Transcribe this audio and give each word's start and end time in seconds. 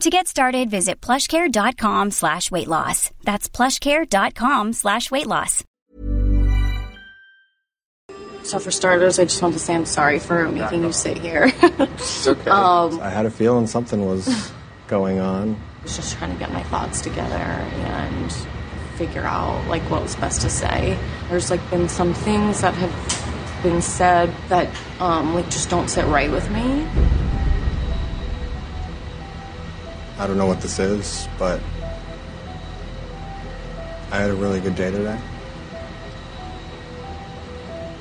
To 0.00 0.08
get 0.08 0.28
started, 0.28 0.70
visit 0.70 1.02
plushcare.com 1.02 2.10
slash 2.12 2.50
weight 2.50 2.68
loss. 2.68 3.10
That's 3.22 3.50
plushcare.com 3.50 4.72
slash 4.72 5.10
weight 5.10 5.26
loss. 5.26 5.62
So 8.42 8.58
for 8.58 8.70
starters, 8.70 9.18
I 9.18 9.24
just 9.24 9.42
want 9.42 9.52
to 9.52 9.60
say 9.60 9.74
I'm 9.74 9.84
sorry 9.84 10.18
for 10.18 10.48
making 10.48 10.84
you 10.84 10.92
sit 10.92 11.18
here. 11.18 11.52
It's 11.62 12.26
okay. 12.26 12.50
Um, 12.50 12.98
I 13.00 13.10
had 13.10 13.26
a 13.26 13.30
feeling 13.30 13.66
something 13.66 14.06
was 14.06 14.50
going 14.88 15.18
on. 15.18 15.54
I 15.54 15.82
was 15.82 15.96
just 15.96 16.16
trying 16.16 16.32
to 16.32 16.38
get 16.38 16.50
my 16.50 16.62
thoughts 16.62 17.02
together 17.02 17.34
and 17.34 18.32
figure 18.96 19.24
out 19.24 19.68
like 19.68 19.82
what 19.90 20.00
was 20.02 20.16
best 20.16 20.40
to 20.40 20.48
say. 20.48 20.98
There's 21.28 21.50
like 21.50 21.68
been 21.68 21.90
some 21.90 22.14
things 22.14 22.62
that 22.62 22.72
have 22.72 23.62
been 23.62 23.82
said 23.82 24.34
that 24.48 24.74
um, 24.98 25.34
like 25.34 25.50
just 25.50 25.68
don't 25.68 25.88
sit 25.90 26.06
right 26.06 26.30
with 26.30 26.50
me. 26.50 26.88
I 30.20 30.26
don't 30.26 30.36
know 30.36 30.44
what 30.44 30.60
this 30.60 30.78
is, 30.78 31.26
but 31.38 31.62
I 34.10 34.18
had 34.18 34.28
a 34.28 34.34
really 34.34 34.60
good 34.60 34.74
day 34.74 34.90
today. 34.90 35.18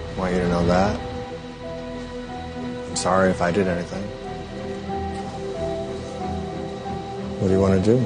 I 0.06 0.20
want 0.20 0.36
you 0.36 0.42
to 0.42 0.50
know 0.50 0.66
that. 0.66 1.00
I'm 2.90 2.96
sorry 2.98 3.30
if 3.30 3.42
I 3.42 3.52
did 3.52 3.70
anything. 3.70 4.04
What 7.40 7.48
do 7.48 7.54
you 7.54 7.62
want 7.62 7.86
to 7.86 7.98
do? 7.98 8.06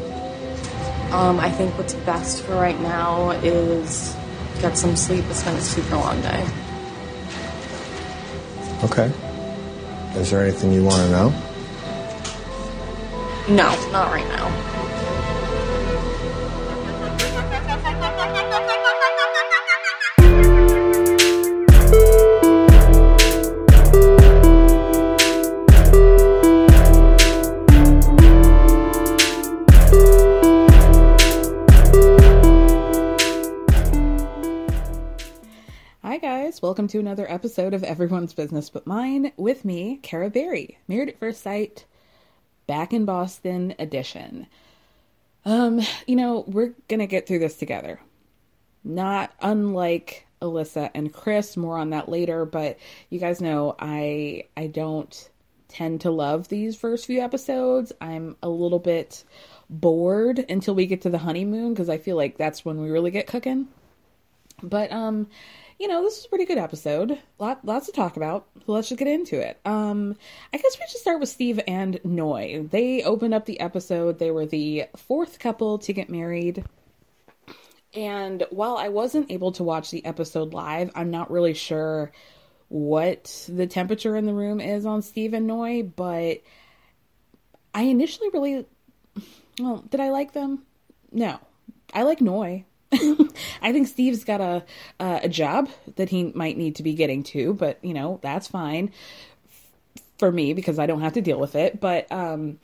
Um, 1.11 1.39
I 1.39 1.49
think 1.49 1.75
what's 1.75 1.95
best 1.95 2.43
for 2.43 2.53
right 2.53 2.79
now 2.81 3.31
is 3.31 4.15
get 4.61 4.77
some 4.77 4.95
sleep. 4.95 5.25
It's 5.31 5.41
been 5.41 5.55
a 5.55 5.61
super 5.61 5.95
long 5.95 6.21
day. 6.21 6.47
Okay. 8.83 9.11
Is 10.21 10.29
there 10.29 10.43
anything 10.43 10.71
you 10.71 10.83
want 10.83 11.01
to 11.01 11.09
know? 11.09 11.52
No, 13.49 13.75
not 13.91 14.09
right 14.09 14.25
now. 14.29 14.47
Hi, 36.01 36.17
guys. 36.17 36.61
Welcome 36.61 36.87
to 36.87 36.99
another 36.99 37.29
episode 37.29 37.73
of 37.73 37.83
Everyone's 37.83 38.33
Business 38.33 38.69
But 38.69 38.87
Mine 38.87 39.33
with 39.35 39.65
me, 39.65 39.99
Kara 40.01 40.29
Berry, 40.29 40.77
Married 40.87 41.09
at 41.09 41.19
First 41.19 41.41
Sight, 41.41 41.83
back 42.67 42.93
in 42.93 43.05
Boston 43.05 43.75
edition. 43.79 44.47
Um, 45.45 45.81
you 46.07 46.15
know, 46.15 46.43
we're 46.47 46.73
gonna 46.87 47.07
get 47.07 47.27
through 47.27 47.39
this 47.39 47.57
together. 47.57 47.99
Not 48.83 49.33
unlike 49.41 50.27
Alyssa 50.41 50.91
and 50.93 51.13
Chris, 51.13 51.55
more 51.55 51.77
on 51.77 51.91
that 51.91 52.09
later, 52.09 52.45
but 52.45 52.77
you 53.09 53.19
guys 53.19 53.41
know 53.41 53.75
I 53.79 54.45
I 54.57 54.67
don't 54.67 55.29
tend 55.67 56.01
to 56.01 56.11
love 56.11 56.49
these 56.49 56.75
first 56.75 57.07
few 57.07 57.19
episodes. 57.21 57.91
I'm 57.99 58.37
a 58.43 58.49
little 58.49 58.79
bit 58.79 59.23
bored 59.69 60.45
until 60.49 60.75
we 60.75 60.85
get 60.85 61.01
to 61.01 61.09
the 61.09 61.17
honeymoon 61.17 61.73
because 61.73 61.89
I 61.89 61.97
feel 61.97 62.15
like 62.15 62.37
that's 62.37 62.63
when 62.63 62.79
we 62.79 62.91
really 62.91 63.11
get 63.11 63.25
cooking. 63.25 63.67
But 64.61 64.91
um, 64.91 65.27
you 65.79 65.87
know, 65.87 66.03
this 66.03 66.19
is 66.19 66.25
a 66.25 66.29
pretty 66.29 66.45
good 66.45 66.57
episode. 66.57 67.19
Lot 67.39 67.65
lots 67.65 67.87
to 67.87 67.91
talk 67.91 68.17
about. 68.17 68.47
So 68.65 68.71
let's 68.71 68.89
just 68.89 68.99
get 68.99 69.07
into 69.07 69.39
it. 69.39 69.59
Um, 69.65 70.15
I 70.53 70.57
guess 70.57 70.77
we 70.79 70.85
should 70.87 71.01
start 71.01 71.19
with 71.19 71.29
Steve 71.29 71.59
and 71.67 71.99
Noi. 72.03 72.65
They 72.69 73.03
opened 73.03 73.33
up 73.33 73.45
the 73.45 73.59
episode. 73.59 74.19
They 74.19 74.31
were 74.31 74.45
the 74.45 74.85
fourth 74.95 75.39
couple 75.39 75.79
to 75.79 75.93
get 75.93 76.09
married. 76.09 76.63
And 77.93 78.43
while 78.49 78.77
I 78.77 78.89
wasn't 78.89 79.31
able 79.31 79.51
to 79.53 79.63
watch 79.63 79.91
the 79.91 80.03
episode 80.05 80.53
live, 80.53 80.91
I'm 80.95 81.11
not 81.11 81.29
really 81.29 81.53
sure 81.53 82.11
what 82.69 83.47
the 83.47 83.67
temperature 83.67 84.15
in 84.15 84.25
the 84.25 84.33
room 84.33 84.59
is 84.59 84.85
on 84.85 85.03
Steve 85.03 85.33
and 85.33 85.45
Noi, 85.45 85.83
but 85.83 86.41
I 87.73 87.83
initially 87.83 88.29
really 88.33 88.65
well, 89.59 89.83
did 89.89 89.99
I 89.99 90.09
like 90.09 90.33
them? 90.33 90.63
No. 91.11 91.39
I 91.93 92.03
like 92.03 92.21
Noi. 92.21 92.65
I 93.61 93.71
think 93.71 93.87
Steve's 93.87 94.23
got 94.23 94.41
a 94.41 94.63
uh, 94.99 95.19
a 95.23 95.29
job 95.29 95.69
that 95.95 96.09
he 96.09 96.25
might 96.35 96.57
need 96.57 96.75
to 96.75 96.83
be 96.83 96.93
getting 96.93 97.23
to, 97.23 97.53
but 97.53 97.83
you 97.83 97.93
know 97.93 98.19
that's 98.21 98.47
fine 98.47 98.91
for 100.17 100.31
me 100.31 100.53
because 100.53 100.79
I 100.79 100.85
don't 100.85 101.01
have 101.01 101.13
to 101.13 101.21
deal 101.21 101.39
with 101.39 101.55
it. 101.55 101.79
But 101.79 102.11
um, 102.11 102.59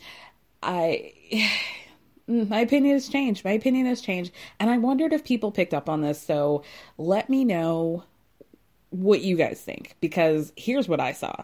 I 0.62 1.14
my 2.28 2.60
opinion 2.60 2.94
has 2.94 3.10
changed. 3.10 3.44
My 3.44 3.52
opinion 3.52 3.86
has 3.88 4.02
changed, 4.02 4.32
and 4.60 4.70
I 4.70 4.78
wondered 4.78 5.14
if 5.14 5.24
people 5.24 5.52
picked 5.52 5.74
up 5.74 5.90
on 5.90 6.02
this. 6.02 6.22
So 6.22 6.64
let 6.98 7.30
me 7.30 7.44
know 7.44 8.04
what 8.92 9.22
you 9.22 9.36
guys 9.36 9.62
think 9.62 9.96
because 10.02 10.54
here's 10.56 10.88
what 10.88 11.00
I 11.00 11.14
saw. 11.14 11.44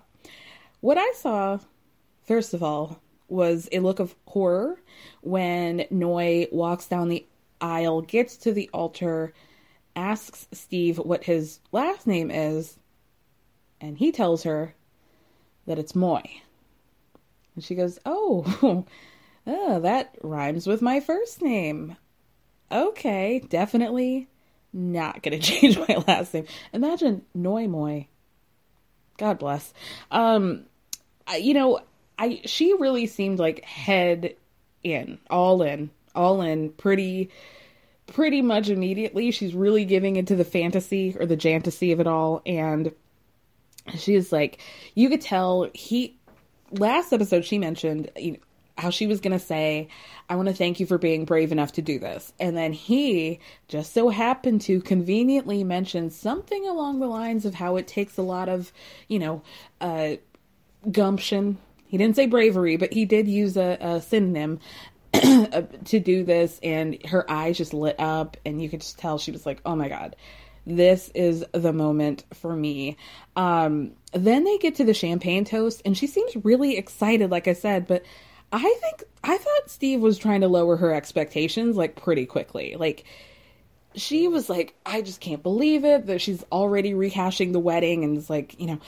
What 0.82 0.98
I 0.98 1.12
saw, 1.16 1.60
first 2.24 2.54
of 2.54 2.62
all, 2.62 3.00
was 3.28 3.68
a 3.72 3.80
look 3.80 4.00
of 4.00 4.16
horror 4.28 4.80
when 5.22 5.86
Noi 5.90 6.48
walks 6.52 6.88
down 6.88 7.10
the 7.10 7.26
aisle, 7.66 8.02
gets 8.02 8.38
to 8.38 8.54
the 8.54 8.70
altar, 8.74 9.34
asks 9.96 10.48
Steve 10.52 10.98
what 10.98 11.24
his 11.24 11.60
last 11.72 12.06
name 12.06 12.30
is, 12.30 12.78
and 13.82 13.98
he 13.98 14.12
tells 14.12 14.44
her 14.44 14.76
that 15.66 15.80
it's 15.80 15.96
Moy. 15.96 16.22
And 17.56 17.64
she 17.64 17.76
goes, 17.76 18.00
Oh, 18.06 18.86
oh 19.48 19.80
that 19.82 20.16
rhymes 20.22 20.68
with 20.68 20.82
my 20.82 21.00
first 21.00 21.42
name. 21.42 21.98
Okay, 22.72 23.40
definitely 23.50 24.28
not 24.72 25.24
going 25.24 25.40
to 25.40 25.46
change 25.46 25.78
my 25.78 26.04
last 26.08 26.34
name. 26.34 26.46
Imagine 26.74 27.24
Noi 27.34 27.68
Moy. 27.68 28.08
God 29.18 29.40
bless. 29.40 29.74
Um, 30.12 30.66
I, 31.26 31.38
you 31.38 31.54
know, 31.54 31.80
I 32.20 32.42
she 32.46 32.74
really 32.74 33.08
seemed 33.08 33.40
like 33.40 33.64
head 33.64 34.36
in, 34.84 35.18
all 35.30 35.62
in, 35.62 35.90
all 36.16 36.42
in, 36.42 36.70
pretty 36.70 37.30
pretty 38.08 38.42
much 38.42 38.70
immediately. 38.70 39.32
She's 39.32 39.56
really 39.56 39.84
giving 39.84 40.16
into 40.16 40.36
the 40.36 40.46
fantasy 40.46 41.16
or 41.20 41.26
the 41.26 41.36
jantasy 41.36 41.92
of 41.92 42.00
it 42.00 42.08
all. 42.08 42.42
And 42.46 42.94
she's 43.98 44.32
like 44.32 44.60
you 44.94 45.10
could 45.10 45.22
tell 45.22 45.70
he 45.74 46.18
last 46.72 47.14
episode 47.14 47.46
she 47.46 47.60
mentioned 47.60 48.10
how 48.78 48.90
she 48.90 49.08
was 49.08 49.22
going 49.22 49.32
to 49.32 49.44
say 49.44 49.88
i 50.28 50.36
want 50.36 50.48
to 50.50 50.54
thank 50.54 50.80
you 50.80 50.86
for 50.86 50.98
being 50.98 51.24
brave 51.24 51.52
enough 51.52 51.72
to 51.74 51.82
do 51.82 52.00
this. 52.00 52.34
And 52.40 52.58
then 52.58 52.74
he 52.74 53.40
just 53.68 53.94
so 53.94 54.10
happened 54.10 54.62
to 54.62 54.82
conveniently 54.82 55.64
mention 55.64 56.10
something 56.10 56.68
along 56.68 57.00
the 57.00 57.08
lines 57.08 57.46
of 57.46 57.54
how 57.54 57.76
it 57.78 57.88
takes 57.88 58.18
a 58.18 58.24
lot 58.24 58.50
of 58.50 58.72
you 59.08 59.20
know 59.20 59.44
uh 59.82 60.16
gumption. 60.92 61.58
He 61.88 61.98
didn't 61.98 62.16
say 62.16 62.26
bravery 62.26 62.78
but 62.78 62.94
he 62.94 63.06
did 63.06 63.28
use 63.28 63.56
a, 63.56 63.78
a 63.80 64.02
synonym 64.02 64.60
to 65.86 66.00
do 66.00 66.24
this 66.24 66.60
and 66.64 67.04
her 67.06 67.30
eyes 67.30 67.58
just 67.58 67.74
lit 67.74 67.96
up 68.00 68.38
and 68.46 68.62
you 68.62 68.70
could 68.70 68.82
just 68.82 68.98
tell 68.98 69.18
she 69.18 69.32
was 69.32 69.46
like 69.46 69.60
oh 69.66 69.76
my 69.76 69.90
god 69.90 70.16
this 70.68 71.12
is 71.14 71.46
the 71.52 71.72
moment 71.72 72.26
for 72.34 72.56
me. 72.56 72.98
Um 73.36 73.92
then 74.14 74.44
they 74.46 74.58
get 74.58 74.76
to 74.76 74.84
the 74.84 74.94
champagne 74.94 75.46
toast 75.46 75.82
and 75.86 75.98
she 75.98 76.08
seems 76.08 76.36
really 76.44 76.78
excited 76.78 77.30
like 77.30 77.48
i 77.50 77.54
said 77.54 77.86
but 77.86 78.04
i 78.52 78.62
think 78.82 79.04
i 79.24 79.38
thought 79.38 79.70
steve 79.70 80.00
was 80.00 80.18
trying 80.18 80.40
to 80.40 80.48
lower 80.48 80.78
her 80.78 80.94
expectations 80.94 81.76
like 81.76 81.96
pretty 81.96 82.26
quickly. 82.26 82.76
Like 82.78 83.04
she 83.96 84.28
was 84.28 84.50
like 84.50 84.76
i 84.86 85.02
just 85.02 85.22
can't 85.22 85.44
believe 85.44 85.86
it 85.86 86.08
that 86.08 86.20
she's 86.20 86.44
already 86.52 86.94
rehashing 86.94 87.54
the 87.54 87.60
wedding 87.60 88.04
and 88.04 88.18
it's 88.18 88.30
like 88.30 88.60
you 88.60 88.68
know 88.68 88.80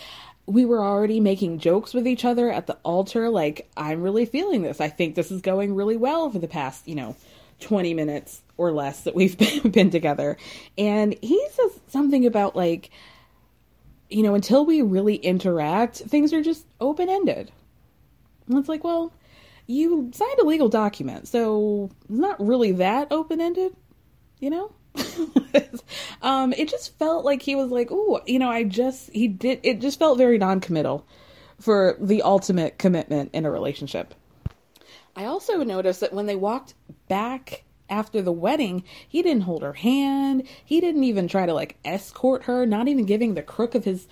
we 0.47 0.63
were 0.65 0.83
already 0.83 1.19
making 1.19 1.59
jokes 1.59 1.94
with 1.94 2.07
each 2.07 2.23
other 2.23 2.49
at 2.49 2.67
the 2.67 2.77
altar. 2.83 3.29
Like, 3.29 3.69
I'm 3.75 4.01
really 4.01 4.25
feeling 4.25 4.63
this. 4.63 4.79
I 4.79 4.88
think 4.88 5.13
this 5.13 5.29
is 5.29 5.41
going 5.41 5.75
really 5.75 5.97
well 5.97 6.31
for 6.31 6.39
the 6.39 6.47
past, 6.47 6.88
you 6.88 6.95
know, 6.95 7.15
20 7.59 7.94
minutes 7.94 8.41
or 8.55 8.71
less 8.71 9.01
that 9.01 9.13
we've 9.13 9.38
been, 9.63 9.69
been 9.71 9.89
together. 9.89 10.38
And 10.77 11.15
he 11.21 11.45
says 11.51 11.79
something 11.88 12.25
about, 12.25 12.55
like, 12.55 12.89
you 14.09 14.23
know, 14.23 14.35
until 14.35 14.65
we 14.65 14.81
really 14.81 15.15
interact, 15.15 15.97
things 15.97 16.31
are 16.31 16.41
just 16.41 16.65
open 16.79 17.09
ended. 17.09 17.51
And 18.47 18.57
it's 18.57 18.69
like, 18.69 18.85
well, 18.85 19.11
you 19.67 20.09
signed 20.13 20.39
a 20.39 20.45
legal 20.45 20.69
document, 20.69 21.27
so 21.27 21.89
it's 22.09 22.17
not 22.17 22.39
really 22.39 22.71
that 22.71 23.11
open 23.11 23.41
ended, 23.41 23.75
you 24.39 24.49
know? 24.49 24.71
um, 26.21 26.53
it 26.53 26.69
just 26.69 26.97
felt 26.97 27.25
like 27.25 27.41
he 27.41 27.55
was 27.55 27.71
like, 27.71 27.91
"Ooh, 27.91 28.19
you 28.25 28.39
know, 28.39 28.49
I 28.49 28.63
just 28.63 29.11
he 29.11 29.27
did." 29.27 29.59
It 29.63 29.79
just 29.79 29.99
felt 29.99 30.17
very 30.17 30.38
non-committal 30.38 31.05
for 31.59 31.97
the 31.99 32.21
ultimate 32.21 32.77
commitment 32.77 33.31
in 33.33 33.45
a 33.45 33.51
relationship. 33.51 34.13
I 35.15 35.25
also 35.25 35.63
noticed 35.63 36.01
that 36.01 36.13
when 36.13 36.27
they 36.27 36.35
walked 36.35 36.75
back 37.07 37.63
after 37.89 38.21
the 38.21 38.31
wedding, 38.31 38.83
he 39.07 39.21
didn't 39.21 39.44
hold 39.44 39.63
her 39.63 39.73
hand. 39.73 40.47
He 40.63 40.79
didn't 40.79 41.03
even 41.03 41.27
try 41.27 41.45
to 41.45 41.53
like 41.53 41.77
escort 41.83 42.44
her, 42.44 42.65
not 42.65 42.88
even 42.88 43.05
giving 43.05 43.33
the 43.33 43.41
crook 43.41 43.75
of 43.75 43.85
his 43.85 44.07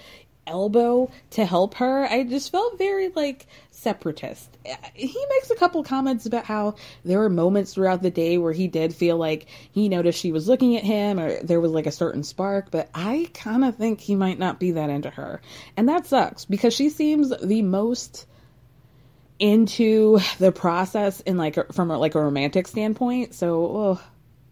elbow 0.47 1.11
to 1.31 1.45
help 1.45 1.75
her. 1.75 2.05
I 2.05 2.23
just 2.23 2.51
felt 2.51 2.77
very 2.77 3.09
like 3.09 3.47
separatist. 3.71 4.49
He 4.93 5.25
makes 5.29 5.51
a 5.51 5.55
couple 5.55 5.83
comments 5.83 6.25
about 6.25 6.45
how 6.45 6.75
there 7.03 7.19
were 7.19 7.29
moments 7.29 7.73
throughout 7.73 8.01
the 8.01 8.09
day 8.09 8.37
where 8.37 8.53
he 8.53 8.67
did 8.67 8.95
feel 8.95 9.17
like 9.17 9.47
he 9.71 9.89
noticed 9.89 10.19
she 10.19 10.31
was 10.31 10.47
looking 10.47 10.75
at 10.75 10.83
him 10.83 11.19
or 11.19 11.41
there 11.43 11.61
was 11.61 11.71
like 11.71 11.85
a 11.85 11.91
certain 11.91 12.23
spark, 12.23 12.71
but 12.71 12.89
I 12.95 13.29
kind 13.33 13.63
of 13.63 13.75
think 13.75 13.99
he 13.99 14.15
might 14.15 14.39
not 14.39 14.59
be 14.59 14.71
that 14.71 14.89
into 14.89 15.09
her. 15.09 15.41
And 15.77 15.89
that 15.89 16.07
sucks 16.07 16.45
because 16.45 16.73
she 16.73 16.89
seems 16.89 17.31
the 17.37 17.61
most 17.61 18.25
into 19.37 20.19
the 20.39 20.51
process 20.51 21.19
in 21.21 21.37
like 21.37 21.73
from 21.73 21.89
like 21.89 22.15
a 22.15 22.21
romantic 22.21 22.67
standpoint. 22.67 23.35
So, 23.35 23.65
oh, 23.65 24.01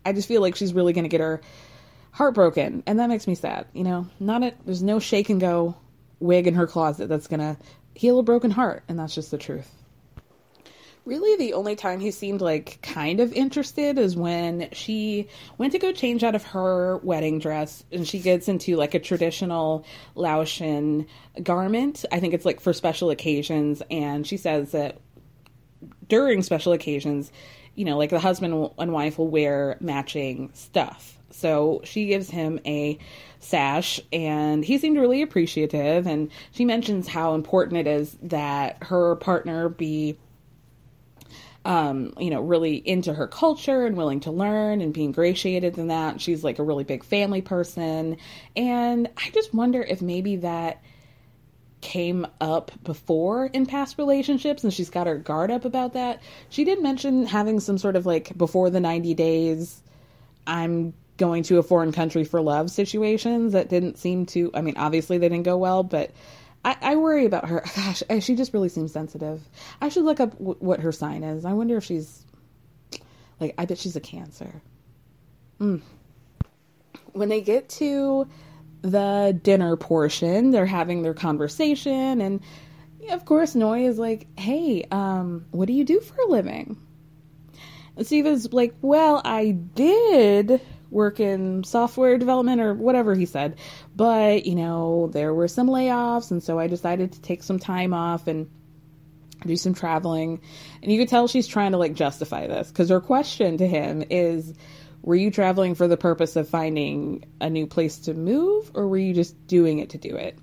I 0.06 0.14
just 0.14 0.28
feel 0.28 0.42
like 0.42 0.56
she's 0.56 0.74
really 0.74 0.94
going 0.94 1.06
to 1.06 1.10
get 1.10 1.22
her 1.22 1.42
heartbroken 2.12 2.84
and 2.86 3.00
that 3.00 3.10
makes 3.10 3.26
me 3.26 3.34
sad, 3.34 3.66
you 3.74 3.84
know. 3.84 4.08
Not 4.20 4.44
a, 4.44 4.54
there's 4.66 4.84
no 4.84 5.00
shake 5.00 5.30
and 5.30 5.42
go 5.42 5.76
wig 6.24 6.48
in 6.48 6.54
her 6.56 6.66
closet 6.66 7.10
that's 7.10 7.28
to 7.28 7.58
heal 7.94 8.18
a 8.18 8.24
broken 8.24 8.50
heart, 8.50 8.84
and 8.88 8.98
that's 8.98 9.14
just 9.14 9.30
the 9.30 9.38
truth. 9.38 9.70
Really, 11.06 11.36
the 11.36 11.54
only 11.54 11.76
time 11.76 12.00
he 12.00 12.12
seemed 12.12 12.40
like 12.40 12.80
kind 12.82 13.20
of 13.20 13.34
interested 13.34 14.00
is 14.00 14.16
when 14.16 14.70
she 14.72 15.28
went 15.58 15.74
to 15.74 15.80
go 15.80 15.92
change 15.92 16.24
out 16.24 16.34
of 16.34 16.44
her 16.46 16.98
wedding 17.04 17.40
dress 17.40 17.84
and 17.92 18.08
she 18.08 18.20
gets 18.20 18.48
into 18.48 18.78
like 18.78 18.94
a 18.94 19.00
traditional 19.00 19.86
Laotian 20.16 21.06
garment. 21.44 22.06
I 22.10 22.22
think 22.22 22.34
it's 22.34 22.46
like 22.46 22.62
for 22.62 22.72
special 22.72 23.10
occasions, 23.10 23.84
and 23.92 24.26
she 24.26 24.38
says 24.38 24.72
that 24.72 25.02
during 26.08 26.42
special 26.42 26.72
occasions, 26.72 27.34
you 27.76 27.84
know, 27.84 27.98
like 27.98 28.12
the 28.12 28.20
husband 28.20 28.72
and 28.78 28.94
wife 28.94 29.18
will 29.18 29.28
wear 29.28 29.76
matching 29.82 30.52
stuff. 30.54 31.18
So 31.32 31.82
she 31.84 32.06
gives 32.06 32.30
him 32.30 32.62
a 32.66 32.98
sash 33.44 34.00
and 34.12 34.64
he 34.64 34.78
seemed 34.78 34.98
really 34.98 35.22
appreciative 35.22 36.08
and 36.08 36.32
she 36.52 36.66
mentions 36.66 37.08
how 37.08 37.34
important 37.36 37.78
it 37.78 37.88
is 37.88 38.18
that 38.22 38.78
her 38.84 39.16
partner 39.18 39.70
be 39.70 40.18
um, 41.66 42.14
you 42.20 42.30
know, 42.30 42.42
really 42.42 42.76
into 42.76 43.14
her 43.14 43.28
culture 43.28 43.86
and 43.86 43.96
willing 43.96 44.20
to 44.22 44.32
learn 44.32 44.82
and 44.82 44.94
be 44.94 45.04
ingratiated 45.04 45.78
in 45.78 45.88
that. 45.88 46.20
She's 46.20 46.44
like 46.44 46.60
a 46.60 46.64
really 46.64 46.84
big 46.84 47.04
family 47.04 47.42
person. 47.42 48.18
And 48.56 49.10
I 49.16 49.30
just 49.30 49.54
wonder 49.54 49.82
if 49.82 50.02
maybe 50.02 50.38
that 50.38 50.82
came 51.80 52.26
up 52.40 52.72
before 52.84 53.48
in 53.48 53.66
past 53.66 53.98
relationships 53.98 54.64
and 54.64 54.74
she's 54.74 54.90
got 54.90 55.08
her 55.08 55.18
guard 55.18 55.52
up 55.52 55.66
about 55.66 55.94
that. 55.94 56.22
She 56.50 56.64
did 56.64 56.82
mention 56.82 57.26
having 57.26 57.60
some 57.60 57.78
sort 57.78 57.96
of 57.96 58.06
like 58.06 58.38
before 58.38 58.70
the 58.70 58.80
90 58.80 59.14
days, 59.14 59.82
I'm 60.48 60.94
going 61.18 61.44
to 61.44 61.58
a 61.60 61.64
foreign 61.64 61.92
country 61.92 62.24
for 62.24 62.42
love 62.42 62.72
situations 62.72 63.54
that 63.54 63.70
didn't 63.70 63.98
seem 63.98 64.26
to 64.26 64.50
i 64.54 64.62
mean 64.62 64.76
obviously 64.78 65.18
they 65.18 65.30
didn't 65.30 65.44
go 65.46 65.58
well 65.58 65.84
but 65.84 66.12
i, 66.66 66.76
I 66.82 66.96
worry 66.96 67.26
about 67.26 67.48
her. 67.48 67.64
Gosh 67.76 68.04
she 68.22 68.36
just 68.36 68.54
really 68.54 68.70
seems 68.70 68.92
sensitive. 68.92 69.42
I 69.82 69.90
should 69.90 70.06
look 70.06 70.20
up 70.20 70.32
w- 70.34 70.58
what 70.60 70.80
her 70.80 70.92
sign 70.92 71.24
is. 71.24 71.46
I 71.46 71.54
wonder 71.54 71.78
if 71.78 71.84
she's 71.84 72.26
like 73.40 73.54
i 73.58 73.66
bet 73.66 73.78
she's 73.78 73.96
a 73.96 74.02
cancer. 74.02 74.62
Mm. 75.60 75.82
when 77.14 77.30
they 77.30 77.42
get 77.42 77.70
to 77.70 78.28
the 78.82 79.40
dinner 79.44 79.78
portion 79.78 80.52
they're 80.52 80.66
having 80.66 81.04
their 81.04 81.14
conversation 81.14 82.20
and 82.20 82.42
of 83.12 83.24
course 83.26 83.54
Noi 83.54 83.86
is 83.86 84.00
like 84.00 84.28
hey 84.38 84.86
um 84.92 85.46
what 85.52 85.68
do 85.68 85.74
you 85.74 85.84
do 85.84 86.00
for 86.00 86.20
a 86.22 86.28
living? 86.28 86.78
And 87.96 88.12
is 88.12 88.52
like 88.52 88.74
well 88.82 89.22
i 89.24 89.52
did 89.52 90.60
work 90.94 91.20
in 91.20 91.64
software 91.64 92.18
development 92.18 92.62
or 92.62 92.74
whatever 92.74 93.16
he 93.16 93.26
said. 93.26 93.58
But, 93.96 94.46
you 94.46 94.56
know, 94.56 95.10
there 95.12 95.34
were 95.34 95.48
some 95.48 95.68
layoffs, 95.68 96.32
and 96.32 96.42
so 96.42 96.60
I 96.60 96.68
decided 96.68 97.14
to 97.14 97.22
take 97.22 97.44
some 97.44 97.60
time 97.60 97.94
off 97.94 98.28
and 98.28 98.50
do 99.46 99.58
some 99.58 99.74
traveling. 99.74 100.40
And 100.82 100.92
you 100.92 101.00
could 101.00 101.10
tell 101.10 101.28
she's 101.28 101.48
trying 101.48 101.72
to 101.72 101.78
like 101.78 101.96
justify 101.96 102.48
this 102.48 102.70
because 102.70 102.90
her 102.90 103.02
question 103.02 103.58
to 103.58 103.68
him 103.68 104.04
is 104.10 104.54
Were 105.02 105.16
you 105.16 105.32
traveling 105.32 105.76
for 105.76 105.88
the 105.88 105.98
purpose 105.98 106.36
of 106.36 106.48
finding 106.48 107.26
a 107.42 107.50
new 107.50 107.68
place 107.68 107.98
to 108.00 108.14
move, 108.14 108.72
or 108.74 108.88
were 108.88 108.98
you 108.98 109.14
just 109.14 109.48
doing 109.48 109.80
it 109.80 109.90
to 109.92 109.98
do 109.98 110.16
it? 110.16 110.38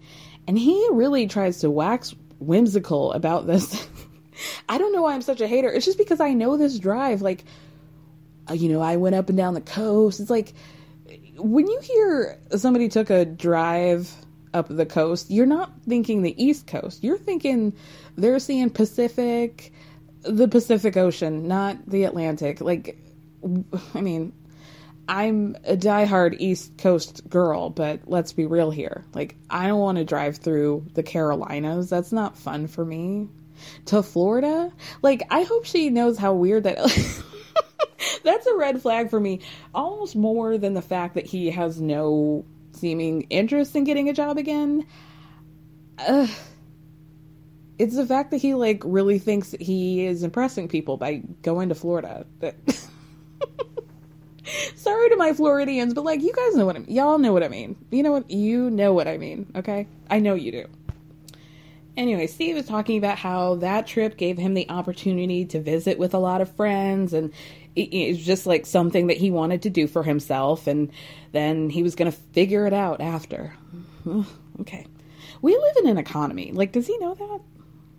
And 0.47 0.59
he 0.59 0.89
really 0.93 1.27
tries 1.29 1.61
to 1.61 1.71
wax 1.71 2.15
whimsical 2.41 3.13
about 3.13 3.47
this. 3.47 3.89
I 4.69 4.79
don't 4.79 4.93
know 4.93 5.03
why 5.03 5.15
I'm 5.15 5.23
such 5.23 5.41
a 5.41 5.47
hater. 5.47 5.71
It's 5.71 5.85
just 5.85 5.99
because 5.99 6.21
I 6.21 6.33
know 6.33 6.57
this 6.57 6.79
drive. 6.79 7.23
Like, 7.23 7.45
Uh, 8.51 8.55
you 8.55 8.69
know, 8.69 8.81
I 8.81 8.97
went 8.97 9.15
up 9.15 9.29
and 9.29 9.39
down 9.39 9.55
the 9.55 9.61
coast. 9.61 10.21
It's 10.21 10.31
like 10.31 10.55
when 11.37 11.67
you 11.67 11.81
hear 11.81 12.39
somebody 12.57 12.89
took 12.89 13.11
a 13.11 13.25
drive 13.25 14.13
up 14.53 14.67
the 14.69 14.87
coast, 14.87 15.31
you're 15.31 15.47
not 15.47 15.73
thinking 15.89 16.23
the 16.23 16.43
East 16.43 16.67
Coast. 16.67 17.05
You're 17.05 17.19
thinking 17.19 17.73
they're 18.17 18.39
seeing 18.39 18.71
Pacific, 18.71 19.73
the 20.23 20.49
Pacific 20.49 20.97
Ocean, 20.97 21.47
not 21.47 21.89
the 21.89 22.05
Atlantic. 22.05 22.61
Like, 22.61 22.99
I 23.95 24.01
mean, 24.01 24.33
I'm 25.09 25.57
a 25.65 25.77
diehard 25.77 26.37
East 26.39 26.79
Coast 26.79 27.29
girl, 27.29 27.71
but 27.71 28.01
let's 28.07 28.33
be 28.33 28.47
real 28.47 28.71
here. 28.71 29.05
Like, 29.15 29.37
I 29.49 29.67
don't 29.67 29.81
want 29.81 29.99
to 29.99 30.05
drive 30.05 30.37
through 30.37 30.87
the 30.95 31.03
Carolinas. 31.03 31.91
That's 31.91 32.13
not 32.13 32.39
fun 32.39 32.67
for 32.67 32.85
me. 32.85 33.29
To 33.87 34.03
Florida? 34.03 34.73
Like, 35.03 35.23
I 35.31 35.43
hope 35.43 35.67
she 35.67 35.91
knows 35.91 36.17
how 36.17 36.33
weird 36.33 36.65
that 36.65 36.79
that's 38.23 38.47
a 38.47 38.57
red 38.57 38.81
flag 38.81 39.11
for 39.11 39.21
me, 39.21 39.41
almost 39.75 40.17
more 40.17 40.59
than 40.59 40.75
the 40.75 40.83
fact 40.83 41.15
that 41.15 41.27
he 41.27 41.51
has 41.51 41.81
no 41.81 42.45
seeming 42.73 43.23
interest 43.31 43.77
in 43.77 43.85
getting 43.85 44.09
a 44.09 44.13
job 44.13 44.39
again. 44.39 44.87
It's 47.79 47.97
the 47.97 48.07
fact 48.07 48.31
that 48.33 48.39
he 48.39 48.55
like 48.55 48.83
really 48.85 49.19
thinks 49.19 49.51
that 49.51 49.63
he 49.63 50.05
is 50.07 50.23
impressing 50.23 50.69
people 50.69 50.97
by 50.97 51.23
going 51.43 51.71
to 51.71 51.75
Florida. 51.75 52.27
Sorry 54.75 55.09
to 55.11 55.17
my 55.17 55.33
Floridians, 55.33 55.95
but 55.95 56.05
like 56.05 56.21
you 56.23 56.33
guys 56.33 56.57
know 56.57 56.67
what 56.67 56.77
I 56.77 56.81
mean. 56.81 56.95
Y'all 56.95 57.19
know 57.19 57.33
what 57.33 57.43
I 57.43 57.49
mean. 57.49 57.77
You 57.91 58.03
know 58.03 58.13
what 58.13 58.31
you 58.31 58.71
know 58.71 58.93
what 58.93 59.09
I 59.09 59.19
mean, 59.19 59.51
okay? 59.57 59.87
I 60.11 60.19
know 60.19 60.35
you 60.35 60.53
do. 60.53 60.67
Anyway, 62.01 62.27
Steve 62.27 62.57
was 62.57 62.65
talking 62.65 62.97
about 62.97 63.19
how 63.19 63.57
that 63.57 63.87
trip 63.87 64.17
gave 64.17 64.39
him 64.39 64.55
the 64.55 64.71
opportunity 64.71 65.45
to 65.45 65.61
visit 65.61 65.99
with 65.99 66.15
a 66.15 66.19
lot 66.19 66.41
of 66.41 66.51
friends 66.57 67.13
and 67.13 67.31
it, 67.77 68.09
was 68.09 68.25
just 68.25 68.47
like 68.47 68.65
something 68.65 69.09
that 69.09 69.19
he 69.19 69.31
wanted 69.31 69.61
to 69.61 69.69
do 69.69 69.87
for 69.87 70.03
himself 70.03 70.67
and 70.67 70.91
then 71.33 71.69
he 71.69 71.83
was 71.83 71.95
going 71.95 72.11
to 72.11 72.17
figure 72.17 72.67
it 72.67 72.73
out 72.73 73.03
after. 73.03 73.55
okay. 74.61 74.87
We 75.43 75.55
live 75.55 75.77
in 75.81 75.89
an 75.89 75.99
economy. 75.99 76.53
Like 76.53 76.73
does 76.73 76.87
he 76.87 76.97
know 76.97 77.13
that? 77.13 77.41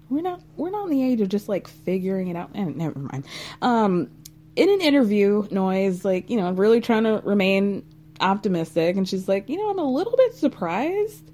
We're 0.10 0.24
not 0.24 0.42
we're 0.58 0.72
not 0.72 0.86
in 0.86 0.98
the 0.98 1.04
age 1.04 1.22
of 1.22 1.30
just 1.30 1.48
like 1.48 1.68
figuring 1.68 2.28
it 2.28 2.36
out. 2.36 2.50
And 2.56 2.70
eh, 2.70 2.86
never 2.86 2.98
mind. 2.98 3.24
Um 3.62 4.10
in 4.56 4.68
an 4.68 4.82
interview, 4.82 5.48
Noi's 5.52 6.04
like, 6.04 6.28
you 6.28 6.38
know, 6.38 6.52
really 6.54 6.82
trying 6.82 7.04
to 7.04 7.22
remain 7.24 7.86
optimistic 8.20 8.98
and 8.98 9.08
she's 9.08 9.28
like, 9.28 9.48
you 9.48 9.58
know, 9.58 9.70
I'm 9.70 9.78
a 9.78 9.92
little 9.92 10.18
bit 10.18 10.34
surprised 10.34 11.31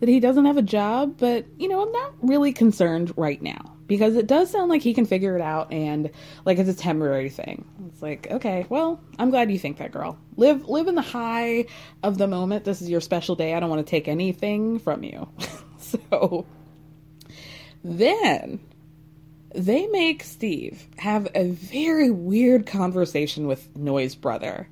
that 0.00 0.08
he 0.08 0.18
doesn't 0.20 0.46
have 0.46 0.56
a 0.56 0.62
job, 0.62 1.16
but 1.18 1.46
you 1.58 1.68
know, 1.68 1.82
I'm 1.82 1.92
not 1.92 2.14
really 2.22 2.52
concerned 2.52 3.12
right 3.16 3.40
now 3.40 3.76
because 3.86 4.16
it 4.16 4.26
does 4.26 4.50
sound 4.50 4.70
like 4.70 4.82
he 4.82 4.94
can 4.94 5.04
figure 5.04 5.36
it 5.36 5.42
out 5.42 5.72
and 5.72 6.10
like 6.44 6.58
it's 6.58 6.70
a 6.70 6.74
temporary 6.74 7.28
thing. 7.28 7.64
It's 7.88 8.00
like, 8.00 8.30
okay, 8.30 8.66
well, 8.68 9.00
I'm 9.18 9.30
glad 9.30 9.50
you 9.50 9.58
think 9.58 9.78
that, 9.78 9.92
girl. 9.92 10.18
Live 10.36 10.68
live 10.68 10.88
in 10.88 10.94
the 10.94 11.02
high 11.02 11.66
of 12.02 12.16
the 12.16 12.26
moment. 12.26 12.64
This 12.64 12.80
is 12.80 12.88
your 12.88 13.00
special 13.00 13.34
day. 13.34 13.54
I 13.54 13.60
don't 13.60 13.68
want 13.68 13.84
to 13.84 13.90
take 13.90 14.08
anything 14.08 14.78
from 14.78 15.02
you. 15.02 15.28
so 15.78 16.46
then 17.84 18.60
they 19.54 19.86
make 19.88 20.22
Steve 20.22 20.86
have 20.96 21.28
a 21.34 21.50
very 21.50 22.10
weird 22.10 22.66
conversation 22.66 23.46
with 23.46 23.76
Noi's 23.76 24.14
brother. 24.14 24.68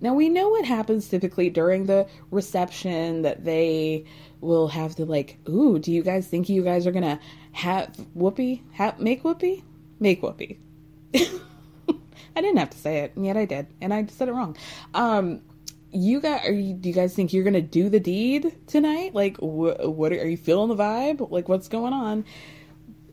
Now 0.00 0.14
we 0.14 0.28
know 0.28 0.50
what 0.50 0.64
happens 0.64 1.08
typically 1.08 1.50
during 1.50 1.86
the 1.86 2.06
reception 2.30 3.22
that 3.22 3.44
they 3.44 4.04
will 4.46 4.68
have 4.68 4.94
to 4.96 5.04
like, 5.04 5.38
ooh, 5.48 5.78
do 5.78 5.92
you 5.92 6.02
guys 6.02 6.26
think 6.26 6.48
you 6.48 6.62
guys 6.62 6.86
are 6.86 6.92
gonna 6.92 7.20
have 7.52 7.94
whoopee? 8.14 8.62
Have 8.72 8.98
make 9.00 9.24
whoopee? 9.24 9.64
Make 10.00 10.22
whoopee. 10.22 10.58
I 11.14 12.40
didn't 12.40 12.58
have 12.58 12.70
to 12.70 12.78
say 12.78 12.98
it, 12.98 13.16
and 13.16 13.24
yet 13.24 13.36
I 13.36 13.44
did, 13.44 13.66
and 13.80 13.92
I 13.92 14.06
said 14.06 14.28
it 14.28 14.32
wrong. 14.32 14.56
Um, 14.94 15.42
you 15.90 16.20
guys, 16.20 16.46
are 16.46 16.52
you? 16.52 16.74
Do 16.74 16.88
you 16.88 16.94
guys 16.94 17.14
think 17.14 17.32
you're 17.32 17.44
gonna 17.44 17.60
do 17.60 17.88
the 17.88 18.00
deed 18.00 18.54
tonight? 18.66 19.14
Like, 19.14 19.36
wh- 19.38 19.78
what 19.88 20.12
are, 20.12 20.20
are 20.20 20.26
you 20.26 20.36
feeling 20.36 20.68
the 20.68 20.82
vibe? 20.82 21.30
Like, 21.30 21.48
what's 21.48 21.68
going 21.68 21.92
on? 21.92 22.24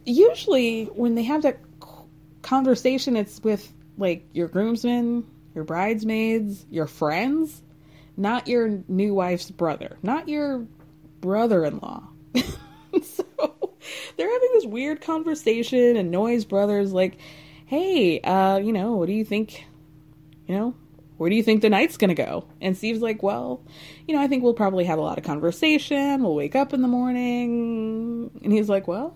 Usually, 0.05 0.85
when 0.85 1.15
they 1.15 1.23
have 1.23 1.43
that 1.43 1.59
conversation, 2.41 3.15
it's 3.15 3.41
with 3.41 3.71
like 3.97 4.25
your 4.33 4.47
groomsmen 4.47 5.25
your 5.53 5.63
bridesmaids, 5.63 6.65
your 6.69 6.87
friends, 6.87 7.61
not 8.17 8.47
your 8.47 8.81
new 8.87 9.13
wife's 9.13 9.51
brother, 9.51 9.97
not 10.01 10.27
your 10.27 10.65
brother 11.23 11.63
in 11.63 11.79
law. 11.79 12.03
so 12.35 13.23
they're 14.17 14.31
having 14.31 14.49
this 14.53 14.65
weird 14.65 14.99
conversation, 15.01 15.95
and 15.95 16.11
Noi's 16.11 16.43
brother's 16.43 16.91
like, 16.91 17.17
hey, 17.65 18.19
uh, 18.19 18.57
you 18.57 18.73
know, 18.73 18.93
what 18.97 19.07
do 19.07 19.13
you 19.13 19.23
think? 19.23 19.65
You 20.47 20.55
know, 20.55 20.75
where 21.15 21.29
do 21.29 21.37
you 21.37 21.41
think 21.41 21.61
the 21.61 21.69
night's 21.69 21.95
gonna 21.95 22.13
go? 22.13 22.45
And 22.59 22.77
Steve's 22.77 23.01
like, 23.01 23.23
well, 23.23 23.63
you 24.05 24.13
know, 24.13 24.21
I 24.21 24.27
think 24.27 24.43
we'll 24.43 24.53
probably 24.53 24.83
have 24.83 24.99
a 24.99 25.01
lot 25.01 25.17
of 25.17 25.23
conversation. 25.23 26.21
We'll 26.21 26.35
wake 26.35 26.57
up 26.57 26.73
in 26.73 26.81
the 26.81 26.89
morning. 26.89 28.29
And 28.43 28.51
he's 28.51 28.67
like, 28.67 28.85
well, 28.85 29.15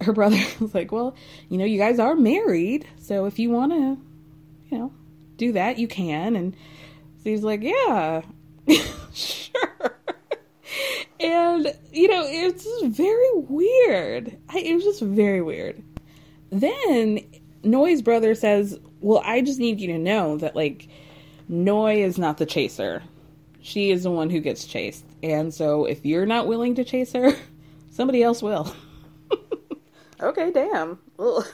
her 0.00 0.12
brother 0.18 0.40
was 0.58 0.74
like, 0.74 0.90
well, 0.90 1.14
you 1.48 1.56
know, 1.56 1.64
you 1.64 1.78
guys 1.78 2.00
are 2.00 2.16
married. 2.16 2.84
So 3.00 3.26
if 3.26 3.38
you 3.38 3.50
want 3.50 3.70
to, 3.70 3.96
you 4.70 4.78
know, 4.78 4.92
do 5.36 5.52
that, 5.52 5.78
you 5.78 5.86
can. 5.86 6.34
And 6.34 6.56
so 7.22 7.30
he's 7.30 7.44
like, 7.44 7.62
yeah. 7.62 8.22
and, 11.22 11.74
you 11.92 12.08
know, 12.08 12.24
it's 12.26 12.64
just 12.64 12.86
very 12.86 13.32
weird. 13.34 14.36
I, 14.48 14.58
it 14.58 14.74
was 14.74 14.84
just 14.84 15.02
very 15.02 15.42
weird. 15.42 15.82
Then 16.50 17.20
Noi's 17.62 18.02
brother 18.02 18.34
says, 18.34 18.78
well, 19.00 19.22
I 19.24 19.40
just 19.40 19.58
need 19.58 19.80
you 19.80 19.88
to 19.88 19.98
know 19.98 20.36
that, 20.38 20.54
like, 20.56 20.88
Noy 21.48 22.02
is 22.02 22.18
not 22.18 22.38
the 22.38 22.46
chaser. 22.46 23.02
She 23.60 23.90
is 23.90 24.02
the 24.02 24.10
one 24.10 24.30
who 24.30 24.40
gets 24.40 24.66
chased. 24.66 25.04
And 25.22 25.52
so 25.54 25.84
if 25.84 26.04
you're 26.04 26.26
not 26.26 26.46
willing 26.46 26.74
to 26.76 26.84
chase 26.84 27.12
her, 27.12 27.36
somebody 27.90 28.22
else 28.22 28.42
will. 28.42 28.74
okay, 30.20 30.50
damn. 30.50 30.98
Ugh. 31.18 31.46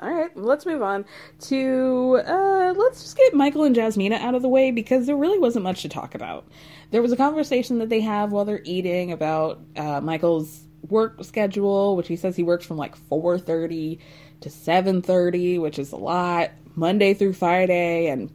All 0.00 0.12
right, 0.12 0.36
let's 0.36 0.66
move 0.66 0.82
on 0.82 1.04
to 1.42 2.20
uh, 2.26 2.74
let's 2.76 3.02
just 3.02 3.16
get 3.16 3.32
Michael 3.32 3.62
and 3.62 3.76
Jasmina 3.76 4.18
out 4.20 4.34
of 4.34 4.42
the 4.42 4.48
way 4.48 4.72
because 4.72 5.06
there 5.06 5.16
really 5.16 5.38
wasn't 5.38 5.62
much 5.62 5.82
to 5.82 5.88
talk 5.88 6.16
about. 6.16 6.46
There 6.94 7.02
was 7.02 7.10
a 7.10 7.16
conversation 7.16 7.80
that 7.80 7.88
they 7.88 8.02
have 8.02 8.30
while 8.30 8.44
they're 8.44 8.62
eating 8.62 9.10
about 9.10 9.58
uh, 9.74 10.00
Michael's 10.00 10.62
work 10.88 11.24
schedule, 11.24 11.96
which 11.96 12.06
he 12.06 12.14
says 12.14 12.36
he 12.36 12.44
works 12.44 12.64
from 12.64 12.76
like 12.76 12.94
four 12.94 13.36
thirty 13.36 13.98
to 14.42 14.48
seven 14.48 15.02
thirty, 15.02 15.58
which 15.58 15.80
is 15.80 15.90
a 15.90 15.96
lot, 15.96 16.52
Monday 16.76 17.12
through 17.12 17.32
Friday, 17.32 18.06
and 18.06 18.32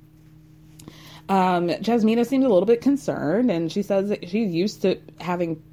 um, 1.29 1.69
Jasmina 1.69 2.25
seems 2.25 2.43
a 2.43 2.49
little 2.49 2.65
bit 2.65 2.81
concerned, 2.81 3.49
and 3.49 3.71
she 3.71 3.81
says 3.81 4.09
that 4.09 4.27
she's 4.27 4.53
used 4.53 4.81
to 4.81 4.99
having 5.21 5.63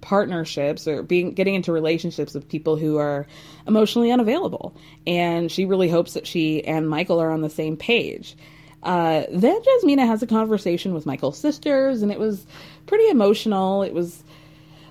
partnerships 0.00 0.88
or 0.88 1.04
being 1.04 1.34
getting 1.34 1.54
into 1.54 1.70
relationships 1.70 2.34
with 2.34 2.48
people 2.48 2.74
who 2.74 2.98
are 2.98 3.24
emotionally 3.68 4.10
unavailable. 4.10 4.76
And 5.06 5.48
she 5.48 5.64
really 5.64 5.88
hopes 5.88 6.14
that 6.14 6.26
she 6.26 6.64
and 6.64 6.88
michael 6.88 7.20
are 7.22 7.30
on 7.30 7.42
the 7.42 7.48
same 7.48 7.76
page 7.76 8.36
uh, 8.82 9.24
then 9.30 9.60
jasmina 9.62 10.06
has 10.06 10.22
a 10.22 10.26
conversation 10.26 10.92
with 10.94 11.06
michael's 11.06 11.38
sisters 11.38 12.02
and 12.02 12.10
it 12.10 12.18
was 12.18 12.46
pretty 12.86 13.08
emotional. 13.08 13.82
It 13.82 13.94
was 13.94 14.22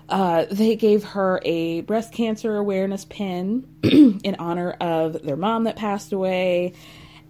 uh, 0.10 0.45
they 0.51 0.75
gave 0.75 1.03
her 1.03 1.39
a 1.45 1.81
breast 1.81 2.13
cancer 2.13 2.57
awareness 2.57 3.05
pin 3.05 3.67
in 3.83 4.36
honor 4.39 4.71
of 4.71 5.21
their 5.24 5.38
mom 5.38 5.63
that 5.63 5.77
passed 5.77 6.12
away. 6.12 6.74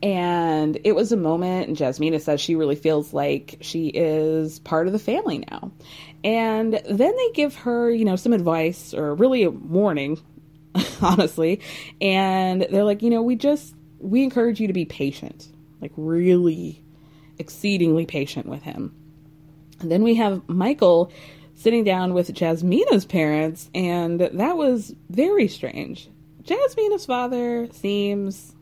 And 0.01 0.79
it 0.83 0.93
was 0.93 1.11
a 1.11 1.17
moment 1.17 1.67
and 1.67 1.77
jasmina 1.77 2.19
says 2.19 2.41
she 2.41 2.55
really 2.55 2.75
feels 2.75 3.13
like 3.13 3.57
she 3.61 3.87
is 3.87 4.57
part 4.59 4.87
of 4.87 4.93
the 4.93 4.99
family 4.99 5.45
now. 5.51 5.71
And 6.23 6.73
then 6.73 7.15
they 7.15 7.31
give 7.33 7.55
her, 7.57 7.91
you 7.91 8.05
know, 8.05 8.15
some 8.15 8.33
advice 8.33 8.95
or 8.95 9.13
really 9.13 9.43
a 9.43 9.51
warning, 9.51 10.19
honestly. 11.01 11.61
And 11.99 12.65
they're 12.71 12.83
like, 12.83 13.03
you 13.03 13.11
know, 13.11 13.21
we 13.21 13.35
just, 13.35 13.75
we 13.99 14.23
encourage 14.23 14.59
you 14.59 14.67
to 14.67 14.73
be 14.73 14.85
patient, 14.85 15.49
like 15.81 15.91
really 15.97 16.83
exceedingly 17.37 18.05
patient 18.05 18.45
with 18.45 18.63
him. 18.63 18.95
And 19.79 19.91
then 19.91 20.03
we 20.03 20.15
have 20.15 20.47
Michael 20.47 21.11
sitting 21.55 21.83
down 21.83 22.13
with 22.13 22.33
Jasmina's 22.33 23.05
parents, 23.05 23.69
and 23.73 24.19
that 24.19 24.57
was 24.57 24.95
very 25.09 25.47
strange. 25.47 26.09
Jasmina's 26.43 27.05
father 27.05 27.67
seems, 27.71 28.55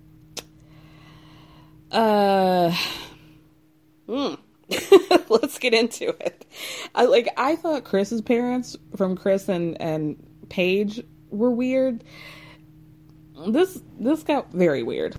uh, 1.91 2.75
hmm. 4.07 4.33
let's 5.29 5.57
get 5.59 5.73
into 5.73 6.09
it. 6.09 6.45
I 6.93 7.05
like 7.05 7.29
I 7.37 7.55
thought 7.55 7.85
Chris's 7.85 8.21
parents 8.21 8.77
from 8.95 9.15
Chris 9.15 9.49
and 9.49 9.81
and 9.81 10.21
Paige 10.49 11.03
were 11.31 11.51
weird. 11.51 12.03
This 13.47 13.81
this 13.99 14.23
got 14.23 14.51
very 14.51 14.83
weird. 14.83 15.15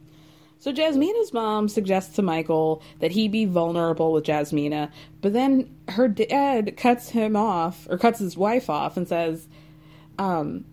So 0.61 0.73
Jasmina's 0.73 1.33
mom 1.33 1.69
suggests 1.69 2.15
to 2.17 2.23
Michael 2.23 2.83
that 3.01 3.11
he 3.11 3.29
be 3.29 3.47
vulnerable 3.47 4.13
with 4.13 4.25
Jasmina, 4.25 4.91
but 5.21 5.33
then 5.33 5.75
her 5.89 6.07
dad 6.07 6.77
cuts 6.77 7.09
him 7.09 7.35
off 7.35 7.87
or 7.91 7.99
cuts 7.99 8.19
his 8.19 8.37
wife 8.37 8.71
off 8.71 8.97
and 8.97 9.09
says, 9.09 9.49
um, 10.19 10.65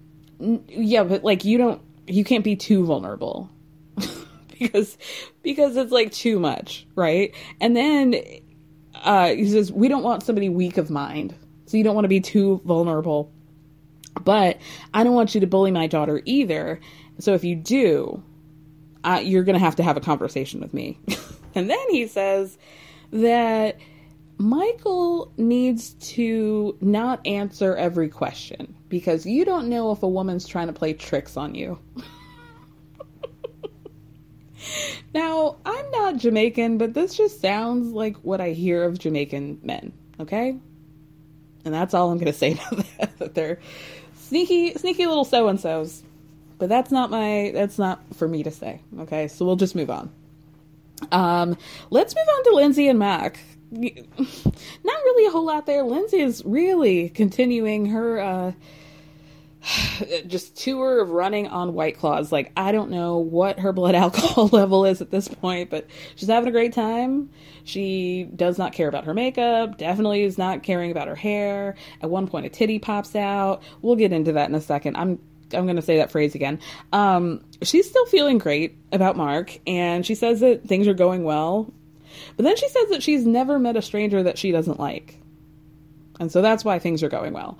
yeah, 0.67 1.03
but 1.03 1.23
like 1.23 1.45
you 1.45 1.57
don't 1.57 1.81
you 2.05 2.23
can't 2.23 2.43
be 2.43 2.55
too 2.55 2.85
vulnerable. 2.85 3.49
because 4.59 4.97
because 5.41 5.75
it's 5.77 5.91
like 5.91 6.11
too 6.11 6.39
much, 6.39 6.85
right? 6.95 7.33
And 7.59 7.75
then 7.75 8.15
uh, 9.03 9.29
he 9.29 9.49
says, 9.49 9.71
We 9.71 9.87
don't 9.87 10.03
want 10.03 10.23
somebody 10.23 10.49
weak 10.49 10.77
of 10.77 10.89
mind. 10.89 11.33
So 11.65 11.77
you 11.77 11.83
don't 11.83 11.95
want 11.95 12.05
to 12.05 12.09
be 12.09 12.21
too 12.21 12.61
vulnerable. 12.65 13.31
But 14.21 14.57
I 14.93 15.03
don't 15.03 15.13
want 15.13 15.35
you 15.35 15.41
to 15.41 15.47
bully 15.47 15.71
my 15.71 15.87
daughter 15.87 16.21
either. 16.25 16.79
So 17.19 17.33
if 17.33 17.43
you 17.43 17.55
do, 17.55 18.23
you're 19.15 19.43
going 19.43 19.55
to 19.55 19.59
have 19.59 19.75
to 19.77 19.83
have 19.83 19.97
a 19.97 20.01
conversation 20.01 20.59
with 20.59 20.73
me. 20.73 20.99
and 21.55 21.69
then 21.69 21.89
he 21.89 22.07
says 22.07 22.57
that 23.11 23.77
Michael 24.37 25.31
needs 25.37 25.91
to 25.93 26.77
not 26.81 27.25
answer 27.25 27.75
every 27.75 28.09
question 28.09 28.75
because 28.89 29.25
you 29.25 29.45
don't 29.45 29.69
know 29.69 29.91
if 29.91 30.03
a 30.03 30.07
woman's 30.07 30.47
trying 30.47 30.67
to 30.67 30.73
play 30.73 30.93
tricks 30.93 31.37
on 31.37 31.55
you. 31.55 31.79
Now, 35.13 35.57
I'm 35.65 35.89
not 35.91 36.17
Jamaican, 36.17 36.77
but 36.77 36.93
this 36.93 37.15
just 37.15 37.41
sounds 37.41 37.91
like 37.93 38.17
what 38.17 38.41
I 38.41 38.51
hear 38.51 38.83
of 38.83 38.99
Jamaican 38.99 39.61
men, 39.63 39.93
okay? 40.19 40.57
And 41.65 41.73
that's 41.73 41.93
all 41.93 42.11
I'm 42.11 42.17
going 42.17 42.31
to 42.31 42.37
say 42.37 42.53
about 42.71 42.85
that, 42.97 43.17
that 43.17 43.35
they're 43.35 43.59
sneaky, 44.15 44.73
sneaky 44.73 45.07
little 45.07 45.25
so 45.25 45.47
and 45.47 45.59
so's. 45.59 46.03
But 46.57 46.69
that's 46.69 46.91
not 46.91 47.11
my, 47.11 47.51
that's 47.53 47.77
not 47.77 48.01
for 48.15 48.27
me 48.27 48.43
to 48.43 48.51
say, 48.51 48.81
okay? 48.99 49.27
So 49.27 49.45
we'll 49.45 49.55
just 49.57 49.75
move 49.75 49.89
on. 49.89 50.11
Um, 51.11 51.57
let's 51.89 52.15
move 52.15 52.27
on 52.27 52.43
to 52.45 52.55
Lindsay 52.55 52.87
and 52.87 52.97
Mac. 52.97 53.39
Not 53.71 53.93
really 54.83 55.25
a 55.27 55.29
whole 55.29 55.45
lot 55.45 55.65
there. 55.65 55.83
Lindsay 55.83 56.19
is 56.19 56.43
really 56.45 57.09
continuing 57.09 57.87
her, 57.87 58.19
uh, 58.19 58.51
just 60.27 60.55
tour 60.55 61.01
of 61.01 61.09
running 61.09 61.47
on 61.47 61.73
White 61.73 61.97
Claws. 61.97 62.31
Like, 62.31 62.51
I 62.55 62.71
don't 62.71 62.89
know 62.89 63.17
what 63.17 63.59
her 63.59 63.73
blood 63.73 63.95
alcohol 63.95 64.47
level 64.47 64.85
is 64.85 65.01
at 65.01 65.11
this 65.11 65.27
point, 65.27 65.69
but 65.69 65.87
she's 66.15 66.29
having 66.29 66.49
a 66.49 66.51
great 66.51 66.73
time. 66.73 67.29
She 67.63 68.23
does 68.35 68.57
not 68.57 68.73
care 68.73 68.87
about 68.87 69.05
her 69.05 69.13
makeup, 69.13 69.77
definitely 69.77 70.23
is 70.23 70.37
not 70.37 70.63
caring 70.63 70.91
about 70.91 71.07
her 71.07 71.15
hair. 71.15 71.75
At 72.01 72.09
one 72.09 72.27
point, 72.27 72.45
a 72.45 72.49
titty 72.49 72.79
pops 72.79 73.15
out. 73.15 73.61
We'll 73.81 73.97
get 73.97 74.13
into 74.13 74.33
that 74.33 74.49
in 74.49 74.55
a 74.55 74.61
second. 74.61 74.95
I'm 74.95 75.19
I'm 75.53 75.65
going 75.65 75.75
to 75.77 75.81
say 75.81 75.97
that 75.97 76.11
phrase 76.11 76.35
again. 76.35 76.59
Um, 76.91 77.43
she's 77.61 77.89
still 77.89 78.05
feeling 78.07 78.37
great 78.37 78.77
about 78.91 79.17
Mark, 79.17 79.57
and 79.65 80.05
she 80.05 80.15
says 80.15 80.39
that 80.41 80.67
things 80.67 80.87
are 80.87 80.93
going 80.93 81.23
well. 81.23 81.71
But 82.35 82.43
then 82.43 82.57
she 82.57 82.67
says 82.69 82.89
that 82.89 83.03
she's 83.03 83.25
never 83.25 83.59
met 83.59 83.77
a 83.77 83.81
stranger 83.81 84.23
that 84.23 84.37
she 84.37 84.51
doesn't 84.51 84.79
like. 84.79 85.19
And 86.19 86.31
so 86.31 86.41
that's 86.41 86.65
why 86.65 86.79
things 86.79 87.03
are 87.03 87.09
going 87.09 87.33
well. 87.33 87.57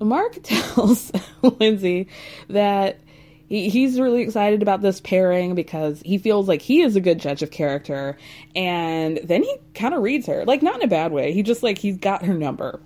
Mark 0.00 0.38
tells 0.42 1.10
Lindsay 1.42 2.08
that 2.48 3.00
he, 3.48 3.68
he's 3.70 3.98
really 3.98 4.22
excited 4.22 4.62
about 4.62 4.82
this 4.82 5.00
pairing 5.00 5.54
because 5.54 6.02
he 6.04 6.18
feels 6.18 6.48
like 6.48 6.62
he 6.62 6.82
is 6.82 6.96
a 6.96 7.00
good 7.00 7.18
judge 7.18 7.42
of 7.42 7.50
character. 7.50 8.16
And 8.54 9.20
then 9.24 9.42
he 9.42 9.56
kind 9.74 9.94
of 9.94 10.02
reads 10.02 10.26
her, 10.26 10.44
like, 10.44 10.62
not 10.62 10.76
in 10.76 10.82
a 10.82 10.88
bad 10.88 11.12
way. 11.12 11.32
He 11.32 11.42
just, 11.42 11.62
like, 11.62 11.78
he's 11.78 11.96
got 11.96 12.24
her 12.24 12.34
number. 12.34 12.80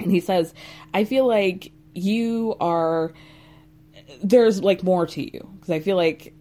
And 0.00 0.10
he 0.10 0.20
says, 0.20 0.54
I 0.92 1.04
feel 1.04 1.26
like 1.26 1.72
you 1.94 2.56
are, 2.60 3.12
there's, 4.22 4.62
like, 4.62 4.82
more 4.82 5.06
to 5.06 5.22
you. 5.22 5.48
Because 5.54 5.70
I 5.70 5.80
feel 5.80 5.96
like 5.96 6.34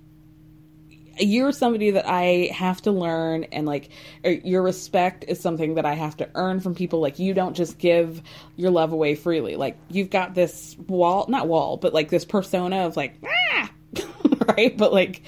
you're 1.19 1.51
somebody 1.51 1.91
that 1.91 2.07
I 2.07 2.49
have 2.53 2.81
to 2.83 2.91
learn, 2.91 3.45
and 3.45 3.65
like 3.65 3.89
your 4.23 4.61
respect 4.61 5.25
is 5.27 5.39
something 5.39 5.75
that 5.75 5.85
I 5.85 5.93
have 5.93 6.17
to 6.17 6.29
earn 6.35 6.59
from 6.59 6.75
people. 6.75 6.99
Like 6.99 7.19
you 7.19 7.33
don't 7.33 7.55
just 7.55 7.77
give 7.77 8.21
your 8.55 8.71
love 8.71 8.91
away 8.91 9.15
freely. 9.15 9.55
Like 9.55 9.77
you've 9.89 10.09
got 10.09 10.33
this 10.33 10.75
wall, 10.87 11.25
not 11.29 11.47
wall, 11.47 11.77
but 11.77 11.93
like 11.93 12.09
this 12.09 12.25
persona 12.25 12.87
of 12.87 12.97
like 12.97 13.15
ah, 13.25 13.71
right. 14.47 14.75
But 14.75 14.93
like 14.93 15.21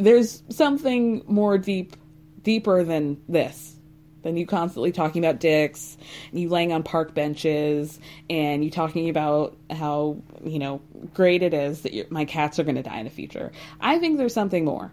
there's 0.00 0.42
something 0.48 1.22
more 1.26 1.58
deep, 1.58 1.96
deeper 2.42 2.84
than 2.84 3.20
this. 3.28 3.77
Than 4.22 4.36
you 4.36 4.46
constantly 4.46 4.90
talking 4.90 5.24
about 5.24 5.38
dicks, 5.38 5.96
and 6.30 6.40
you 6.40 6.48
laying 6.48 6.72
on 6.72 6.82
park 6.82 7.14
benches, 7.14 8.00
and 8.28 8.64
you 8.64 8.70
talking 8.70 9.08
about 9.08 9.56
how 9.70 10.20
you 10.44 10.58
know 10.58 10.80
great 11.14 11.42
it 11.42 11.54
is 11.54 11.82
that 11.82 12.10
my 12.10 12.24
cats 12.24 12.58
are 12.58 12.64
going 12.64 12.74
to 12.76 12.82
die 12.82 12.98
in 12.98 13.04
the 13.04 13.10
future. 13.10 13.52
I 13.80 13.98
think 13.98 14.18
there's 14.18 14.34
something 14.34 14.64
more 14.64 14.92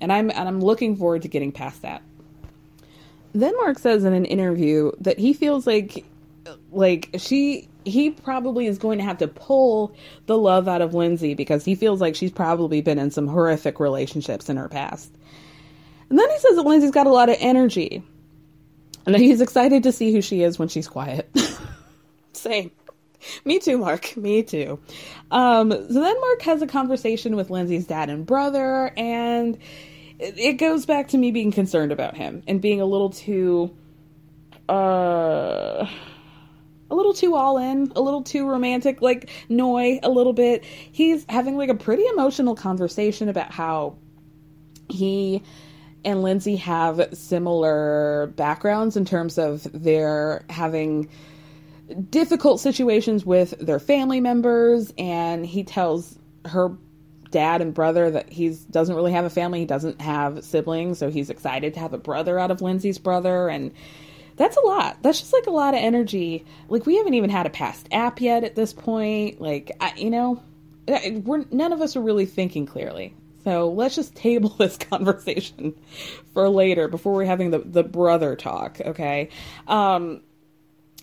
and 0.00 0.12
I'm 0.12 0.30
and 0.30 0.48
I'm 0.48 0.60
looking 0.60 0.96
forward 0.96 1.22
to 1.22 1.28
getting 1.28 1.52
past 1.52 1.82
that. 1.82 2.02
Then 3.32 3.54
Mark 3.58 3.78
says 3.78 4.04
in 4.04 4.12
an 4.12 4.24
interview 4.24 4.92
that 5.00 5.18
he 5.18 5.32
feels 5.32 5.66
like 5.66 6.04
like 6.72 7.10
she 7.18 7.68
he 7.84 8.10
probably 8.10 8.66
is 8.66 8.78
going 8.78 8.98
to 8.98 9.04
have 9.04 9.18
to 9.18 9.28
pull 9.28 9.94
the 10.26 10.36
love 10.36 10.68
out 10.68 10.82
of 10.82 10.94
Lindsay 10.94 11.34
because 11.34 11.64
he 11.64 11.74
feels 11.74 12.00
like 12.00 12.14
she's 12.14 12.32
probably 12.32 12.80
been 12.80 12.98
in 12.98 13.10
some 13.10 13.26
horrific 13.26 13.80
relationships 13.80 14.48
in 14.48 14.56
her 14.56 14.68
past. 14.68 15.10
And 16.08 16.18
then 16.18 16.28
he 16.28 16.38
says 16.38 16.56
that 16.56 16.62
Lindsay's 16.62 16.90
got 16.90 17.06
a 17.06 17.10
lot 17.10 17.28
of 17.28 17.36
energy. 17.38 18.02
And 19.06 19.16
he's 19.16 19.40
excited 19.40 19.82
to 19.84 19.92
see 19.92 20.12
who 20.12 20.20
she 20.20 20.42
is 20.42 20.58
when 20.58 20.68
she's 20.68 20.88
quiet. 20.88 21.30
Same. 22.32 22.70
Me 23.44 23.58
too, 23.58 23.78
Mark. 23.78 24.16
Me 24.16 24.42
too. 24.42 24.78
Um, 25.30 25.70
so 25.70 26.00
then 26.00 26.20
Mark 26.20 26.42
has 26.42 26.62
a 26.62 26.66
conversation 26.66 27.36
with 27.36 27.50
Lindsay's 27.50 27.86
dad 27.86 28.08
and 28.08 28.24
brother, 28.24 28.92
and 28.96 29.58
it 30.18 30.54
goes 30.54 30.86
back 30.86 31.08
to 31.08 31.18
me 31.18 31.30
being 31.30 31.50
concerned 31.52 31.92
about 31.92 32.16
him 32.16 32.42
and 32.46 32.60
being 32.60 32.80
a 32.80 32.84
little 32.84 33.10
too 33.10 33.74
uh 34.68 35.86
a 36.90 36.94
little 36.94 37.14
too 37.14 37.36
all 37.36 37.56
in, 37.58 37.92
a 37.94 38.00
little 38.00 38.22
too 38.22 38.48
romantic, 38.48 39.00
like 39.00 39.30
Noi 39.48 40.00
a 40.02 40.10
little 40.10 40.32
bit. 40.32 40.64
He's 40.64 41.24
having 41.28 41.56
like 41.56 41.68
a 41.68 41.74
pretty 41.74 42.04
emotional 42.06 42.56
conversation 42.56 43.28
about 43.28 43.52
how 43.52 43.96
he 44.88 45.42
and 46.04 46.22
Lindsay 46.22 46.56
have 46.56 47.08
similar 47.12 48.32
backgrounds 48.36 48.96
in 48.96 49.04
terms 49.04 49.38
of 49.38 49.66
their 49.72 50.44
having 50.48 51.08
difficult 52.10 52.60
situations 52.60 53.26
with 53.26 53.50
their 53.58 53.80
family 53.80 54.20
members 54.20 54.92
and 54.96 55.44
he 55.44 55.64
tells 55.64 56.16
her 56.44 56.76
dad 57.30 57.60
and 57.60 57.72
brother 57.74 58.10
that 58.10 58.30
he 58.30 58.50
doesn't 58.70 58.94
really 58.94 59.12
have 59.12 59.24
a 59.24 59.30
family. 59.30 59.60
He 59.60 59.66
doesn't 59.66 60.00
have 60.00 60.44
siblings, 60.44 60.98
so 60.98 61.10
he's 61.10 61.30
excited 61.30 61.74
to 61.74 61.80
have 61.80 61.92
a 61.92 61.98
brother 61.98 62.38
out 62.38 62.50
of 62.50 62.60
Lindsay's 62.60 62.98
brother, 62.98 63.48
and 63.48 63.72
that's 64.36 64.56
a 64.56 64.60
lot. 64.60 64.98
That's 65.02 65.20
just 65.20 65.32
like 65.32 65.46
a 65.46 65.50
lot 65.50 65.74
of 65.74 65.80
energy. 65.80 66.44
Like 66.68 66.86
we 66.86 66.96
haven't 66.96 67.14
even 67.14 67.30
had 67.30 67.46
a 67.46 67.50
past 67.50 67.88
app 67.92 68.20
yet 68.20 68.44
at 68.44 68.54
this 68.54 68.72
point. 68.72 69.40
Like 69.40 69.72
I, 69.80 69.92
you 69.96 70.10
know, 70.10 70.42
we're 71.24 71.44
none 71.50 71.72
of 71.72 71.80
us 71.80 71.96
are 71.96 72.00
really 72.00 72.26
thinking 72.26 72.66
clearly. 72.66 73.14
So 73.44 73.70
let's 73.70 73.96
just 73.96 74.14
table 74.14 74.50
this 74.58 74.76
conversation 74.76 75.74
for 76.34 76.48
later 76.48 76.88
before 76.88 77.14
we're 77.14 77.24
having 77.24 77.50
the 77.50 77.58
the 77.58 77.82
brother 77.82 78.36
talk. 78.36 78.80
Okay. 78.80 79.30
Um, 79.66 80.22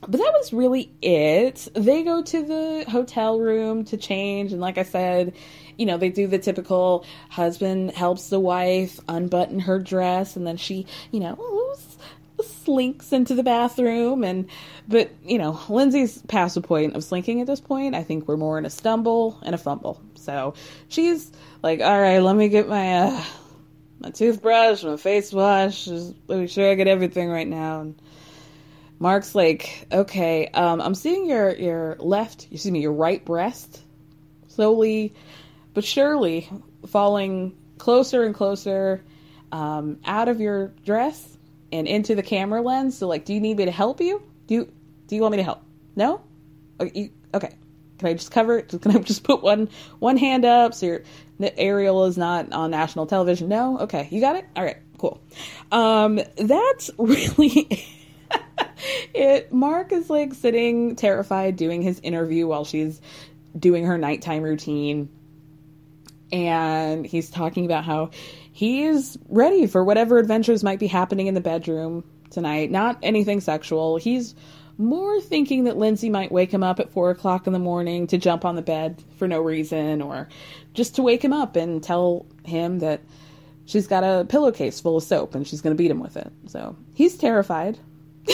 but 0.02 0.18
that 0.18 0.34
was 0.34 0.54
really 0.54 0.92
it. 1.02 1.68
They 1.74 2.04
go 2.04 2.22
to 2.22 2.44
the 2.44 2.86
hotel 2.88 3.40
room 3.40 3.84
to 3.86 3.98
change, 3.98 4.52
and 4.52 4.62
like 4.62 4.78
I 4.78 4.84
said, 4.84 5.34
you 5.78 5.88
know, 5.88 5.98
they 5.98 6.10
do 6.10 6.28
the 6.28 6.38
typical 6.38 7.04
husband 7.30 7.92
helps 7.92 8.30
the 8.30 8.40
wife 8.40 9.00
unbutton 9.08 9.60
her 9.62 9.80
dress, 9.80 10.36
and 10.36 10.46
then 10.46 10.58
she, 10.58 10.86
you 11.12 11.20
know, 11.20 11.36
slinks 12.44 13.14
into 13.14 13.34
the 13.34 13.44
bathroom. 13.44 14.24
And, 14.24 14.50
but, 14.88 15.12
you 15.26 15.38
know, 15.38 15.60
Lindsay's 15.70 16.22
past 16.24 16.56
the 16.56 16.62
point 16.62 16.96
of 16.96 17.04
slinking 17.04 17.42
at 17.42 17.48
this 17.48 17.62
point. 17.62 17.96
I 17.96 18.04
think 18.04 18.28
we're 18.28 18.38
more 18.38 18.58
in 18.58 18.66
a 18.66 18.70
stumble 18.70 19.40
and 19.44 19.56
a 19.56 19.58
fumble. 19.58 20.02
So 20.16 20.54
she's 20.90 21.32
like, 21.68 21.82
all 21.82 22.00
right, 22.00 22.20
let 22.20 22.36
me 22.36 22.48
get 22.50 22.70
my, 22.70 22.94
uh, 22.94 23.24
my 24.00 24.10
toothbrush, 24.10 24.84
my 24.84 24.98
face 24.98 25.34
wash, 25.34 25.86
just 25.86 26.14
make 26.30 26.50
sure 26.50 26.72
I 26.72 26.76
get 26.76 26.88
everything 26.88 27.30
right 27.30 27.48
now. 27.48 27.82
And, 27.82 28.02
Mark's 29.00 29.36
like, 29.36 29.86
okay, 29.92 30.48
um, 30.48 30.82
I'm 30.82 30.96
seeing 30.96 31.30
your 31.30 31.56
your 31.56 31.98
left, 32.00 32.48
see 32.56 32.72
me, 32.72 32.82
your 32.82 32.94
right 32.94 33.24
breast 33.24 33.84
slowly 34.48 35.14
but 35.76 35.84
surely 35.84 36.50
falling 36.88 37.56
closer 37.78 38.24
and 38.24 38.34
closer 38.34 39.04
um, 39.52 40.00
out 40.04 40.30
of 40.30 40.42
your 40.42 40.70
dress 40.84 41.38
and 41.72 41.88
into 41.88 42.16
the 42.16 42.24
camera 42.24 42.62
lens. 42.62 42.98
So, 42.98 43.08
like, 43.08 43.26
do 43.26 43.36
you 43.36 43.40
need 43.40 43.58
me 43.58 43.66
to 43.66 43.72
help 43.72 44.02
you? 44.02 44.24
Do 44.48 44.56
you 44.56 44.74
do 45.06 45.16
you 45.16 45.22
want 45.22 45.34
me 45.34 45.38
to 45.38 45.44
help? 45.44 45.62
No. 45.96 46.22
You, 46.80 47.12
okay. 47.34 47.56
Can 47.98 48.08
I 48.08 48.14
just 48.14 48.32
cover 48.32 48.60
it? 48.60 48.70
Can 48.82 48.96
I 48.96 49.00
just 49.00 49.24
put 49.24 49.42
one 49.42 49.70
one 50.00 50.18
hand 50.18 50.46
up 50.46 50.74
so 50.74 50.86
your 50.86 51.04
Ariel 51.58 52.06
is 52.06 52.18
not 52.18 52.52
on 52.54 52.72
national 52.72 53.06
television? 53.06 53.50
No. 53.50 53.80
Okay. 53.80 54.08
You 54.12 54.22
got 54.22 54.36
it. 54.36 54.46
All 54.56 54.64
right. 54.64 54.78
Cool. 54.98 55.22
Um, 55.72 56.20
that's 56.36 56.90
really. 56.98 57.86
it 59.14 59.54
Mark 59.54 59.92
is 59.92 60.10
like 60.10 60.34
sitting 60.34 60.96
terrified 60.96 61.56
doing 61.56 61.82
his 61.82 62.00
interview 62.02 62.48
while 62.48 62.66
she's 62.66 63.02
doing 63.58 63.86
her 63.86 63.98
nighttime 63.98 64.44
routine 64.44 65.10
and 66.32 67.06
he's 67.06 67.30
talking 67.30 67.66
about 67.66 67.86
how 67.86 68.10
he's 68.52 69.18
ready 69.30 69.68
for 69.68 69.84
whatever 69.84 70.18
adventures 70.18 70.64
might 70.64 70.80
be 70.80 70.88
happening 70.88 71.28
in 71.28 71.34
the 71.34 71.42
bedroom 71.42 72.04
tonight. 72.30 72.72
Not 72.72 72.98
anything 73.02 73.40
sexual. 73.40 73.98
He's 73.98 74.36
more 74.78 75.20
thinking 75.22 75.66
that 75.66 75.78
Lindsay 75.78 76.10
might 76.10 76.32
wake 76.32 76.52
him 76.52 76.64
up 76.64 76.80
at 76.80 76.92
four 76.92 77.10
o'clock 77.10 77.48
in 77.48 77.54
the 77.54 77.60
morning 77.60 78.08
to 78.08 78.18
jump 78.18 78.46
on 78.46 78.56
the 78.56 78.62
bed 78.62 79.04
for 79.18 79.28
no 79.28 79.40
reason, 79.40 80.02
or 80.02 80.30
just 80.74 80.96
to 80.96 81.02
wake 81.02 81.24
him 81.24 81.34
up 81.34 81.56
and 81.56 81.84
tell 81.84 82.26
him 82.46 82.80
that 82.80 83.02
she's 83.66 83.88
got 83.88 84.04
a 84.04 84.26
pillowcase 84.26 84.80
full 84.80 84.98
of 84.98 85.04
soap 85.04 85.36
and 85.36 85.48
she's 85.48 85.62
going 85.62 85.76
to 85.76 85.82
beat 85.82 85.92
him 85.92 86.00
with 86.00 86.18
it. 86.18 86.32
So 86.48 86.76
he's 86.94 87.18
terrified. 87.18 87.78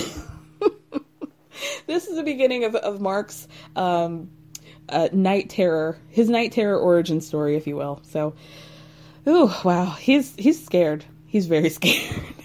this 1.87 2.07
is 2.07 2.15
the 2.15 2.23
beginning 2.23 2.63
of, 2.63 2.75
of 2.75 3.01
Mark's 3.01 3.47
um, 3.75 4.29
uh, 4.89 5.09
night 5.11 5.49
terror, 5.49 5.97
his 6.09 6.29
night 6.29 6.51
terror 6.51 6.77
origin 6.77 7.21
story, 7.21 7.55
if 7.55 7.67
you 7.67 7.75
will. 7.75 8.01
So, 8.03 8.35
oh 9.25 9.61
wow, 9.63 9.91
he's 9.91 10.35
he's 10.35 10.63
scared. 10.63 11.05
He's 11.25 11.47
very 11.47 11.69
scared, 11.77 12.35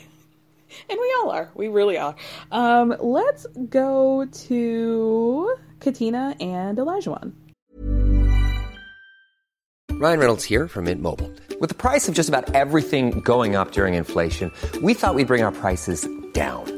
and 0.88 0.98
we 1.00 1.14
all 1.20 1.30
are. 1.30 1.50
We 1.54 1.68
really 1.68 1.98
are. 1.98 2.14
Um, 2.52 2.94
let's 3.00 3.46
go 3.68 4.24
to 4.24 5.54
Katina 5.80 6.34
and 6.40 6.78
Elijah. 6.78 7.10
One. 7.10 7.34
Ryan 9.92 10.20
Reynolds 10.20 10.44
here 10.44 10.68
from 10.68 10.84
Mint 10.84 11.02
Mobile. 11.02 11.32
With 11.60 11.70
the 11.70 11.74
price 11.74 12.08
of 12.08 12.14
just 12.14 12.28
about 12.28 12.54
everything 12.54 13.18
going 13.20 13.56
up 13.56 13.72
during 13.72 13.94
inflation, 13.94 14.52
we 14.80 14.94
thought 14.94 15.16
we'd 15.16 15.26
bring 15.26 15.42
our 15.42 15.50
prices 15.50 16.06
down. 16.32 16.77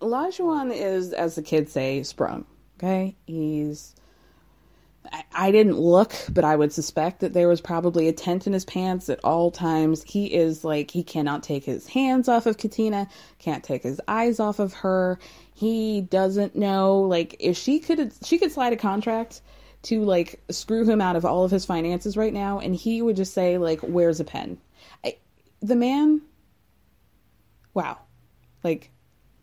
Olajuwon 0.00 0.72
is, 0.74 1.12
as 1.12 1.34
the 1.34 1.42
kids 1.42 1.72
say, 1.72 2.02
sprung. 2.02 2.46
Okay, 2.78 3.16
he's. 3.26 3.94
I, 5.10 5.24
I 5.32 5.50
didn't 5.50 5.78
look, 5.78 6.12
but 6.30 6.44
I 6.44 6.54
would 6.54 6.72
suspect 6.72 7.20
that 7.20 7.32
there 7.32 7.48
was 7.48 7.60
probably 7.60 8.08
a 8.08 8.12
tent 8.12 8.46
in 8.46 8.52
his 8.52 8.64
pants 8.64 9.08
at 9.08 9.20
all 9.24 9.50
times. 9.50 10.04
He 10.04 10.32
is 10.32 10.64
like 10.64 10.90
he 10.90 11.02
cannot 11.02 11.42
take 11.42 11.64
his 11.64 11.88
hands 11.88 12.28
off 12.28 12.46
of 12.46 12.58
Katina, 12.58 13.08
can't 13.38 13.64
take 13.64 13.82
his 13.82 14.00
eyes 14.06 14.38
off 14.38 14.58
of 14.58 14.72
her. 14.74 15.18
He 15.54 16.02
doesn't 16.02 16.54
know 16.54 17.00
like 17.00 17.36
if 17.40 17.56
she 17.56 17.80
could 17.80 18.12
she 18.24 18.38
could 18.38 18.52
slide 18.52 18.72
a 18.72 18.76
contract 18.76 19.40
to 19.82 20.04
like 20.04 20.40
screw 20.50 20.84
him 20.84 21.00
out 21.00 21.16
of 21.16 21.24
all 21.24 21.44
of 21.44 21.50
his 21.50 21.64
finances 21.64 22.16
right 22.16 22.32
now, 22.32 22.58
and 22.58 22.74
he 22.74 23.02
would 23.02 23.16
just 23.16 23.34
say 23.34 23.58
like, 23.58 23.80
"Where's 23.80 24.20
a 24.20 24.24
pen?" 24.24 24.58
I, 25.04 25.16
the 25.60 25.76
man. 25.76 26.22
Wow, 27.74 27.98
like 28.64 28.90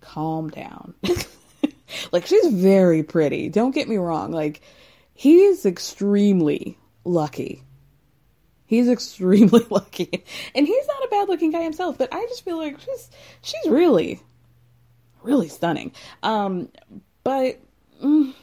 calm 0.05 0.49
down. 0.49 0.93
like 2.11 2.25
she's 2.25 2.47
very 2.47 3.03
pretty. 3.03 3.49
Don't 3.49 3.73
get 3.73 3.87
me 3.87 3.97
wrong. 3.97 4.31
Like 4.31 4.61
he's 5.13 5.65
extremely 5.65 6.77
lucky. 7.03 7.63
He's 8.65 8.89
extremely 8.89 9.65
lucky. 9.69 10.23
And 10.53 10.67
he's 10.67 10.87
not 10.87 11.03
a 11.03 11.09
bad 11.09 11.29
looking 11.29 11.51
guy 11.51 11.63
himself, 11.63 11.97
but 11.97 12.13
I 12.13 12.21
just 12.29 12.45
feel 12.45 12.57
like 12.57 12.79
she's 12.79 13.09
she's 13.41 13.69
really 13.69 14.21
really 15.23 15.49
stunning. 15.49 15.91
Um 16.23 16.69
but 17.23 17.59
mm, 18.03 18.33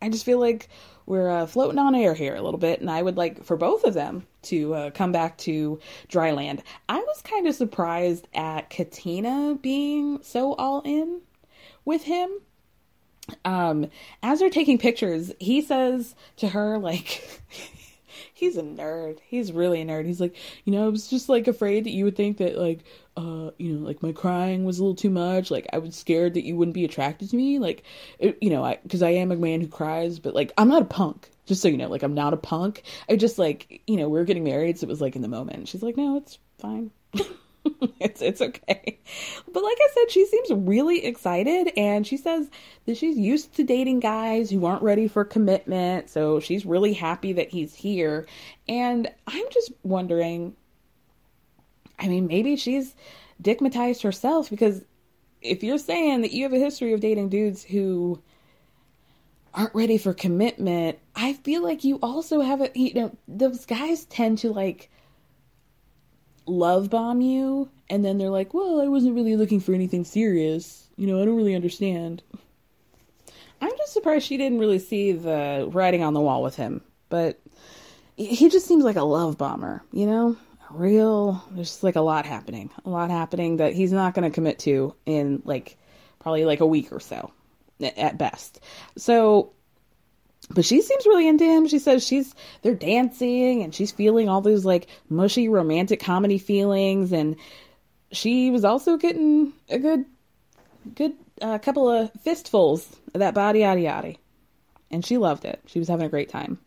I 0.00 0.08
just 0.08 0.24
feel 0.24 0.40
like 0.40 0.68
we're 1.08 1.30
uh, 1.30 1.46
floating 1.46 1.78
on 1.78 1.94
air 1.94 2.12
here 2.12 2.36
a 2.36 2.42
little 2.42 2.58
bit, 2.58 2.82
and 2.82 2.90
I 2.90 3.00
would 3.00 3.16
like 3.16 3.42
for 3.42 3.56
both 3.56 3.84
of 3.84 3.94
them 3.94 4.26
to 4.42 4.74
uh, 4.74 4.90
come 4.90 5.10
back 5.10 5.38
to 5.38 5.80
dry 6.08 6.32
land. 6.32 6.62
I 6.86 6.98
was 6.98 7.22
kind 7.22 7.48
of 7.48 7.54
surprised 7.54 8.28
at 8.34 8.68
Katina 8.68 9.56
being 9.60 10.22
so 10.22 10.52
all 10.52 10.82
in 10.82 11.22
with 11.86 12.04
him. 12.04 12.28
Um, 13.42 13.86
as 14.22 14.38
they're 14.38 14.50
taking 14.50 14.76
pictures, 14.76 15.32
he 15.40 15.62
says 15.62 16.14
to 16.36 16.48
her, 16.48 16.76
like, 16.78 17.40
he's 18.38 18.56
a 18.56 18.62
nerd. 18.62 19.18
He's 19.26 19.52
really 19.52 19.80
a 19.80 19.84
nerd. 19.84 20.06
He's 20.06 20.20
like, 20.20 20.36
you 20.64 20.72
know, 20.72 20.86
I 20.86 20.88
was 20.88 21.08
just 21.08 21.28
like 21.28 21.48
afraid 21.48 21.84
that 21.84 21.90
you 21.90 22.04
would 22.04 22.16
think 22.16 22.38
that 22.38 22.56
like, 22.56 22.84
uh, 23.16 23.50
you 23.58 23.72
know, 23.72 23.84
like 23.84 24.02
my 24.02 24.12
crying 24.12 24.64
was 24.64 24.78
a 24.78 24.82
little 24.82 24.94
too 24.94 25.10
much. 25.10 25.50
Like 25.50 25.66
I 25.72 25.78
was 25.78 25.96
scared 25.96 26.34
that 26.34 26.44
you 26.44 26.56
wouldn't 26.56 26.74
be 26.74 26.84
attracted 26.84 27.30
to 27.30 27.36
me. 27.36 27.58
Like, 27.58 27.82
it, 28.18 28.38
you 28.40 28.50
know, 28.50 28.64
I 28.64 28.78
because 28.82 29.02
I 29.02 29.10
am 29.10 29.32
a 29.32 29.36
man 29.36 29.60
who 29.60 29.66
cries, 29.66 30.18
but 30.18 30.34
like 30.34 30.52
I'm 30.56 30.68
not 30.68 30.82
a 30.82 30.86
punk. 30.86 31.28
Just 31.46 31.62
so 31.62 31.68
you 31.68 31.76
know, 31.76 31.88
like 31.88 32.02
I'm 32.02 32.14
not 32.14 32.34
a 32.34 32.36
punk. 32.36 32.82
I 33.08 33.16
just 33.16 33.38
like, 33.38 33.82
you 33.86 33.96
know, 33.96 34.08
we 34.08 34.20
are 34.20 34.24
getting 34.24 34.44
married, 34.44 34.78
so 34.78 34.84
it 34.84 34.90
was 34.90 35.00
like 35.00 35.16
in 35.16 35.22
the 35.22 35.28
moment. 35.28 35.68
She's 35.68 35.82
like, 35.82 35.96
no, 35.96 36.16
it's 36.16 36.38
fine. 36.58 36.90
it's 38.00 38.22
it's 38.22 38.40
okay. 38.40 38.98
But 39.52 39.62
like 39.62 39.78
I 39.80 39.88
said, 39.94 40.10
she 40.10 40.26
seems 40.26 40.50
really 40.50 41.04
excited 41.04 41.72
and 41.76 42.06
she 42.06 42.16
says 42.16 42.50
that 42.86 42.96
she's 42.96 43.18
used 43.18 43.54
to 43.54 43.64
dating 43.64 44.00
guys 44.00 44.50
who 44.50 44.64
aren't 44.66 44.82
ready 44.82 45.08
for 45.08 45.24
commitment. 45.24 46.10
So 46.10 46.40
she's 46.40 46.64
really 46.64 46.92
happy 46.92 47.32
that 47.34 47.50
he's 47.50 47.74
here. 47.74 48.26
And 48.68 49.08
I'm 49.26 49.46
just 49.50 49.72
wondering 49.82 50.56
I 51.98 52.08
mean, 52.08 52.26
maybe 52.26 52.56
she's 52.56 52.94
dickmatized 53.42 54.02
herself 54.02 54.50
because 54.50 54.84
if 55.42 55.62
you're 55.62 55.78
saying 55.78 56.22
that 56.22 56.32
you 56.32 56.44
have 56.44 56.52
a 56.52 56.58
history 56.58 56.92
of 56.92 57.00
dating 57.00 57.28
dudes 57.28 57.64
who 57.64 58.20
aren't 59.54 59.74
ready 59.74 59.98
for 59.98 60.14
commitment, 60.14 60.98
I 61.16 61.32
feel 61.32 61.62
like 61.62 61.84
you 61.84 61.98
also 62.02 62.40
have 62.40 62.60
a 62.60 62.70
you 62.74 62.94
know, 62.94 63.16
those 63.26 63.66
guys 63.66 64.04
tend 64.06 64.38
to 64.38 64.52
like 64.52 64.90
love 66.48 66.90
bomb 66.90 67.20
you 67.20 67.68
and 67.90 68.04
then 68.04 68.18
they're 68.18 68.30
like, 68.30 68.54
"Well, 68.54 68.80
I 68.80 68.88
wasn't 68.88 69.14
really 69.14 69.36
looking 69.36 69.60
for 69.60 69.72
anything 69.72 70.04
serious. 70.04 70.88
You 70.96 71.06
know, 71.06 71.22
I 71.22 71.24
don't 71.24 71.36
really 71.36 71.54
understand." 71.54 72.22
I'm 73.60 73.76
just 73.76 73.92
surprised 73.92 74.26
she 74.26 74.36
didn't 74.36 74.58
really 74.58 74.78
see 74.78 75.12
the 75.12 75.68
writing 75.72 76.02
on 76.02 76.14
the 76.14 76.20
wall 76.20 76.42
with 76.42 76.56
him, 76.56 76.80
but 77.08 77.40
he 78.16 78.48
just 78.48 78.66
seems 78.66 78.84
like 78.84 78.96
a 78.96 79.02
love 79.02 79.38
bomber, 79.38 79.82
you 79.92 80.06
know? 80.06 80.36
Real 80.70 81.42
there's 81.52 81.70
just 81.70 81.82
like 81.82 81.96
a 81.96 82.00
lot 82.00 82.26
happening. 82.26 82.70
A 82.84 82.90
lot 82.90 83.10
happening 83.10 83.56
that 83.56 83.72
he's 83.72 83.92
not 83.92 84.12
going 84.12 84.30
to 84.30 84.34
commit 84.34 84.58
to 84.60 84.94
in 85.06 85.42
like 85.44 85.78
probably 86.18 86.44
like 86.44 86.60
a 86.60 86.66
week 86.66 86.92
or 86.92 87.00
so 87.00 87.32
at 87.80 88.18
best. 88.18 88.60
So 88.96 89.52
but 90.50 90.64
she 90.64 90.80
seems 90.80 91.06
really 91.06 91.28
into 91.28 91.44
him. 91.44 91.68
She 91.68 91.78
says 91.78 92.06
she's 92.06 92.34
they're 92.62 92.74
dancing 92.74 93.62
and 93.62 93.74
she's 93.74 93.90
feeling 93.90 94.28
all 94.28 94.40
those 94.40 94.64
like 94.64 94.86
mushy 95.08 95.48
romantic 95.48 96.00
comedy 96.00 96.38
feelings 96.38 97.12
and 97.12 97.36
she 98.12 98.50
was 98.50 98.64
also 98.64 98.96
getting 98.96 99.52
a 99.68 99.78
good 99.78 100.06
good 100.94 101.12
uh, 101.42 101.58
couple 101.58 101.88
of 101.90 102.10
fistfuls 102.22 102.88
of 103.14 103.20
that 103.20 103.34
body 103.34 103.60
yada 103.60 103.80
yada. 103.80 104.14
And 104.90 105.04
she 105.04 105.18
loved 105.18 105.44
it. 105.44 105.60
She 105.66 105.78
was 105.78 105.88
having 105.88 106.06
a 106.06 106.10
great 106.10 106.30
time. 106.30 106.58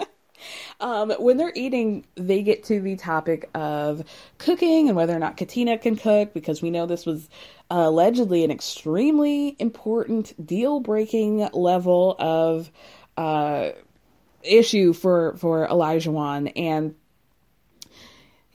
um, 0.80 1.10
when 1.18 1.36
they're 1.36 1.52
eating, 1.54 2.06
they 2.14 2.42
get 2.42 2.64
to 2.64 2.80
the 2.80 2.94
topic 2.94 3.50
of 3.54 4.04
cooking 4.38 4.88
and 4.88 4.96
whether 4.96 5.14
or 5.14 5.18
not 5.18 5.36
Katina 5.36 5.76
can 5.76 5.96
cook 5.96 6.32
because 6.32 6.62
we 6.62 6.70
know 6.70 6.86
this 6.86 7.04
was 7.04 7.28
allegedly 7.70 8.44
an 8.44 8.50
extremely 8.50 9.56
important 9.58 10.34
deal 10.44 10.80
breaking 10.80 11.48
level 11.52 12.16
of 12.18 12.70
uh, 13.16 13.70
issue 14.42 14.92
for 14.92 15.36
for 15.36 15.68
Olajuwon, 15.68 16.52
and 16.56 16.94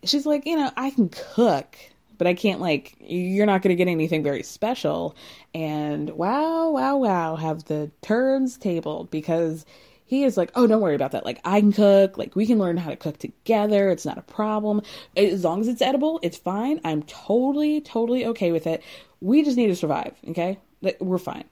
she's 0.04 0.25
like, 0.25 0.45
you 0.45 0.58
know, 0.58 0.71
I 0.75 0.89
can 0.89 1.10
cook, 1.10 1.78
but 2.17 2.28
I 2.28 2.34
can't 2.34 2.60
like. 2.60 2.95
You're 2.99 3.45
not 3.45 3.62
going 3.62 3.75
to 3.75 3.75
get 3.75 3.89
anything 3.89 4.23
very 4.23 4.43
special. 4.43 5.15
And 5.54 6.10
wow, 6.12 6.69
wow, 6.71 6.97
wow, 6.97 7.36
have 7.36 7.65
the 7.65 7.91
turns 8.01 8.58
tabled 8.58 9.12
because 9.12 9.65
he 10.06 10.24
is 10.24 10.38
like, 10.38 10.52
oh, 10.56 10.68
don't 10.68 10.82
worry 10.82 10.96
about 10.96 11.12
that. 11.12 11.26
Like, 11.26 11.41
I 11.44 11.60
can 11.60 11.72
cook. 11.72 12.18
Like, 12.18 12.36
we 12.36 12.46
can 12.46 12.60
learn 12.60 12.78
how 12.78 12.91
to 12.91 12.96
cook 12.96 13.18
together. 13.18 13.89
It's 13.89 14.06
not 14.06 14.20
a 14.20 14.22
problem. 14.22 14.82
As 15.18 15.44
long 15.44 15.62
as 15.62 15.68
it's 15.68 15.82
edible, 15.82 16.20
it's 16.22 16.38
fine. 16.38 16.80
I'm 16.84 17.02
totally, 17.04 17.82
totally 17.82 18.26
okay 18.28 18.52
with 18.52 18.68
it. 18.68 18.84
We 19.20 19.44
just 19.44 19.58
need 19.58 19.68
to 19.68 19.76
survive. 19.76 20.15
Okay, 20.30 20.60
we're 21.00 21.18
fine. 21.18 21.46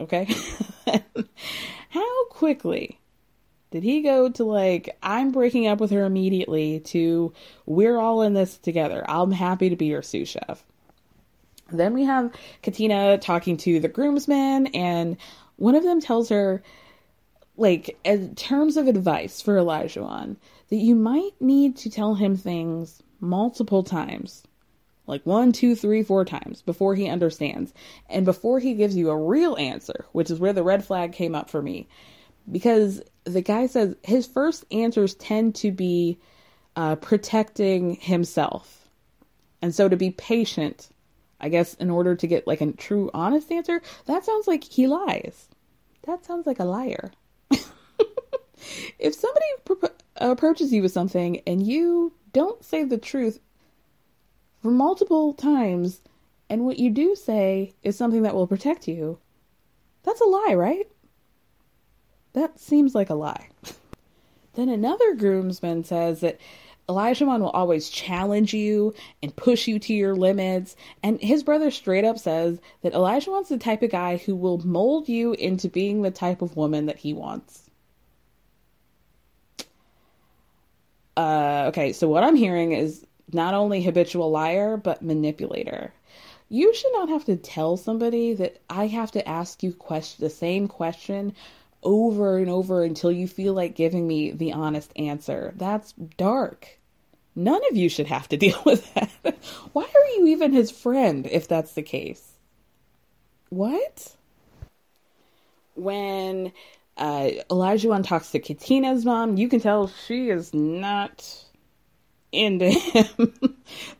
Okay. 0.00 0.26
How 1.90 2.24
quickly 2.26 2.98
did 3.70 3.82
he 3.82 4.02
go 4.02 4.30
to 4.30 4.44
like 4.44 4.96
I'm 5.02 5.32
breaking 5.32 5.66
up 5.66 5.80
with 5.80 5.90
her 5.90 6.04
immediately 6.04 6.80
to 6.80 7.32
we're 7.66 7.98
all 7.98 8.22
in 8.22 8.34
this 8.34 8.56
together. 8.56 9.04
I'm 9.08 9.32
happy 9.32 9.68
to 9.70 9.76
be 9.76 9.86
your 9.86 10.02
sous 10.02 10.28
chef. 10.28 10.64
Then 11.70 11.92
we 11.92 12.04
have 12.04 12.32
Katina 12.62 13.18
talking 13.18 13.56
to 13.58 13.80
the 13.80 13.88
groomsmen 13.88 14.68
and 14.68 15.16
one 15.56 15.74
of 15.74 15.82
them 15.82 16.00
tells 16.00 16.28
her 16.30 16.62
like 17.58 17.98
in 18.04 18.34
terms 18.34 18.76
of 18.76 18.86
advice 18.86 19.40
for 19.40 19.56
Olajuwon 19.56 20.36
that 20.68 20.76
you 20.76 20.94
might 20.94 21.32
need 21.40 21.76
to 21.76 21.90
tell 21.90 22.14
him 22.14 22.36
things 22.36 23.02
multiple 23.20 23.82
times 23.82 24.44
like 25.06 25.24
one, 25.24 25.52
two, 25.52 25.74
three, 25.74 26.02
four 26.02 26.24
times 26.24 26.60
before 26.60 26.94
he 26.94 27.08
understands 27.08 27.72
and 28.10 28.26
before 28.26 28.58
he 28.58 28.74
gives 28.74 28.94
you 28.94 29.08
a 29.08 29.16
real 29.16 29.56
answer, 29.56 30.04
which 30.12 30.30
is 30.30 30.38
where 30.38 30.52
the 30.52 30.62
red 30.62 30.84
flag 30.84 31.12
came 31.12 31.34
up 31.34 31.48
for 31.48 31.62
me. 31.62 31.88
Because 32.50 33.00
the 33.24 33.40
guy 33.40 33.66
says 33.66 33.96
his 34.02 34.26
first 34.26 34.66
answers 34.70 35.14
tend 35.14 35.54
to 35.56 35.72
be 35.72 36.18
uh, 36.76 36.96
protecting 36.96 37.94
himself. 37.96 38.90
And 39.62 39.74
so 39.74 39.88
to 39.88 39.96
be 39.96 40.10
patient 40.10 40.90
I 41.40 41.48
guess 41.48 41.74
in 41.74 41.90
order 41.90 42.14
to 42.16 42.26
get 42.26 42.46
like 42.46 42.60
a 42.60 42.72
true 42.72 43.10
honest 43.14 43.52
answer, 43.52 43.80
that 44.06 44.24
sounds 44.24 44.46
like 44.46 44.64
he 44.64 44.86
lies. 44.86 45.48
That 46.06 46.24
sounds 46.24 46.46
like 46.46 46.58
a 46.58 46.64
liar. 46.64 47.12
If 48.98 49.14
somebody 49.14 49.46
pro- 49.64 49.90
approaches 50.16 50.72
you 50.72 50.82
with 50.82 50.92
something 50.92 51.40
and 51.46 51.66
you 51.66 52.12
don't 52.32 52.64
say 52.64 52.84
the 52.84 52.98
truth 52.98 53.40
for 54.62 54.70
multiple 54.70 55.34
times, 55.34 56.00
and 56.50 56.64
what 56.64 56.78
you 56.78 56.90
do 56.90 57.14
say 57.14 57.74
is 57.82 57.96
something 57.96 58.22
that 58.22 58.34
will 58.34 58.46
protect 58.46 58.88
you, 58.88 59.18
that's 60.02 60.20
a 60.20 60.24
lie, 60.24 60.54
right? 60.54 60.88
That 62.32 62.58
seems 62.58 62.94
like 62.94 63.10
a 63.10 63.14
lie. 63.14 63.48
then 64.54 64.68
another 64.68 65.14
groomsman 65.14 65.84
says 65.84 66.20
that 66.20 66.40
Olajuwon 66.88 67.40
will 67.40 67.50
always 67.50 67.90
challenge 67.90 68.54
you 68.54 68.94
and 69.22 69.36
push 69.36 69.68
you 69.68 69.78
to 69.78 69.92
your 69.92 70.16
limits. 70.16 70.74
And 71.02 71.20
his 71.20 71.42
brother 71.42 71.70
straight 71.70 72.04
up 72.04 72.18
says 72.18 72.60
that 72.82 72.94
Olajuwon's 72.94 73.50
the 73.50 73.58
type 73.58 73.82
of 73.82 73.90
guy 73.90 74.16
who 74.16 74.34
will 74.34 74.58
mold 74.66 75.08
you 75.08 75.34
into 75.34 75.68
being 75.68 76.00
the 76.00 76.10
type 76.10 76.40
of 76.40 76.56
woman 76.56 76.86
that 76.86 76.98
he 76.98 77.12
wants. 77.12 77.67
Uh, 81.18 81.64
okay, 81.66 81.92
so 81.92 82.06
what 82.06 82.22
I'm 82.22 82.36
hearing 82.36 82.70
is 82.70 83.04
not 83.32 83.52
only 83.52 83.82
habitual 83.82 84.30
liar, 84.30 84.76
but 84.76 85.02
manipulator. 85.02 85.92
You 86.48 86.72
should 86.72 86.92
not 86.92 87.08
have 87.08 87.24
to 87.24 87.34
tell 87.34 87.76
somebody 87.76 88.34
that 88.34 88.60
I 88.70 88.86
have 88.86 89.10
to 89.10 89.28
ask 89.28 89.64
you 89.64 89.72
question, 89.72 90.24
the 90.24 90.30
same 90.30 90.68
question 90.68 91.34
over 91.82 92.38
and 92.38 92.48
over 92.48 92.84
until 92.84 93.10
you 93.10 93.26
feel 93.26 93.52
like 93.52 93.74
giving 93.74 94.06
me 94.06 94.30
the 94.30 94.52
honest 94.52 94.92
answer. 94.94 95.52
That's 95.56 95.92
dark. 96.16 96.78
None 97.34 97.62
of 97.68 97.76
you 97.76 97.88
should 97.88 98.06
have 98.06 98.28
to 98.28 98.36
deal 98.46 98.62
with 98.64 98.94
that. 98.94 99.10
Why 99.72 99.82
are 99.82 100.06
you 100.18 100.28
even 100.28 100.52
his 100.52 100.70
friend 100.70 101.26
if 101.26 101.48
that's 101.48 101.72
the 101.72 101.82
case? 101.82 102.34
What? 103.48 104.14
When 105.74 106.52
uh, 106.98 107.30
Elijah 107.50 108.00
talks 108.02 108.30
to 108.32 108.38
Katina's 108.38 109.04
mom, 109.04 109.36
you 109.36 109.48
can 109.48 109.60
tell 109.60 109.86
she 109.86 110.30
is 110.30 110.52
not 110.52 111.44
into 112.32 112.70
him. 112.70 113.34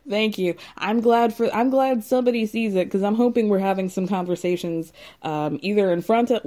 Thank 0.07 0.37
you. 0.37 0.55
I'm 0.77 1.01
glad 1.01 1.33
for. 1.33 1.53
I'm 1.53 1.69
glad 1.69 2.03
somebody 2.03 2.45
sees 2.45 2.75
it 2.75 2.85
because 2.85 3.03
I'm 3.03 3.15
hoping 3.15 3.49
we're 3.49 3.59
having 3.59 3.89
some 3.89 4.07
conversations, 4.07 4.93
um, 5.23 5.59
either 5.61 5.91
in 5.91 6.01
front 6.01 6.31
of, 6.31 6.41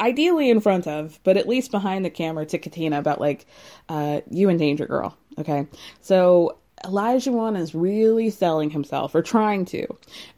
ideally 0.00 0.50
in 0.50 0.60
front 0.60 0.86
of, 0.86 1.18
but 1.24 1.36
at 1.36 1.48
least 1.48 1.70
behind 1.70 2.04
the 2.04 2.10
camera 2.10 2.44
to 2.46 2.58
Katina 2.58 2.98
about 2.98 3.20
like, 3.20 3.46
uh, 3.88 4.20
you 4.30 4.48
and 4.48 4.58
Danger 4.58 4.86
Girl. 4.86 5.16
Okay, 5.38 5.66
so 6.00 6.58
Olajuwon 6.86 7.58
is 7.58 7.74
really 7.74 8.30
selling 8.30 8.70
himself 8.70 9.14
or 9.14 9.22
trying 9.22 9.64
to. 9.66 9.86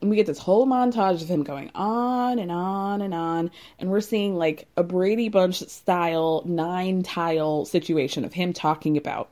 And 0.01 0.09
we 0.09 0.17
get 0.17 0.27
this 0.27 0.39
whole 0.39 0.67
montage 0.67 1.23
of 1.23 1.29
him 1.29 1.43
going 1.43 1.71
on 1.75 2.39
and 2.39 2.51
on 2.51 3.03
and 3.03 3.13
on. 3.13 3.51
And 3.79 3.91
we're 3.91 4.01
seeing 4.01 4.37
like 4.37 4.67
a 4.77 4.83
Brady 4.83 5.29
Bunch 5.29 5.59
style 5.69 6.43
nine 6.47 7.03
tile 7.03 7.65
situation 7.65 8.25
of 8.25 8.33
him 8.33 8.53
talking 8.53 8.97
about 8.97 9.29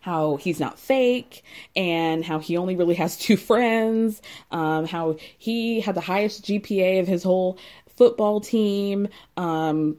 how 0.00 0.36
he's 0.36 0.60
not 0.60 0.78
fake 0.78 1.42
and 1.74 2.24
how 2.24 2.38
he 2.38 2.56
only 2.56 2.76
really 2.76 2.94
has 2.94 3.16
two 3.18 3.36
friends, 3.36 4.22
um, 4.52 4.86
how 4.86 5.16
he 5.38 5.80
had 5.80 5.96
the 5.96 6.00
highest 6.00 6.44
GPA 6.44 7.00
of 7.00 7.08
his 7.08 7.24
whole 7.24 7.58
football 7.96 8.40
team, 8.40 9.08
um, 9.36 9.96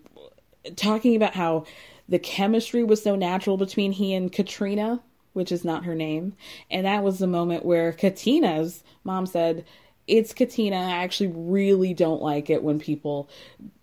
talking 0.75 1.15
about 1.15 1.33
how 1.33 1.65
the 2.07 2.19
chemistry 2.19 2.83
was 2.85 3.03
so 3.03 3.15
natural 3.15 3.57
between 3.57 3.91
he 3.91 4.13
and 4.13 4.31
Katrina, 4.31 5.01
which 5.38 5.52
is 5.52 5.63
not 5.63 5.86
her 5.86 5.93
name. 5.93 6.34
And 6.71 6.88
that 6.88 7.04
was 7.04 7.19
the 7.19 7.28
moment 7.28 7.63
where 7.63 7.93
Katina's 7.93 8.84
mom 9.04 9.28
said, 9.28 9.63
It's 10.08 10.34
Katina. 10.34 10.76
I 10.76 11.04
actually 11.04 11.28
really 11.28 11.93
don't 11.93 12.23
like 12.23 12.50
it 12.50 12.63
when 12.63 12.80
people 12.80 13.30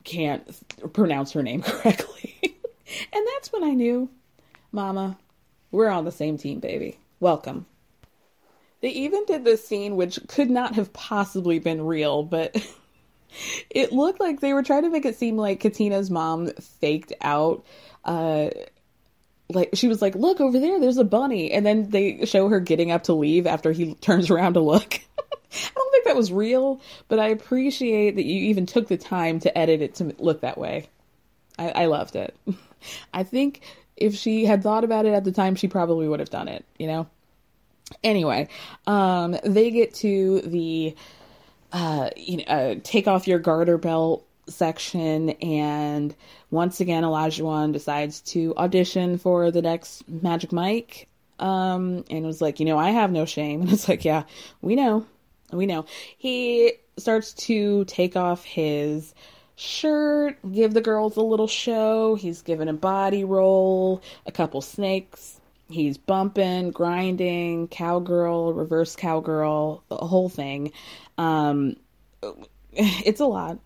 can't 0.03 0.45
pronounce 0.93 1.31
her 1.31 1.45
name 1.45 1.63
correctly. 1.63 2.35
and 2.43 3.27
that's 3.35 3.53
when 3.53 3.63
I 3.63 3.71
knew, 3.71 4.11
Mama, 4.73 5.17
we're 5.71 5.89
on 5.89 6.05
the 6.05 6.11
same 6.11 6.37
team, 6.39 6.59
baby. 6.59 6.99
Welcome. 7.21 7.67
They 8.81 8.91
even 8.91 9.25
did 9.27 9.45
this 9.45 9.65
scene, 9.65 9.95
which 9.95 10.19
could 10.27 10.51
not 10.51 10.75
have 10.75 10.93
possibly 10.93 11.61
been 11.61 11.87
real, 11.87 12.25
but 12.25 12.57
it 13.71 13.93
looked 13.93 14.19
like 14.19 14.41
they 14.41 14.55
were 14.55 14.65
trying 14.65 14.83
to 14.83 14.91
make 14.91 15.07
it 15.07 15.17
seem 15.17 15.37
like 15.37 15.61
Katina's 15.61 16.11
mom 16.11 16.49
faked 16.49 17.13
out. 17.21 17.65
Uh, 18.05 18.51
like 19.49 19.71
she 19.75 19.89
was 19.89 20.01
like, 20.01 20.15
"Look 20.15 20.41
over 20.41 20.59
there, 20.59 20.81
there's 20.81 20.97
a 20.97 21.05
bunny," 21.05 21.53
and 21.53 21.65
then 21.65 21.91
they 21.91 22.25
show 22.25 22.49
her 22.49 22.61
getting 22.61 22.91
up 22.91 23.05
to 23.05 23.15
leave 23.15 23.47
after 23.47 23.73
he 23.73 23.95
turns 23.95 24.31
around 24.31 24.55
to 24.55 24.61
look. 24.61 24.95
I 25.19 25.71
don't 25.75 25.93
think 25.93 26.05
that 26.07 26.17
was 26.17 26.33
real, 26.33 26.81
but 27.09 27.19
I 27.19 27.29
appreciate 27.29 28.17
that 28.17 28.25
you 28.25 28.51
even 28.51 28.67
took 28.67 28.89
the 28.89 28.97
time 28.97 29.41
to 29.41 29.57
edit 29.57 29.83
it 29.83 29.95
to 29.97 30.15
look 30.19 30.41
that 30.41 30.59
way. 30.59 30.89
I, 31.59 31.69
I 31.71 31.87
loved 31.87 32.17
it. 32.17 32.37
I 33.15 33.23
think 33.23 33.61
if 33.97 34.15
she 34.15 34.45
had 34.45 34.63
thought 34.63 34.85
about 34.85 35.07
it 35.07 35.15
at 35.15 35.25
the 35.25 35.33
time, 35.33 35.55
she 35.55 35.69
probably 35.69 36.09
would 36.09 36.21
have 36.21 36.31
done 36.31 36.49
it. 36.49 36.65
You 36.79 36.87
know. 36.89 37.07
Anyway, 38.03 38.49
um, 38.87 39.37
they 39.45 39.71
get 39.71 39.95
to 39.95 40.41
the 40.41 40.97
uh, 41.75 42.09
you 42.17 42.39
know, 42.39 42.45
uh, 42.45 42.75
take 42.85 43.09
off 43.09 43.27
your 43.27 43.41
garter 43.41 43.77
belt 43.77 44.25
section 44.49 45.31
and 45.31 46.15
once 46.51 46.81
again 46.81 47.03
Olajuwon 47.03 47.73
decides 47.73 48.21
to 48.21 48.55
audition 48.57 49.19
for 49.19 49.51
the 49.51 49.63
next 49.63 50.09
Magic 50.09 50.53
Mike 50.53 51.09
um 51.39 52.05
and 52.11 52.25
was 52.25 52.41
like, 52.41 52.61
you 52.61 52.67
know, 52.67 52.79
I 52.79 52.91
have 52.91 53.11
no 53.11 53.25
shame. 53.25 53.61
And 53.63 53.73
it's 53.73 53.89
like, 53.89 54.05
yeah, 54.05 54.25
we 54.61 54.75
know. 54.75 55.07
We 55.53 55.67
know. 55.67 55.87
He 56.17 56.75
starts 56.97 57.33
to 57.35 57.85
take 57.87 58.17
off 58.17 58.45
his 58.45 59.15
shirt, 59.57 60.39
give 60.53 60.75
the 60.75 60.81
girls 60.81 61.17
a 61.17 61.23
little 61.23 61.47
show. 61.47 62.15
He's 62.15 62.43
given 62.43 62.69
a 62.69 62.73
body 62.73 63.25
roll, 63.25 64.03
a 64.27 64.33
couple 64.33 64.61
snakes. 64.61 65.41
He's 65.69 65.97
bumping, 65.97 66.71
grinding, 66.71 67.69
cowgirl, 67.69 68.53
reverse 68.53 68.97
cowgirl, 68.97 69.83
the 69.89 69.97
whole 69.97 70.29
thing. 70.29 70.73
Um, 71.17 71.77
it's 72.73 73.21
a 73.21 73.27
lot. 73.27 73.59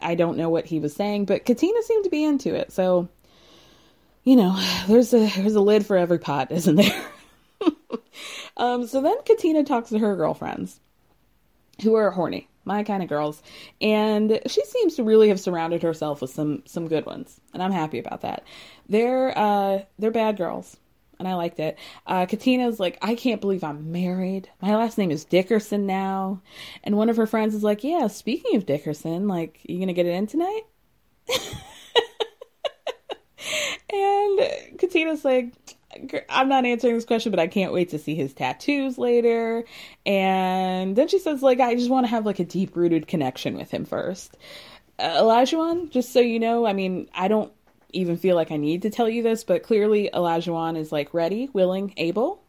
I 0.00 0.14
don't 0.14 0.38
know 0.38 0.48
what 0.48 0.66
he 0.66 0.78
was 0.78 0.94
saying, 0.94 1.26
but 1.26 1.44
Katina 1.44 1.82
seemed 1.82 2.04
to 2.04 2.10
be 2.10 2.24
into 2.24 2.54
it. 2.54 2.72
So, 2.72 3.08
you 4.22 4.36
know, 4.36 4.58
there's 4.88 5.12
a 5.12 5.28
there's 5.28 5.54
a 5.54 5.60
lid 5.60 5.86
for 5.86 5.96
every 5.96 6.18
pot, 6.18 6.50
isn't 6.50 6.76
there? 6.76 7.06
um, 8.56 8.86
so 8.86 9.00
then 9.00 9.16
Katina 9.24 9.64
talks 9.64 9.90
to 9.90 9.98
her 9.98 10.16
girlfriends, 10.16 10.80
who 11.82 11.94
are 11.94 12.10
horny, 12.10 12.48
my 12.64 12.82
kind 12.82 13.02
of 13.02 13.08
girls, 13.08 13.42
and 13.80 14.40
she 14.46 14.64
seems 14.64 14.96
to 14.96 15.04
really 15.04 15.28
have 15.28 15.40
surrounded 15.40 15.82
herself 15.82 16.20
with 16.20 16.30
some 16.30 16.62
some 16.66 16.88
good 16.88 17.06
ones, 17.06 17.40
and 17.52 17.62
I'm 17.62 17.72
happy 17.72 17.98
about 17.98 18.22
that. 18.22 18.44
They're 18.88 19.36
uh, 19.36 19.82
they're 19.98 20.10
bad 20.10 20.36
girls 20.36 20.76
and 21.18 21.28
I 21.28 21.34
liked 21.34 21.60
it. 21.60 21.78
Uh, 22.06 22.26
Katina's 22.26 22.80
like, 22.80 22.98
I 23.02 23.14
can't 23.14 23.40
believe 23.40 23.64
I'm 23.64 23.92
married. 23.92 24.48
My 24.60 24.76
last 24.76 24.98
name 24.98 25.10
is 25.10 25.24
Dickerson 25.24 25.86
now. 25.86 26.42
And 26.82 26.96
one 26.96 27.08
of 27.08 27.16
her 27.16 27.26
friends 27.26 27.54
is 27.54 27.62
like, 27.62 27.84
Yeah, 27.84 28.06
speaking 28.08 28.56
of 28.56 28.66
Dickerson, 28.66 29.28
like, 29.28 29.60
you 29.64 29.78
gonna 29.78 29.92
get 29.92 30.06
it 30.06 30.14
in 30.14 30.26
tonight? 30.26 30.62
and 33.92 34.78
Katina's 34.78 35.24
like, 35.24 35.52
I'm 36.28 36.48
not 36.48 36.64
answering 36.64 36.94
this 36.94 37.04
question, 37.04 37.30
but 37.30 37.38
I 37.38 37.46
can't 37.46 37.72
wait 37.72 37.90
to 37.90 37.98
see 37.98 38.14
his 38.14 38.32
tattoos 38.32 38.98
later. 38.98 39.64
And 40.04 40.96
then 40.96 41.08
she 41.08 41.18
says, 41.18 41.42
like, 41.42 41.60
I 41.60 41.74
just 41.74 41.90
want 41.90 42.06
to 42.06 42.10
have 42.10 42.26
like 42.26 42.40
a 42.40 42.44
deep 42.44 42.76
rooted 42.76 43.06
connection 43.06 43.56
with 43.56 43.70
him 43.70 43.84
first. 43.84 44.36
Uh, 44.98 45.16
Elijah, 45.18 45.86
just 45.90 46.12
so 46.12 46.20
you 46.20 46.38
know, 46.38 46.66
I 46.66 46.72
mean, 46.72 47.08
I 47.14 47.28
don't 47.28 47.52
even 47.94 48.16
feel 48.16 48.36
like 48.36 48.50
I 48.50 48.56
need 48.56 48.82
to 48.82 48.90
tell 48.90 49.08
you 49.08 49.22
this, 49.22 49.44
but 49.44 49.62
clearly 49.62 50.10
Elijah 50.12 50.54
is 50.76 50.92
like 50.92 51.14
ready, 51.14 51.48
willing, 51.52 51.94
able. 51.96 52.42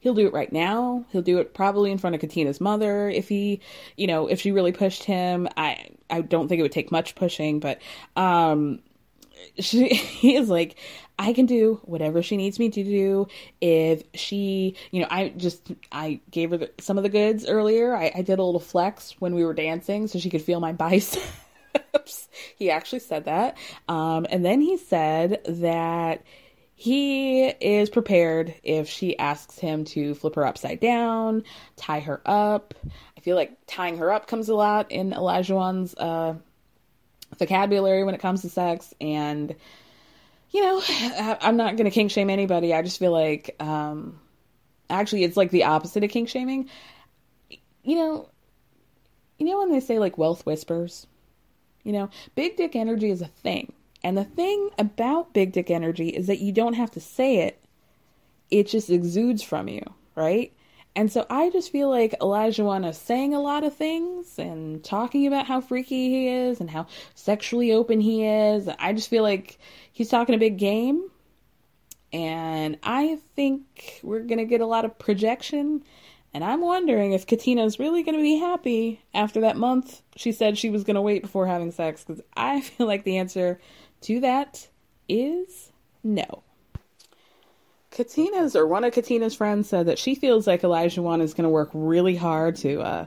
He'll 0.00 0.14
do 0.14 0.26
it 0.26 0.32
right 0.32 0.52
now. 0.52 1.04
He'll 1.10 1.22
do 1.22 1.38
it 1.38 1.54
probably 1.54 1.90
in 1.90 1.98
front 1.98 2.14
of 2.14 2.20
Katina's 2.20 2.60
mother 2.60 3.08
if 3.08 3.28
he, 3.28 3.60
you 3.96 4.06
know, 4.06 4.28
if 4.28 4.40
she 4.40 4.52
really 4.52 4.72
pushed 4.72 5.04
him. 5.04 5.48
I 5.56 5.88
I 6.08 6.20
don't 6.20 6.48
think 6.48 6.60
it 6.60 6.62
would 6.62 6.72
take 6.72 6.92
much 6.92 7.14
pushing, 7.14 7.60
but 7.60 7.80
um 8.14 8.80
she 9.58 9.88
he 9.88 10.36
is 10.36 10.48
like 10.48 10.76
I 11.18 11.32
can 11.32 11.46
do 11.46 11.80
whatever 11.84 12.22
she 12.22 12.36
needs 12.36 12.58
me 12.58 12.68
to 12.70 12.84
do. 12.84 13.26
If 13.60 14.02
she, 14.14 14.76
you 14.90 15.00
know, 15.00 15.08
I 15.10 15.30
just 15.30 15.72
I 15.90 16.20
gave 16.30 16.50
her 16.50 16.68
some 16.78 16.98
of 16.98 17.02
the 17.02 17.08
goods 17.08 17.46
earlier. 17.46 17.96
I, 17.96 18.12
I 18.14 18.22
did 18.22 18.38
a 18.38 18.44
little 18.44 18.60
flex 18.60 19.16
when 19.18 19.34
we 19.34 19.44
were 19.44 19.54
dancing 19.54 20.06
so 20.08 20.18
she 20.18 20.30
could 20.30 20.42
feel 20.42 20.60
my 20.60 20.72
biceps. 20.72 21.26
he 22.56 22.70
actually 22.70 23.00
said 23.00 23.24
that. 23.26 23.56
Um, 23.88 24.26
and 24.28 24.44
then 24.44 24.60
he 24.60 24.76
said 24.76 25.40
that 25.46 26.22
he 26.74 27.46
is 27.46 27.88
prepared 27.88 28.54
if 28.62 28.88
she 28.88 29.18
asks 29.18 29.58
him 29.58 29.84
to 29.86 30.14
flip 30.14 30.34
her 30.34 30.46
upside 30.46 30.80
down, 30.80 31.44
tie 31.76 32.00
her 32.00 32.20
up. 32.26 32.74
I 33.16 33.20
feel 33.20 33.36
like 33.36 33.56
tying 33.66 33.98
her 33.98 34.12
up 34.12 34.26
comes 34.26 34.48
a 34.48 34.54
lot 34.54 34.92
in 34.92 35.12
Olajuwon's 35.12 35.94
uh, 35.94 36.34
vocabulary 37.38 38.04
when 38.04 38.14
it 38.14 38.20
comes 38.20 38.42
to 38.42 38.50
sex. 38.50 38.92
And, 39.00 39.54
you 40.50 40.62
know, 40.62 40.82
I'm 41.40 41.56
not 41.56 41.76
going 41.76 41.86
to 41.86 41.94
kink 41.94 42.10
shame 42.10 42.30
anybody. 42.30 42.74
I 42.74 42.82
just 42.82 42.98
feel 42.98 43.12
like, 43.12 43.56
um, 43.58 44.20
actually, 44.90 45.24
it's 45.24 45.36
like 45.36 45.50
the 45.50 45.64
opposite 45.64 46.04
of 46.04 46.10
kink 46.10 46.28
shaming 46.28 46.68
you 47.86 47.94
know, 47.94 48.28
you 49.38 49.46
know 49.46 49.58
when 49.58 49.70
they 49.70 49.80
say 49.80 49.98
like 49.98 50.18
wealth 50.18 50.44
whispers? 50.44 51.06
You 51.86 51.92
know, 51.92 52.10
big 52.34 52.56
dick 52.56 52.74
energy 52.74 53.10
is 53.10 53.22
a 53.22 53.28
thing. 53.28 53.72
And 54.02 54.18
the 54.18 54.24
thing 54.24 54.70
about 54.76 55.32
big 55.32 55.52
dick 55.52 55.70
energy 55.70 56.08
is 56.08 56.26
that 56.26 56.40
you 56.40 56.50
don't 56.50 56.74
have 56.74 56.90
to 56.92 57.00
say 57.00 57.36
it, 57.38 57.64
it 58.50 58.66
just 58.66 58.90
exudes 58.90 59.42
from 59.42 59.68
you, 59.68 59.82
right? 60.16 60.52
And 60.96 61.12
so 61.12 61.26
I 61.30 61.48
just 61.50 61.70
feel 61.70 61.88
like 61.88 62.18
Olajuwon 62.20 62.88
is 62.88 62.98
saying 62.98 63.34
a 63.34 63.40
lot 63.40 63.62
of 63.62 63.76
things 63.76 64.36
and 64.36 64.82
talking 64.82 65.28
about 65.28 65.46
how 65.46 65.60
freaky 65.60 66.08
he 66.08 66.28
is 66.28 66.60
and 66.60 66.68
how 66.68 66.88
sexually 67.14 67.70
open 67.70 68.00
he 68.00 68.24
is. 68.24 68.68
I 68.80 68.92
just 68.92 69.08
feel 69.08 69.22
like 69.22 69.56
he's 69.92 70.08
talking 70.08 70.34
a 70.34 70.38
big 70.38 70.58
game. 70.58 71.08
And 72.12 72.78
I 72.82 73.18
think 73.36 74.00
we're 74.02 74.20
going 74.20 74.38
to 74.38 74.44
get 74.44 74.60
a 74.60 74.66
lot 74.66 74.84
of 74.84 74.98
projection. 74.98 75.84
And 76.36 76.44
I'm 76.44 76.60
wondering 76.60 77.12
if 77.12 77.26
Katina's 77.26 77.78
really 77.78 78.02
going 78.02 78.14
to 78.14 78.22
be 78.22 78.36
happy 78.36 79.00
after 79.14 79.40
that 79.40 79.56
month 79.56 80.02
she 80.16 80.32
said 80.32 80.58
she 80.58 80.68
was 80.68 80.84
going 80.84 80.96
to 80.96 81.00
wait 81.00 81.22
before 81.22 81.46
having 81.46 81.72
sex. 81.72 82.04
Because 82.04 82.22
I 82.36 82.60
feel 82.60 82.86
like 82.86 83.04
the 83.04 83.16
answer 83.16 83.58
to 84.02 84.20
that 84.20 84.68
is 85.08 85.72
no. 86.04 86.42
Katina's 87.90 88.54
or 88.54 88.66
one 88.66 88.84
of 88.84 88.92
Katina's 88.92 89.34
friends 89.34 89.66
said 89.66 89.86
that 89.86 89.98
she 89.98 90.14
feels 90.14 90.46
like 90.46 90.60
Olajuwon 90.60 91.22
is 91.22 91.32
going 91.32 91.44
to 91.44 91.48
work 91.48 91.70
really 91.72 92.16
hard 92.16 92.56
to 92.56 92.82
uh, 92.82 93.06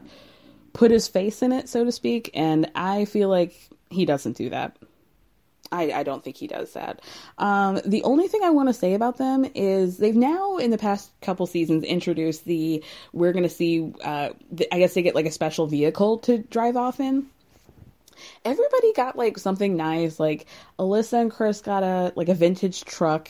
put 0.73 0.89
his 0.89 1.07
face 1.07 1.43
in 1.43 1.51
it, 1.51 1.69
so 1.69 1.85
to 1.85 1.91
speak, 1.91 2.31
and 2.33 2.71
I 2.73 3.05
feel 3.05 3.29
like 3.29 3.53
he 3.91 4.05
doesn't 4.05 4.37
do 4.37 4.49
that. 4.49 4.75
I, 5.71 5.91
I 5.91 6.03
don't 6.03 6.23
think 6.23 6.37
he 6.37 6.47
does 6.47 6.73
that. 6.73 7.01
Um, 7.37 7.79
the 7.85 8.03
only 8.03 8.27
thing 8.27 8.41
I 8.43 8.49
want 8.49 8.69
to 8.69 8.73
say 8.73 8.93
about 8.93 9.17
them 9.17 9.45
is 9.55 9.97
they've 9.97 10.15
now, 10.15 10.57
in 10.57 10.71
the 10.71 10.77
past 10.77 11.11
couple 11.21 11.45
seasons, 11.45 11.83
introduced 11.83 12.45
the 12.45 12.83
we're 13.13 13.33
going 13.33 13.43
to 13.43 13.49
see. 13.49 13.93
Uh, 14.03 14.29
the, 14.51 14.73
I 14.73 14.79
guess 14.79 14.93
they 14.93 15.01
get 15.01 15.15
like 15.15 15.25
a 15.25 15.31
special 15.31 15.67
vehicle 15.67 16.19
to 16.19 16.39
drive 16.39 16.77
off 16.77 16.99
in 16.99 17.27
everybody 18.45 18.93
got 18.93 19.17
like 19.17 19.37
something 19.37 19.75
nice. 19.75 20.19
Like 20.19 20.45
Alyssa 20.77 21.21
and 21.21 21.31
Chris 21.31 21.61
got 21.61 21.83
a 21.83 22.13
like 22.15 22.29
a 22.29 22.33
vintage 22.33 22.83
truck. 22.83 23.29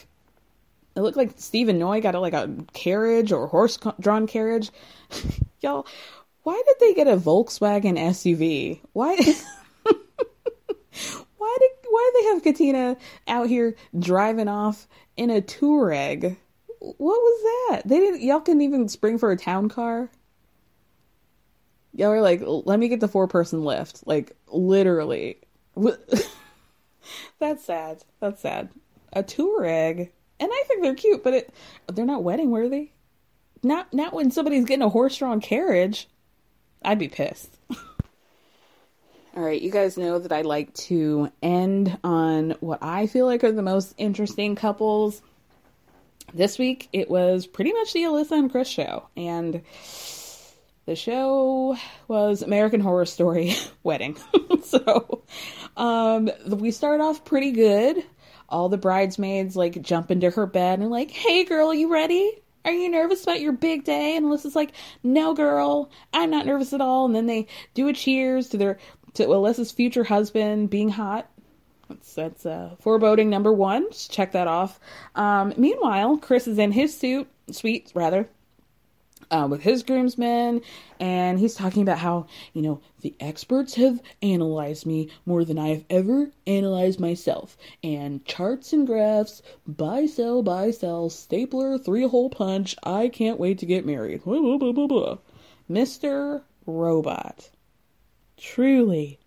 It 0.96 1.02
looked 1.02 1.18
like 1.18 1.34
Stephen 1.38 1.80
Noi 1.80 2.02
got 2.02 2.16
a, 2.16 2.20
like 2.20 2.34
a 2.34 2.50
carriage 2.74 3.32
or 3.32 3.48
horse 3.48 3.78
drawn 4.00 4.28
carriage. 4.28 4.72
Y'all, 5.62 5.88
why 6.44 6.62
did 6.66 6.76
they 6.80 6.94
get 6.94 7.08
a 7.08 7.18
Volkswagen 7.18 7.98
SUV? 7.98 8.82
Why? 8.94 9.18
why 11.90 12.12
do 12.12 12.20
they 12.22 12.28
have 12.30 12.44
Katina 12.44 12.98
out 13.28 13.48
here 13.48 13.76
driving 13.98 14.48
off 14.48 14.88
in 15.18 15.30
a 15.30 15.42
Touareg? 15.42 16.38
What 16.80 16.98
was 17.00 17.44
that? 17.44 17.88
They 17.88 18.00
didn't. 18.00 18.22
Y'all 18.22 18.40
couldn't 18.40 18.62
even 18.62 18.88
spring 18.88 19.18
for 19.18 19.32
a 19.32 19.38
town 19.38 19.70
car. 19.70 20.10
Y'all 21.94 22.10
were 22.10 22.22
like, 22.22 22.42
let 22.46 22.80
me 22.80 22.88
get 22.88 23.00
the 23.00 23.08
four 23.08 23.28
person 23.28 23.64
lift. 23.66 24.06
Like, 24.06 24.36
literally. 24.48 25.40
That's 27.40 27.64
sad. 27.66 28.04
That's 28.20 28.42
sad. 28.42 28.70
A 29.14 29.24
Touareg. 29.24 30.10
And 30.40 30.50
I 30.52 30.64
think 30.68 30.82
they're 30.82 30.96
cute, 30.96 31.24
but 31.24 31.34
it 31.34 31.54
they're 31.92 32.06
not 32.06 32.24
wedding 32.24 32.52
worthy. 32.52 32.92
Not 33.64 33.94
not 33.94 34.14
when 34.14 34.32
somebody's 34.32 34.66
getting 34.66 34.84
a 34.84 34.90
horse 34.90 35.18
drawn 35.18 35.42
carriage. 35.42 36.08
I'd 36.82 37.00
be 37.00 37.10
pissed. 37.10 37.59
All 39.40 39.46
right, 39.46 39.62
you 39.62 39.72
guys 39.72 39.98
know 39.98 40.20
that 40.20 40.34
I 40.34 40.42
like 40.42 40.74
to 40.74 41.32
end 41.42 41.98
on 42.04 42.58
what 42.60 42.80
I 42.82 43.08
feel 43.08 43.26
like 43.26 43.42
are 43.46 43.54
the 43.54 43.62
most 43.62 43.96
interesting 43.98 44.58
couples. 44.58 45.22
This 46.34 46.60
week 46.60 46.90
it 46.92 47.10
was 47.10 47.48
pretty 47.48 47.72
much 47.72 47.94
the 47.94 48.02
Alyssa 48.02 48.34
and 48.34 48.52
Chris 48.52 48.68
show. 48.68 49.08
And 49.16 49.62
the 50.86 50.98
show 50.98 51.78
was 52.10 52.42
American 52.42 52.82
Horror 52.82 53.06
Story 53.06 53.56
Wedding. 53.84 54.18
so 54.66 55.24
um, 55.78 56.30
we 56.46 56.72
start 56.72 57.00
off 57.00 57.24
pretty 57.24 57.52
good. 57.52 58.04
All 58.50 58.68
the 58.68 58.78
bridesmaids 58.78 59.56
like 59.56 59.82
jump 59.82 60.12
into 60.12 60.32
her 60.32 60.48
bed 60.48 60.80
and 60.80 60.90
like, 60.90 61.12
"Hey 61.12 61.46
girl, 61.46 61.74
you 61.74 61.90
ready? 61.90 62.42
Are 62.66 62.74
you 62.74 62.90
nervous 62.90 63.24
about 63.24 63.40
your 63.40 63.54
big 63.54 63.86
day?" 63.86 64.18
And 64.18 64.26
Alyssa's 64.26 64.56
like, 64.56 64.74
"No, 65.02 65.34
girl, 65.34 65.90
I'm 66.12 66.30
not 66.30 66.46
nervous 66.46 66.74
at 66.74 66.82
all." 66.82 67.06
And 67.06 67.16
then 67.16 67.26
they 67.26 67.48
do 67.74 67.88
a 67.88 67.94
cheers 67.94 68.50
to 68.50 68.58
their 68.58 68.80
to 69.20 69.26
Alyssa's 69.26 69.72
future 69.72 70.04
husband 70.04 70.70
being 70.70 70.90
hot. 70.90 71.30
That's 71.90 72.14
that's 72.14 72.46
uh, 72.46 72.76
foreboding 72.80 73.30
number 73.30 73.52
one. 73.52 73.92
Just 73.92 74.12
check 74.12 74.32
that 74.34 74.48
off. 74.48 74.80
Um, 75.16 75.54
meanwhile, 75.58 76.18
Chris 76.18 76.48
is 76.48 76.58
in 76.58 76.72
his 76.72 76.98
suit, 76.98 77.28
suite 77.52 77.92
rather, 77.96 78.30
uh, 79.32 79.48
with 79.50 79.62
his 79.62 79.84
groomsmen, 79.84 80.62
and 81.00 81.40
he's 81.40 81.56
talking 81.56 81.82
about 81.82 81.98
how, 81.98 82.28
you 82.54 82.62
know, 82.62 82.82
the 83.02 83.16
experts 83.20 83.76
have 83.76 84.02
analyzed 84.22 84.86
me 84.86 85.10
more 85.26 85.44
than 85.44 85.60
I 85.60 85.70
have 85.70 85.86
ever 85.90 86.32
analyzed 86.48 87.00
myself. 87.00 87.58
And 87.84 88.24
charts 88.26 88.72
and 88.72 88.86
graphs, 88.86 89.42
buy, 89.68 90.06
sell, 90.06 90.44
buy, 90.44 90.72
sell, 90.72 91.10
stapler, 91.10 91.78
three 91.78 92.08
hole 92.08 92.30
punch, 92.30 92.76
I 92.84 93.10
can't 93.10 93.40
wait 93.40 93.60
to 93.60 93.66
get 93.66 93.86
married. 93.86 94.24
Blah, 94.24 94.58
blah, 94.58 94.88
blah, 94.88 95.18
Mr. 95.70 96.44
Robot. 96.66 97.50
Truly, 98.40 99.20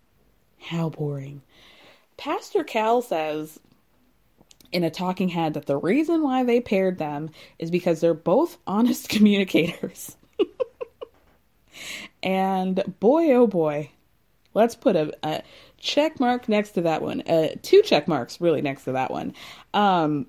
how 0.59 0.89
boring. 0.89 1.41
Pastor 2.17 2.63
Cal 2.63 3.01
says 3.01 3.59
in 4.71 4.83
a 4.83 4.89
talking 4.89 5.29
head 5.29 5.53
that 5.53 5.67
the 5.67 5.77
reason 5.77 6.23
why 6.23 6.43
they 6.43 6.59
paired 6.59 6.97
them 6.97 7.29
is 7.59 7.69
because 7.69 8.01
they're 8.01 8.13
both 8.13 8.57
honest 8.67 9.07
communicators. 9.07 10.17
and 12.23 12.83
boy, 12.99 13.31
oh 13.33 13.47
boy, 13.47 13.91
let's 14.53 14.75
put 14.75 14.95
a, 14.95 15.13
a, 15.23 15.43
check 15.77 16.19
mark 16.19 16.49
next 16.49 16.71
to 16.71 16.81
that 16.81 17.01
one. 17.01 17.21
Uh, 17.21 17.49
two 17.61 17.81
check 17.83 18.07
marks 18.07 18.41
really 18.41 18.61
next 18.61 18.85
to 18.85 18.93
that 18.93 19.11
one. 19.11 19.33
Um, 19.73 20.25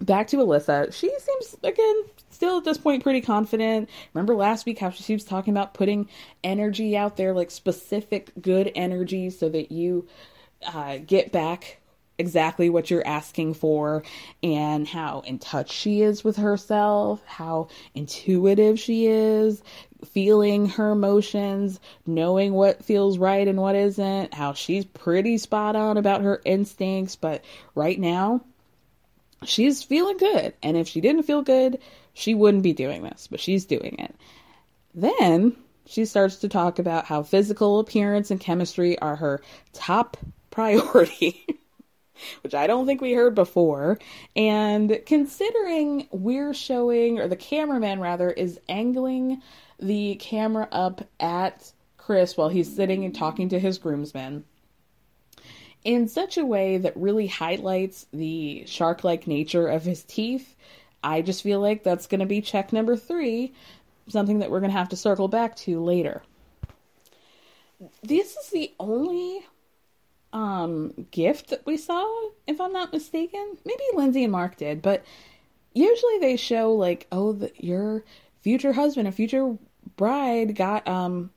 back 0.00 0.28
to 0.28 0.36
Alyssa. 0.36 0.92
She 0.92 1.12
seems 1.18 1.56
again 1.62 2.04
still 2.30 2.58
at 2.58 2.64
this 2.64 2.78
point 2.78 3.02
pretty 3.02 3.20
confident. 3.20 3.88
Remember 4.12 4.34
last 4.34 4.66
week 4.66 4.78
how 4.78 4.90
she 4.90 5.14
was 5.14 5.24
talking 5.24 5.52
about 5.52 5.74
putting 5.74 6.08
energy 6.44 6.96
out 6.96 7.16
there, 7.16 7.32
like 7.32 7.50
specific 7.50 8.30
good 8.40 8.70
energy, 8.74 9.30
so 9.30 9.48
that 9.48 9.72
you 9.72 10.06
uh, 10.66 10.98
get 10.98 11.32
back 11.32 11.78
exactly 12.18 12.70
what 12.70 12.90
you're 12.90 13.06
asking 13.06 13.54
for 13.54 14.02
and 14.42 14.88
how 14.88 15.20
in 15.20 15.38
touch 15.38 15.70
she 15.70 16.00
is 16.02 16.24
with 16.24 16.36
herself, 16.36 17.22
how 17.26 17.68
intuitive 17.94 18.78
she 18.78 19.06
is, 19.06 19.62
feeling 20.04 20.66
her 20.66 20.92
emotions, 20.92 21.78
knowing 22.06 22.52
what 22.52 22.84
feels 22.84 23.18
right 23.18 23.48
and 23.48 23.60
what 23.60 23.76
isn't, 23.76 24.32
how 24.32 24.52
she's 24.54 24.84
pretty 24.84 25.36
spot 25.36 25.76
on 25.76 25.96
about 25.96 26.22
her 26.22 26.40
instincts, 26.44 27.16
but 27.16 27.44
right 27.74 27.98
now 27.98 28.42
she's 29.44 29.82
feeling 29.82 30.16
good. 30.16 30.54
And 30.62 30.76
if 30.76 30.88
she 30.88 31.00
didn't 31.00 31.24
feel 31.24 31.42
good, 31.42 31.78
she 32.14 32.34
wouldn't 32.34 32.62
be 32.62 32.72
doing 32.72 33.02
this, 33.02 33.26
but 33.26 33.40
she's 33.40 33.66
doing 33.66 33.96
it. 33.98 34.14
Then 34.94 35.56
she 35.86 36.04
starts 36.04 36.36
to 36.36 36.48
talk 36.48 36.78
about 36.78 37.04
how 37.04 37.22
physical 37.22 37.78
appearance 37.78 38.30
and 38.30 38.40
chemistry 38.40 38.98
are 38.98 39.16
her 39.16 39.42
top 39.72 40.16
priority. 40.50 41.44
which 42.42 42.54
I 42.54 42.66
don't 42.66 42.86
think 42.86 43.00
we 43.00 43.12
heard 43.12 43.34
before. 43.34 43.98
And 44.34 45.00
considering 45.04 46.08
we're 46.10 46.54
showing, 46.54 47.18
or 47.18 47.28
the 47.28 47.36
cameraman 47.36 48.00
rather, 48.00 48.30
is 48.30 48.58
angling 48.68 49.42
the 49.78 50.14
camera 50.16 50.66
up 50.72 51.06
at 51.20 51.72
Chris 51.98 52.36
while 52.36 52.48
he's 52.48 52.74
sitting 52.74 53.04
and 53.04 53.14
talking 53.14 53.50
to 53.50 53.58
his 53.58 53.78
groomsmen 53.78 54.44
in 55.86 56.08
such 56.08 56.36
a 56.36 56.44
way 56.44 56.78
that 56.78 56.96
really 56.96 57.28
highlights 57.28 58.06
the 58.12 58.64
shark 58.66 59.04
like 59.04 59.28
nature 59.28 59.68
of 59.68 59.84
his 59.84 60.02
teeth, 60.02 60.56
I 61.04 61.22
just 61.22 61.44
feel 61.44 61.60
like 61.60 61.84
that's 61.84 62.08
going 62.08 62.18
to 62.18 62.26
be 62.26 62.40
check 62.40 62.72
number 62.72 62.96
three, 62.96 63.52
something 64.08 64.40
that 64.40 64.50
we're 64.50 64.58
going 64.58 64.72
to 64.72 64.78
have 64.78 64.88
to 64.88 64.96
circle 64.96 65.28
back 65.28 65.54
to 65.58 65.80
later. 65.80 66.22
This 68.02 68.36
is 68.36 68.50
the 68.50 68.72
only 68.80 69.46
um 70.32 71.06
gift 71.12 71.50
that 71.50 71.64
we 71.64 71.76
saw, 71.76 72.04
if 72.48 72.60
I'm 72.60 72.72
not 72.72 72.92
mistaken. 72.92 73.56
Maybe 73.64 73.84
Lindsay 73.94 74.24
and 74.24 74.32
Mark 74.32 74.56
did, 74.56 74.82
but 74.82 75.04
usually 75.72 76.18
they 76.18 76.36
show 76.36 76.72
like, 76.72 77.06
oh, 77.12 77.32
the, 77.32 77.52
your 77.58 78.02
future 78.40 78.72
husband 78.72 79.06
or 79.06 79.12
future 79.12 79.56
bride 79.96 80.56
got 80.56 80.88
um 80.88 81.30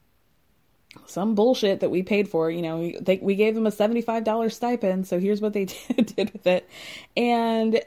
some 1.06 1.36
bullshit 1.36 1.80
that 1.82 1.89
we 1.89 2.04
paid 2.04 2.28
for. 2.28 2.49
You 2.49 2.62
know, 2.62 2.91
they, 2.99 3.17
we 3.17 3.36
gave 3.36 3.56
them 3.56 3.67
a 3.67 3.71
$75 3.71 4.52
stipend, 4.52 5.08
so 5.08 5.19
here's 5.19 5.41
what 5.41 5.54
they 5.54 5.65
did, 5.95 6.15
did 6.15 6.34
with 6.34 6.47
it. 6.47 6.69
And 7.15 7.82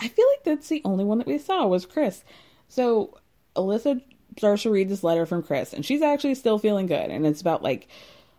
I 0.00 0.08
feel 0.08 0.26
like 0.30 0.44
that's 0.44 0.68
the 0.68 0.82
only 0.84 1.04
one 1.04 1.18
that 1.18 1.26
we 1.26 1.38
saw 1.38 1.66
was 1.66 1.86
Chris. 1.86 2.24
So 2.68 3.18
Alyssa 3.56 4.02
starts 4.36 4.62
to 4.62 4.70
read 4.70 4.88
this 4.88 5.04
letter 5.04 5.26
from 5.26 5.42
Chris, 5.42 5.72
and 5.72 5.84
she's 5.84 6.02
actually 6.02 6.34
still 6.34 6.58
feeling 6.58 6.86
good. 6.86 7.10
And 7.10 7.26
it's 7.26 7.40
about 7.40 7.62
like 7.62 7.88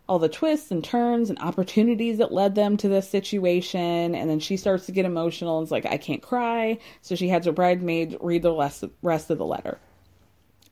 all 0.07 0.20
the 0.20 0.28
twists 0.28 0.72
and 0.72 0.84
turns 0.84 1.30
and 1.30 1.38
opportunities 1.38 2.17
that 2.17 2.32
led 2.32 2.55
them 2.55 2.78
to 2.78 2.89
this 2.89 3.07
situation. 3.07 4.15
And 4.15 4.28
then 4.28 4.39
she 4.39 4.57
starts 4.57 4.88
to 4.88 4.91
get 4.91 5.05
emotional 5.05 5.59
and 5.59 5.67
is 5.67 5.72
like, 5.72 5.86
I 5.86 5.97
can't 5.97 6.24
cry. 6.24 6.80
So 7.03 7.15
she 7.15 7.30
has 7.30 7.45
her 7.45 7.51
bridesmaid 7.51 8.17
read 8.20 8.41
the 8.41 8.51
rest, 8.51 8.84
rest 9.03 9.30
of 9.30 9.38
the 9.38 9.45
letter. 9.45 9.78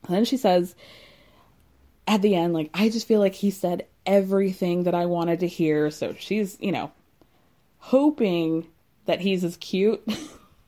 And 0.06 0.16
then 0.16 0.24
she 0.24 0.36
says, 0.36 0.74
at 2.08 2.22
the 2.22 2.34
end, 2.34 2.54
like, 2.54 2.70
I 2.72 2.88
just 2.88 3.06
feel 3.06 3.20
like 3.20 3.34
he 3.34 3.50
said 3.50 3.86
everything 4.06 4.84
that 4.84 4.94
I 4.94 5.04
wanted 5.06 5.40
to 5.40 5.46
hear. 5.46 5.90
So 5.90 6.14
she's, 6.18 6.56
you 6.58 6.72
know, 6.72 6.90
hoping 7.78 8.66
that 9.04 9.20
he's 9.20 9.44
as 9.44 9.58
cute 9.58 10.02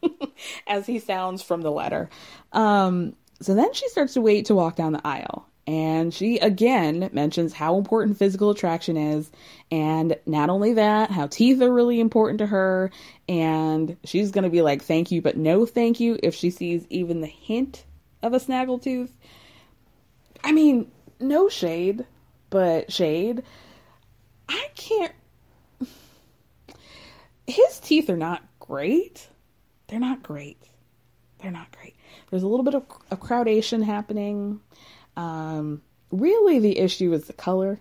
as 0.68 0.86
he 0.86 0.98
sounds 0.98 1.42
from 1.42 1.62
the 1.62 1.70
letter. 1.72 2.10
Um, 2.52 3.16
so 3.40 3.54
then 3.54 3.72
she 3.72 3.88
starts 3.88 4.14
to 4.14 4.20
wait 4.20 4.46
to 4.46 4.54
walk 4.54 4.76
down 4.76 4.92
the 4.92 5.06
aisle. 5.06 5.46
And 5.66 6.12
she 6.12 6.38
again 6.38 7.08
mentions 7.12 7.52
how 7.52 7.78
important 7.78 8.18
physical 8.18 8.50
attraction 8.50 8.96
is. 8.96 9.30
And 9.70 10.16
not 10.26 10.50
only 10.50 10.74
that, 10.74 11.10
how 11.10 11.26
teeth 11.26 11.62
are 11.62 11.72
really 11.72 12.00
important 12.00 12.38
to 12.40 12.46
her. 12.46 12.90
And 13.28 13.96
she's 14.04 14.30
going 14.30 14.44
to 14.44 14.50
be 14.50 14.62
like, 14.62 14.82
thank 14.82 15.10
you, 15.10 15.22
but 15.22 15.36
no 15.36 15.64
thank 15.64 16.00
you 16.00 16.18
if 16.22 16.34
she 16.34 16.50
sees 16.50 16.86
even 16.90 17.20
the 17.20 17.28
hint 17.28 17.84
of 18.22 18.34
a 18.34 18.40
snaggletooth. 18.40 19.10
I 20.42 20.52
mean, 20.52 20.90
no 21.20 21.48
shade, 21.48 22.06
but 22.50 22.92
shade. 22.92 23.42
I 24.48 24.68
can't. 24.74 25.12
His 27.46 27.80
teeth 27.80 28.08
are 28.10 28.16
not 28.16 28.42
great. 28.58 29.28
They're 29.88 30.00
not 30.00 30.22
great. 30.22 30.58
They're 31.40 31.50
not 31.50 31.70
great. 31.72 31.96
There's 32.30 32.42
a 32.42 32.48
little 32.48 32.64
bit 32.64 32.74
of, 32.74 32.84
of 33.10 33.20
crowdation 33.20 33.82
happening. 33.82 34.60
Um, 35.16 35.82
really, 36.12 36.58
the 36.58 36.78
issue 36.78 37.12
is 37.12 37.26
the 37.26 37.32
color. 37.32 37.80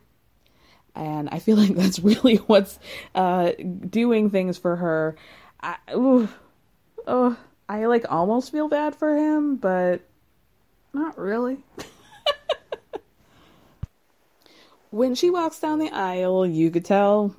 And 0.96 1.30
I 1.30 1.40
feel 1.40 1.58
like 1.58 1.76
that's 1.76 2.00
really 2.00 2.38
what's 2.38 2.80
uh, 3.14 3.52
doing 3.88 4.30
things 4.30 4.58
for 4.58 4.76
her. 4.76 5.16
I, 5.62 5.76
ooh, 5.94 6.30
oh, 7.06 7.38
I 7.68 7.86
like 7.86 8.06
almost 8.10 8.52
feel 8.52 8.68
bad 8.68 8.96
for 8.96 9.16
him, 9.16 9.58
but 9.58 10.02
not 10.94 11.18
really. 11.18 11.64
when 14.92 15.16
she 15.16 15.30
walks 15.30 15.60
down 15.60 15.80
the 15.80 15.92
aisle, 15.92 16.46
you 16.46 16.72
could 16.72 16.86
tell 16.86 17.36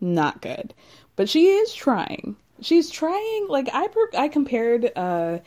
not 0.00 0.40
good. 0.40 0.74
But 1.16 1.28
she 1.28 1.48
is 1.48 1.74
trying. 1.74 2.36
She's 2.60 2.90
trying 2.90 3.46
like 3.48 3.68
I 3.72 3.88
I 4.16 4.28
compared 4.28 4.90
uh 4.96 5.38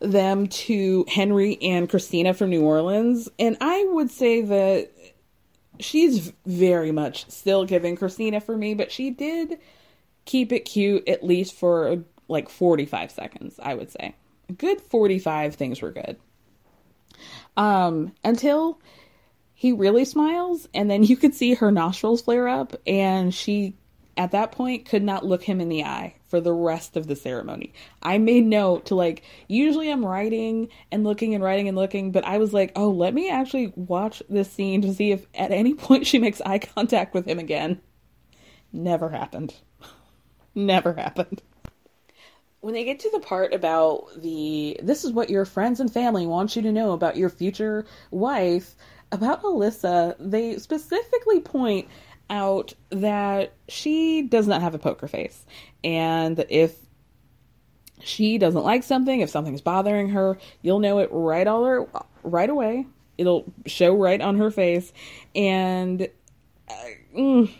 them 0.00 0.46
to 0.46 1.04
Henry 1.08 1.58
and 1.60 1.88
Christina 1.88 2.32
from 2.32 2.50
New 2.50 2.62
Orleans, 2.62 3.28
and 3.38 3.56
I 3.60 3.84
would 3.90 4.10
say 4.10 4.40
that 4.40 4.90
she's 5.78 6.32
very 6.46 6.92
much 6.92 7.28
still 7.30 7.64
giving 7.64 7.96
Christina 7.96 8.40
for 8.40 8.56
me, 8.56 8.74
but 8.74 8.90
she 8.90 9.10
did 9.10 9.58
keep 10.24 10.52
it 10.52 10.60
cute 10.60 11.08
at 11.08 11.24
least 11.24 11.54
for 11.54 12.04
like 12.28 12.48
45 12.48 13.10
seconds, 13.10 13.58
I 13.62 13.74
would 13.74 13.90
say. 13.90 14.14
A 14.48 14.52
good 14.52 14.80
45 14.80 15.54
things 15.54 15.82
were 15.82 15.92
good. 15.92 16.16
Um 17.56 18.12
until 18.24 18.80
he 19.60 19.72
really 19.72 20.06
smiles 20.06 20.66
and 20.72 20.90
then 20.90 21.04
you 21.04 21.18
could 21.18 21.34
see 21.34 21.52
her 21.52 21.70
nostrils 21.70 22.22
flare 22.22 22.48
up 22.48 22.74
and 22.86 23.34
she 23.34 23.76
at 24.16 24.30
that 24.30 24.52
point 24.52 24.86
could 24.86 25.02
not 25.02 25.26
look 25.26 25.42
him 25.42 25.60
in 25.60 25.68
the 25.68 25.84
eye 25.84 26.14
for 26.28 26.40
the 26.40 26.50
rest 26.50 26.96
of 26.96 27.06
the 27.06 27.14
ceremony. 27.14 27.74
I 28.02 28.16
made 28.16 28.46
note 28.46 28.86
to 28.86 28.94
like 28.94 29.22
usually 29.48 29.90
I'm 29.90 30.02
writing 30.02 30.70
and 30.90 31.04
looking 31.04 31.34
and 31.34 31.44
writing 31.44 31.68
and 31.68 31.76
looking, 31.76 32.10
but 32.10 32.24
I 32.24 32.38
was 32.38 32.54
like, 32.54 32.72
"Oh, 32.74 32.88
let 32.88 33.12
me 33.12 33.28
actually 33.28 33.70
watch 33.76 34.22
this 34.30 34.50
scene 34.50 34.80
to 34.80 34.94
see 34.94 35.12
if 35.12 35.26
at 35.34 35.52
any 35.52 35.74
point 35.74 36.06
she 36.06 36.18
makes 36.18 36.40
eye 36.40 36.58
contact 36.58 37.12
with 37.12 37.26
him 37.26 37.38
again." 37.38 37.82
Never 38.72 39.10
happened. 39.10 39.52
Never 40.54 40.94
happened. 40.94 41.42
When 42.60 42.72
they 42.72 42.84
get 42.84 43.00
to 43.00 43.10
the 43.10 43.20
part 43.20 43.52
about 43.52 44.22
the 44.22 44.80
this 44.82 45.04
is 45.04 45.12
what 45.12 45.28
your 45.28 45.44
friends 45.44 45.80
and 45.80 45.92
family 45.92 46.26
want 46.26 46.56
you 46.56 46.62
to 46.62 46.72
know 46.72 46.92
about 46.92 47.18
your 47.18 47.28
future 47.28 47.84
wife, 48.10 48.74
about 49.12 49.42
Alyssa, 49.42 50.16
they 50.18 50.58
specifically 50.58 51.40
point 51.40 51.88
out 52.28 52.74
that 52.90 53.52
she 53.68 54.22
does 54.22 54.46
not 54.46 54.62
have 54.62 54.74
a 54.74 54.78
poker 54.78 55.08
face. 55.08 55.44
And 55.82 56.44
if 56.48 56.76
she 58.02 58.38
doesn't 58.38 58.62
like 58.62 58.82
something, 58.82 59.20
if 59.20 59.30
something's 59.30 59.60
bothering 59.60 60.10
her, 60.10 60.38
you'll 60.62 60.78
know 60.78 60.98
it 60.98 61.10
right 61.12 61.46
all 61.46 61.64
her, 61.64 61.86
right 62.22 62.48
away. 62.48 62.86
It'll 63.18 63.52
show 63.66 63.94
right 63.94 64.20
on 64.20 64.38
her 64.38 64.50
face, 64.50 64.94
and 65.34 66.08
uh, 66.70 66.74
mm, 67.14 67.52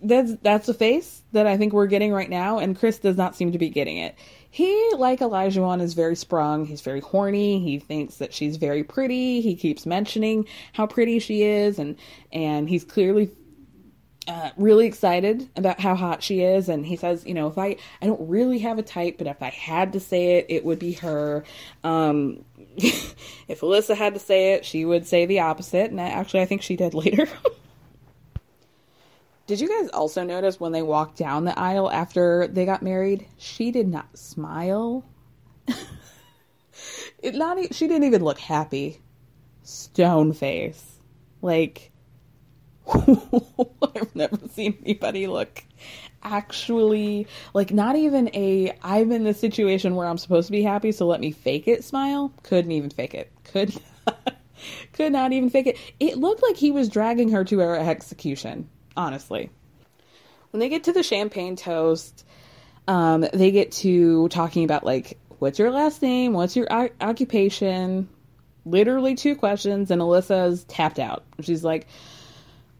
that's 0.00 0.36
that's 0.42 0.68
a 0.68 0.74
face 0.74 1.22
that 1.32 1.48
I 1.48 1.56
think 1.56 1.72
we're 1.72 1.86
getting 1.86 2.12
right 2.12 2.30
now. 2.30 2.58
And 2.58 2.78
Chris 2.78 2.98
does 3.00 3.16
not 3.16 3.34
seem 3.34 3.50
to 3.50 3.58
be 3.58 3.68
getting 3.68 3.96
it. 3.96 4.14
He, 4.50 4.92
like 4.96 5.20
Olajuwon, 5.20 5.80
is 5.80 5.94
very 5.94 6.16
sprung. 6.16 6.64
He's 6.66 6.80
very 6.80 7.00
horny. 7.00 7.60
He 7.60 7.78
thinks 7.78 8.16
that 8.16 8.34
she's 8.34 8.56
very 8.56 8.82
pretty. 8.82 9.40
He 9.40 9.54
keeps 9.54 9.86
mentioning 9.86 10.46
how 10.72 10.86
pretty 10.86 11.20
she 11.20 11.42
is, 11.42 11.78
and 11.78 11.96
and 12.32 12.68
he's 12.68 12.84
clearly 12.84 13.30
uh, 14.26 14.50
really 14.56 14.86
excited 14.86 15.48
about 15.56 15.80
how 15.80 15.94
hot 15.94 16.22
she 16.22 16.40
is. 16.42 16.68
And 16.68 16.84
he 16.84 16.96
says, 16.96 17.24
you 17.24 17.34
know, 17.34 17.46
if 17.46 17.58
I 17.58 17.76
I 18.02 18.06
don't 18.06 18.28
really 18.28 18.58
have 18.58 18.78
a 18.78 18.82
type, 18.82 19.18
but 19.18 19.28
if 19.28 19.42
I 19.42 19.50
had 19.50 19.92
to 19.92 20.00
say 20.00 20.38
it, 20.38 20.46
it 20.48 20.64
would 20.64 20.80
be 20.80 20.92
her. 20.94 21.44
Um, 21.84 22.44
if 22.76 23.60
Alyssa 23.60 23.96
had 23.96 24.14
to 24.14 24.20
say 24.20 24.54
it, 24.54 24.64
she 24.64 24.84
would 24.84 25.06
say 25.06 25.26
the 25.26 25.40
opposite. 25.40 25.90
And 25.90 26.00
I, 26.00 26.08
actually, 26.08 26.40
I 26.40 26.46
think 26.46 26.62
she 26.62 26.76
did 26.76 26.94
later. 26.94 27.28
Did 29.50 29.60
you 29.60 29.68
guys 29.68 29.88
also 29.88 30.22
notice 30.22 30.60
when 30.60 30.70
they 30.70 30.80
walked 30.80 31.18
down 31.18 31.44
the 31.44 31.58
aisle 31.58 31.90
after 31.90 32.46
they 32.46 32.64
got 32.64 32.82
married? 32.82 33.26
She 33.36 33.72
did 33.72 33.88
not 33.88 34.16
smile. 34.16 35.04
it 37.18 37.34
not 37.34 37.74
she 37.74 37.88
didn't 37.88 38.04
even 38.04 38.22
look 38.22 38.38
happy. 38.38 39.00
Stone 39.64 40.34
face. 40.34 41.00
Like 41.42 41.90
I've 42.94 44.14
never 44.14 44.38
seen 44.52 44.78
anybody 44.84 45.26
look 45.26 45.64
actually 46.22 47.26
like 47.52 47.72
not 47.72 47.96
even 47.96 48.30
a 48.32 48.78
I'm 48.84 49.10
in 49.10 49.24
the 49.24 49.34
situation 49.34 49.96
where 49.96 50.06
I'm 50.06 50.18
supposed 50.18 50.46
to 50.46 50.52
be 50.52 50.62
happy, 50.62 50.92
so 50.92 51.08
let 51.08 51.18
me 51.18 51.32
fake 51.32 51.66
it 51.66 51.82
smile. 51.82 52.32
Couldn't 52.44 52.70
even 52.70 52.90
fake 52.90 53.14
it. 53.14 53.32
Could 53.42 53.74
not, 54.06 54.36
could 54.92 55.10
not 55.10 55.32
even 55.32 55.50
fake 55.50 55.66
it. 55.66 55.76
It 55.98 56.18
looked 56.18 56.40
like 56.40 56.56
he 56.56 56.70
was 56.70 56.88
dragging 56.88 57.30
her 57.30 57.42
to 57.46 57.58
her 57.58 57.74
execution 57.74 58.68
honestly. 58.96 59.50
When 60.50 60.60
they 60.60 60.68
get 60.68 60.84
to 60.84 60.92
the 60.92 61.02
champagne 61.02 61.56
toast, 61.56 62.24
um, 62.88 63.24
they 63.32 63.50
get 63.50 63.72
to 63.72 64.28
talking 64.28 64.64
about 64.64 64.84
like, 64.84 65.18
what's 65.38 65.58
your 65.58 65.70
last 65.70 66.02
name? 66.02 66.32
What's 66.32 66.56
your 66.56 66.66
o- 66.70 66.90
occupation? 67.00 68.08
Literally 68.64 69.14
two 69.14 69.36
questions, 69.36 69.90
and 69.90 70.02
Alyssa's 70.02 70.64
tapped 70.64 70.98
out. 70.98 71.24
She's 71.40 71.64
like, 71.64 71.86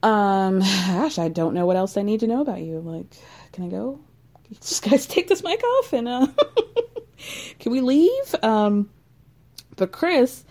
um, 0.02 0.60
gosh, 0.60 1.18
I 1.18 1.28
don't 1.28 1.54
know 1.54 1.66
what 1.66 1.76
else 1.76 1.96
I 1.96 2.02
need 2.02 2.20
to 2.20 2.26
know 2.26 2.40
about 2.40 2.60
you. 2.60 2.80
Like, 2.80 3.06
can 3.52 3.64
I 3.64 3.68
go? 3.68 4.00
Just 4.60 4.82
guys, 4.88 5.06
take 5.06 5.28
this 5.28 5.42
mic 5.42 5.62
off 5.62 5.92
and 5.92 6.08
uh, 6.08 6.26
can 7.58 7.72
we 7.72 7.80
leave? 7.80 8.34
Um, 8.42 8.90
but 9.76 9.92
Chris 9.92 10.44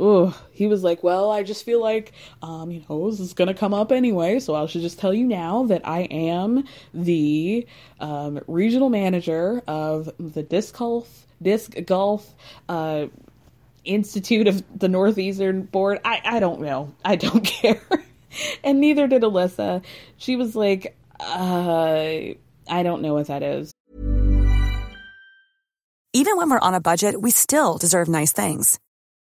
Ugh. 0.00 0.34
He 0.52 0.66
was 0.66 0.82
like, 0.82 1.02
Well, 1.02 1.30
I 1.30 1.42
just 1.42 1.64
feel 1.64 1.80
like, 1.80 2.12
um, 2.42 2.70
you 2.70 2.82
know, 2.88 3.10
this 3.10 3.20
is 3.20 3.34
to 3.34 3.54
come 3.54 3.74
up 3.74 3.92
anyway, 3.92 4.40
so 4.40 4.54
I 4.54 4.66
should 4.66 4.80
just 4.80 4.98
tell 4.98 5.12
you 5.12 5.26
now 5.26 5.64
that 5.64 5.86
I 5.86 6.02
am 6.02 6.64
the 6.94 7.66
um, 8.00 8.40
regional 8.46 8.88
manager 8.88 9.62
of 9.68 10.10
the 10.18 10.42
disc 10.42 10.76
golf, 10.76 11.26
disc 11.42 11.74
golf 11.84 12.34
uh, 12.68 13.06
Institute 13.84 14.46
of 14.46 14.62
the 14.78 14.88
Northeastern 14.88 15.62
Board. 15.62 16.00
I, 16.04 16.20
I 16.24 16.40
don't 16.40 16.60
know. 16.60 16.94
I 17.04 17.16
don't 17.16 17.44
care. 17.44 17.82
and 18.64 18.80
neither 18.80 19.06
did 19.06 19.22
Alyssa. 19.22 19.82
She 20.16 20.36
was 20.36 20.56
like, 20.56 20.96
uh, 21.18 22.34
I 22.68 22.82
don't 22.82 23.02
know 23.02 23.14
what 23.14 23.26
that 23.26 23.42
is. 23.42 23.72
Even 26.12 26.36
when 26.36 26.50
we're 26.50 26.58
on 26.58 26.74
a 26.74 26.80
budget, 26.80 27.20
we 27.20 27.30
still 27.30 27.78
deserve 27.78 28.08
nice 28.08 28.32
things. 28.32 28.78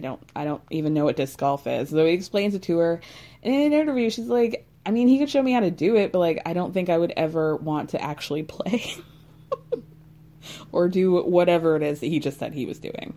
I 0.00 0.02
don't 0.02 0.20
I 0.34 0.44
don't 0.44 0.62
even 0.70 0.94
know 0.94 1.04
what 1.04 1.16
disc 1.16 1.38
golf 1.38 1.66
is. 1.66 1.90
So 1.90 2.06
he 2.06 2.12
explains 2.12 2.54
it 2.54 2.62
to 2.62 2.78
her. 2.78 3.00
And 3.42 3.54
in 3.54 3.60
an 3.60 3.72
interview, 3.72 4.08
she's 4.08 4.26
like, 4.26 4.66
I 4.86 4.92
mean, 4.92 5.08
he 5.08 5.18
could 5.18 5.28
show 5.28 5.42
me 5.42 5.52
how 5.52 5.60
to 5.60 5.70
do 5.70 5.96
it, 5.96 6.10
but 6.10 6.20
like 6.20 6.40
I 6.46 6.54
don't 6.54 6.72
think 6.72 6.88
I 6.88 6.96
would 6.96 7.12
ever 7.16 7.56
want 7.56 7.90
to 7.90 8.02
actually 8.02 8.42
play. 8.44 8.94
or 10.72 10.88
do 10.88 11.22
whatever 11.22 11.76
it 11.76 11.82
is 11.82 12.00
that 12.00 12.06
he 12.06 12.18
just 12.18 12.38
said 12.38 12.54
he 12.54 12.64
was 12.64 12.78
doing. 12.78 13.14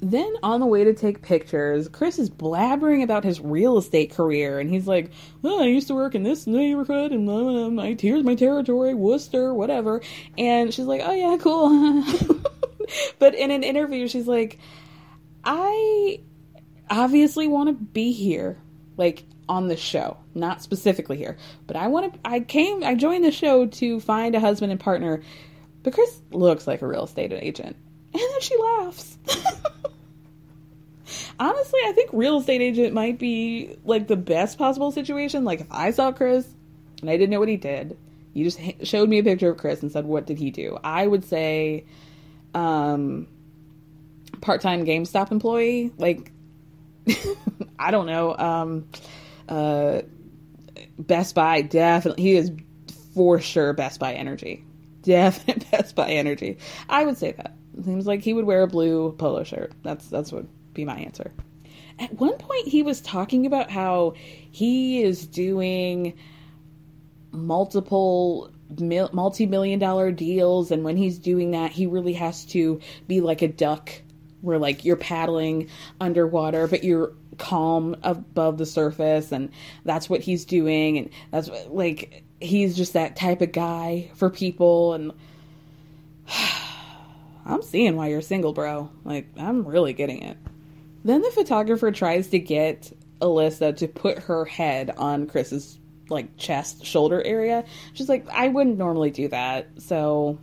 Then 0.00 0.34
on 0.42 0.60
the 0.60 0.66
way 0.66 0.84
to 0.84 0.94
take 0.94 1.22
pictures, 1.22 1.88
Chris 1.88 2.18
is 2.18 2.30
blabbering 2.30 3.02
about 3.02 3.24
his 3.24 3.40
real 3.40 3.78
estate 3.78 4.14
career, 4.14 4.58
and 4.58 4.68
he's 4.68 4.86
like, 4.86 5.10
"Well, 5.42 5.62
I 5.62 5.66
used 5.66 5.88
to 5.88 5.94
work 5.94 6.14
in 6.14 6.22
this 6.22 6.46
neighborhood, 6.46 7.12
and 7.12 7.28
uh, 7.28 7.70
my 7.70 7.96
here's 7.98 8.24
my 8.24 8.34
territory, 8.34 8.94
Worcester, 8.94 9.54
whatever." 9.54 10.00
And 10.36 10.72
she's 10.72 10.86
like, 10.86 11.02
"Oh 11.04 11.12
yeah, 11.12 11.36
cool." 11.38 12.04
but 13.18 13.34
in 13.34 13.50
an 13.50 13.62
interview, 13.62 14.08
she's 14.08 14.26
like, 14.26 14.58
I 15.44 16.20
obviously 16.90 17.48
want 17.48 17.68
to 17.68 17.72
be 17.74 18.12
here, 18.12 18.58
like 18.96 19.24
on 19.48 19.68
the 19.68 19.76
show, 19.76 20.16
not 20.34 20.62
specifically 20.62 21.16
here, 21.16 21.36
but 21.66 21.76
I 21.76 21.88
want 21.88 22.14
to. 22.14 22.20
I 22.24 22.40
came, 22.40 22.82
I 22.82 22.94
joined 22.94 23.24
the 23.24 23.32
show 23.32 23.66
to 23.66 24.00
find 24.00 24.34
a 24.34 24.40
husband 24.40 24.72
and 24.72 24.80
partner, 24.80 25.22
but 25.82 25.92
Chris 25.92 26.20
looks 26.30 26.66
like 26.66 26.82
a 26.82 26.86
real 26.86 27.04
estate 27.04 27.32
agent, 27.32 27.76
and 28.12 28.22
then 28.22 28.40
she 28.40 28.56
laughs. 28.56 29.18
Honestly, 31.38 31.80
I 31.84 31.92
think 31.92 32.10
real 32.12 32.38
estate 32.38 32.60
agent 32.60 32.94
might 32.94 33.18
be 33.18 33.76
like 33.84 34.06
the 34.06 34.16
best 34.16 34.56
possible 34.56 34.92
situation. 34.92 35.44
Like 35.44 35.62
if 35.62 35.66
I 35.70 35.90
saw 35.90 36.12
Chris 36.12 36.46
and 37.00 37.10
I 37.10 37.16
didn't 37.16 37.30
know 37.30 37.40
what 37.40 37.48
he 37.48 37.56
did, 37.56 37.98
you 38.32 38.44
just 38.44 38.60
showed 38.82 39.08
me 39.08 39.18
a 39.18 39.22
picture 39.22 39.50
of 39.50 39.58
Chris 39.58 39.82
and 39.82 39.90
said, 39.90 40.06
"What 40.06 40.26
did 40.26 40.38
he 40.38 40.50
do?" 40.50 40.78
I 40.82 41.06
would 41.06 41.24
say, 41.24 41.84
um, 42.54 43.26
part-time 44.40 44.84
GameStop 44.84 45.30
employee. 45.30 45.92
Like, 45.98 46.32
I 47.78 47.90
don't 47.90 48.06
know. 48.06 48.36
Um, 48.36 48.88
uh, 49.48 50.02
Best 50.98 51.34
Buy 51.34 51.62
definitely. 51.62 52.22
He 52.22 52.36
is 52.36 52.52
for 53.14 53.40
sure 53.40 53.72
Best 53.72 54.00
Buy 54.00 54.14
energy. 54.14 54.64
Definite 55.02 55.70
Best 55.70 55.94
Buy 55.94 56.10
energy. 56.10 56.58
I 56.88 57.04
would 57.04 57.18
say 57.18 57.32
that. 57.32 57.54
Seems 57.84 58.06
like 58.06 58.22
he 58.22 58.32
would 58.32 58.44
wear 58.44 58.62
a 58.62 58.68
blue 58.68 59.12
polo 59.12 59.42
shirt. 59.42 59.72
That's 59.82 60.08
that's 60.08 60.32
would 60.32 60.48
be 60.72 60.84
my 60.84 60.96
answer. 60.96 61.32
At 61.98 62.14
one 62.14 62.36
point, 62.38 62.68
he 62.68 62.82
was 62.82 63.00
talking 63.00 63.46
about 63.46 63.70
how 63.70 64.14
he 64.50 65.02
is 65.02 65.26
doing 65.26 66.14
multiple 67.32 68.50
multi-million 68.78 69.78
dollar 69.78 70.10
deals 70.10 70.70
and 70.70 70.84
when 70.84 70.96
he's 70.96 71.18
doing 71.18 71.50
that 71.50 71.70
he 71.70 71.86
really 71.86 72.14
has 72.14 72.44
to 72.46 72.80
be 73.06 73.20
like 73.20 73.42
a 73.42 73.48
duck 73.48 73.90
where 74.44 74.58
like 74.58 74.84
you're 74.84 74.96
paddling 74.96 75.68
underwater 76.00 76.68
but 76.68 76.84
you're 76.84 77.12
calm 77.38 77.96
above 78.02 78.58
the 78.58 78.66
surface 78.66 79.32
and 79.32 79.50
that's 79.84 80.08
what 80.08 80.20
he's 80.20 80.44
doing 80.44 80.98
and 80.98 81.10
that's 81.30 81.48
what, 81.48 81.74
like 81.74 82.22
he's 82.40 82.76
just 82.76 82.92
that 82.92 83.16
type 83.16 83.40
of 83.40 83.52
guy 83.52 84.10
for 84.14 84.30
people 84.30 84.94
and 84.94 85.12
I'm 87.46 87.62
seeing 87.62 87.96
why 87.96 88.08
you're 88.08 88.22
single 88.22 88.52
bro. 88.52 88.90
Like 89.04 89.26
I'm 89.36 89.66
really 89.66 89.92
getting 89.92 90.22
it. 90.22 90.36
Then 91.04 91.20
the 91.20 91.30
photographer 91.30 91.90
tries 91.90 92.28
to 92.28 92.38
get 92.38 92.92
Alyssa 93.20 93.76
to 93.76 93.88
put 93.88 94.18
her 94.20 94.44
head 94.44 94.90
on 94.96 95.26
Chris's 95.26 95.78
like 96.08 96.36
chest 96.36 96.84
shoulder 96.84 97.22
area. 97.22 97.64
She's 97.92 98.08
like 98.08 98.26
I 98.30 98.48
wouldn't 98.48 98.78
normally 98.78 99.10
do 99.10 99.28
that. 99.28 99.68
So 99.78 100.38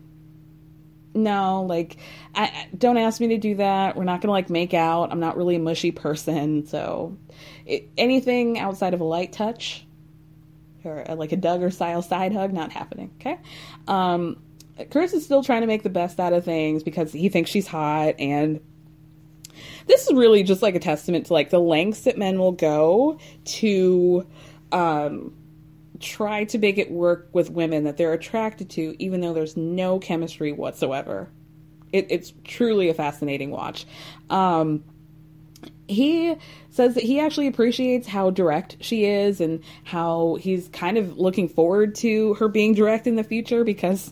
no, 1.14 1.64
like, 1.64 1.98
I, 2.34 2.68
don't 2.78 2.98
ask 2.98 3.20
me 3.20 3.28
to 3.30 3.38
do 3.38 3.56
that. 3.56 3.96
We're 3.96 4.04
not 4.04 4.22
gonna 4.22 4.32
like 4.32 4.50
make 4.50 4.74
out. 4.74 5.12
I'm 5.12 5.20
not 5.20 5.38
really 5.38 5.56
a 5.56 5.60
mushy 5.60 5.92
person, 5.92 6.66
so 6.66 7.18
it, 7.66 7.90
anything 7.98 8.60
outside 8.60 8.94
of 8.94 9.02
a 9.02 9.04
light 9.04 9.34
touch 9.34 9.86
or 10.84 11.04
a, 11.08 11.16
like 11.16 11.32
a 11.32 11.38
Duggar 11.38 11.72
style 11.74 12.02
side 12.02 12.34
hug, 12.34 12.54
not 12.54 12.72
happening. 12.72 13.12
Okay. 13.20 13.38
Um, 13.88 14.42
Chris 14.90 15.14
is 15.14 15.24
still 15.26 15.44
trying 15.44 15.62
to 15.62 15.68
make 15.68 15.84
the 15.84 15.90
best 15.90 16.20
out 16.20 16.34
of 16.34 16.46
things 16.46 16.84
because 16.84 17.12
he 17.12 17.30
thinks 17.30 17.52
she's 17.52 17.68
hot, 17.68 18.16
and 18.20 18.60
this 19.88 20.08
is 20.08 20.14
really 20.14 20.44
just 20.44 20.62
like 20.62 20.76
a 20.76 20.80
testament 20.80 21.28
to 21.28 21.34
like 21.34 21.50
the 21.50 21.60
lengths 21.60 22.02
that 22.02 22.18
men 22.18 22.40
will 22.40 22.54
go 22.54 23.20
to 23.46 24.26
um 24.72 25.34
try 26.02 26.44
to 26.46 26.58
make 26.58 26.78
it 26.78 26.92
work 26.92 27.30
with 27.34 27.50
women 27.50 27.84
that 27.86 27.98
they're 27.98 28.14
attracted 28.14 28.70
to, 28.72 28.96
even 29.00 29.22
though 29.22 29.34
there's 29.34 29.58
no 29.58 30.00
chemistry 30.00 30.52
whatsoever. 30.52 31.30
It, 31.92 32.08
it's 32.10 32.34
truly 32.44 32.90
a 32.90 32.94
fascinating 32.94 33.52
watch. 33.52 33.86
Um, 34.30 34.84
he 35.88 36.36
says 36.70 36.96
that 36.96 37.04
he 37.04 37.20
actually 37.20 37.48
appreciates 37.48 38.08
how 38.08 38.30
direct 38.30 38.78
she 38.80 39.06
is 39.06 39.42
and 39.42 39.62
how 39.84 40.38
he's 40.40 40.70
kind 40.70 40.98
of 40.98 41.18
looking 41.18 41.50
forward 41.50 41.96
to 41.96 42.34
her 42.36 42.48
being 42.48 42.74
direct 42.74 43.08
in 43.08 43.16
the 43.16 43.24
future 43.24 43.64
because 43.64 44.12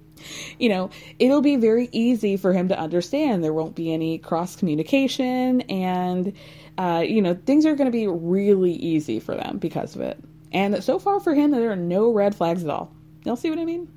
you 0.58 0.68
know 0.68 0.90
it'll 1.18 1.40
be 1.40 1.56
very 1.56 1.88
easy 1.92 2.36
for 2.36 2.52
him 2.52 2.68
to 2.68 2.78
understand 2.78 3.42
there 3.42 3.52
won't 3.52 3.76
be 3.76 3.92
any 3.92 4.18
cross 4.18 4.56
communication 4.56 5.60
and 5.62 6.32
uh, 6.78 7.04
you 7.06 7.22
know 7.22 7.34
things 7.46 7.64
are 7.66 7.76
going 7.76 7.86
to 7.86 7.92
be 7.92 8.06
really 8.06 8.72
easy 8.72 9.20
for 9.20 9.36
them 9.36 9.58
because 9.58 9.94
of 9.94 10.00
it 10.00 10.18
and 10.52 10.84
so 10.84 10.98
far 10.98 11.18
for 11.18 11.34
him, 11.34 11.50
there 11.50 11.72
are 11.72 11.76
no 11.76 12.12
red 12.12 12.34
flags 12.34 12.62
at 12.62 12.70
all. 12.70 12.92
Y'all 13.24 13.36
see 13.36 13.50
what 13.50 13.58
I 13.58 13.64
mean? 13.64 13.90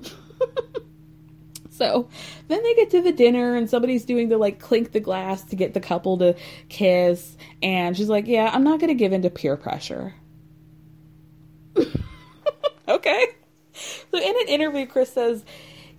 so 1.70 2.08
then 2.48 2.62
they 2.62 2.74
get 2.74 2.90
to 2.90 3.02
the 3.02 3.12
dinner 3.12 3.54
and 3.54 3.68
somebody's 3.68 4.04
doing 4.04 4.28
the 4.28 4.38
like 4.38 4.58
clink 4.58 4.92
the 4.92 5.00
glass 5.00 5.44
to 5.44 5.56
get 5.56 5.74
the 5.74 5.80
couple 5.80 6.18
to 6.18 6.34
kiss. 6.68 7.36
And 7.62 7.96
she's 7.96 8.08
like, 8.08 8.26
Yeah, 8.26 8.50
I'm 8.52 8.64
not 8.64 8.80
going 8.80 8.88
to 8.88 8.94
give 8.94 9.12
in 9.12 9.22
to 9.22 9.30
peer 9.30 9.56
pressure. 9.56 10.14
okay. 12.88 13.26
So 13.72 14.18
in 14.18 14.34
an 14.40 14.48
interview, 14.48 14.86
Chris 14.86 15.12
says 15.12 15.44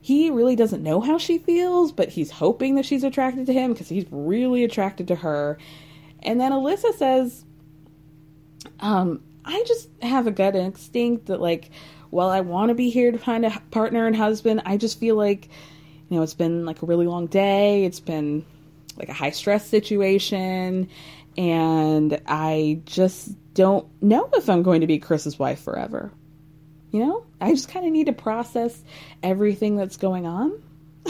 he 0.01 0.31
really 0.31 0.55
doesn't 0.55 0.81
know 0.81 1.01
how 1.01 1.17
she 1.17 1.37
feels, 1.37 1.91
but 1.91 2.09
he's 2.09 2.31
hoping 2.31 2.75
that 2.75 2.85
she's 2.85 3.03
attracted 3.03 3.45
to 3.45 3.53
him 3.53 3.73
because 3.73 3.89
he's 3.89 4.05
really 4.09 4.63
attracted 4.63 5.09
to 5.09 5.15
her. 5.15 5.57
And 6.23 6.41
then 6.41 6.51
Alyssa 6.51 6.93
says, 6.95 7.45
um, 8.79 9.21
I 9.47 9.63
just 9.65 9.89
have 10.01 10.27
a 10.27 10.31
gut 10.31 10.55
instinct 10.55 11.27
that 11.27 11.41
like 11.41 11.71
while 12.09 12.29
I 12.29 12.41
want 12.41 12.69
to 12.69 12.75
be 12.75 12.89
here 12.89 13.11
to 13.11 13.17
find 13.17 13.45
a 13.45 13.61
partner 13.71 14.05
and 14.05 14.15
husband, 14.15 14.61
I 14.65 14.77
just 14.77 14.99
feel 14.99 15.15
like 15.15 15.49
you 16.09 16.17
know 16.17 16.23
it's 16.23 16.33
been 16.33 16.65
like 16.65 16.81
a 16.83 16.85
really 16.85 17.07
long 17.07 17.27
day. 17.27 17.85
It's 17.85 18.01
been 18.01 18.45
like 18.97 19.09
a 19.09 19.13
high 19.13 19.31
stress 19.31 19.65
situation 19.67 20.89
and 21.37 22.19
I 22.27 22.81
just 22.85 23.31
don't 23.53 23.87
know 24.01 24.29
if 24.33 24.49
I'm 24.49 24.63
going 24.63 24.81
to 24.81 24.87
be 24.87 24.99
Chris's 24.99 25.39
wife 25.39 25.61
forever. 25.61 26.11
You 26.91 27.05
know? 27.05 27.25
I 27.39 27.51
just 27.51 27.69
kind 27.69 27.85
of 27.85 27.91
need 27.91 28.07
to 28.07 28.13
process 28.13 28.83
everything 29.21 29.77
that's 29.77 29.97
going 29.97 30.25
on. 30.25 30.61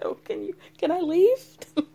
so 0.00 0.18
can 0.24 0.44
you 0.44 0.56
can 0.78 0.90
I 0.90 1.00
leave? 1.00 1.58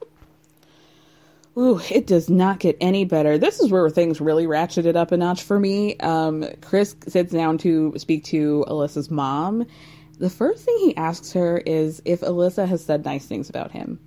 Ooh, 1.59 1.81
it 1.91 2.07
does 2.07 2.29
not 2.29 2.59
get 2.59 2.77
any 2.79 3.03
better. 3.03 3.37
This 3.37 3.59
is 3.59 3.69
where 3.69 3.89
things 3.89 4.21
really 4.21 4.45
ratcheted 4.45 4.95
up 4.95 5.11
a 5.11 5.17
notch 5.17 5.43
for 5.43 5.59
me. 5.59 5.97
Um, 5.97 6.45
Chris 6.61 6.95
sits 7.05 7.33
down 7.33 7.57
to 7.59 7.93
speak 7.97 8.23
to 8.25 8.63
Alyssa's 8.69 9.11
mom. 9.11 9.65
The 10.19 10.29
first 10.29 10.63
thing 10.63 10.77
he 10.79 10.95
asks 10.95 11.33
her 11.33 11.57
is 11.57 12.01
if 12.05 12.21
Alyssa 12.21 12.65
has 12.65 12.85
said 12.85 13.03
nice 13.03 13.25
things 13.25 13.49
about 13.49 13.71
him. 13.71 13.99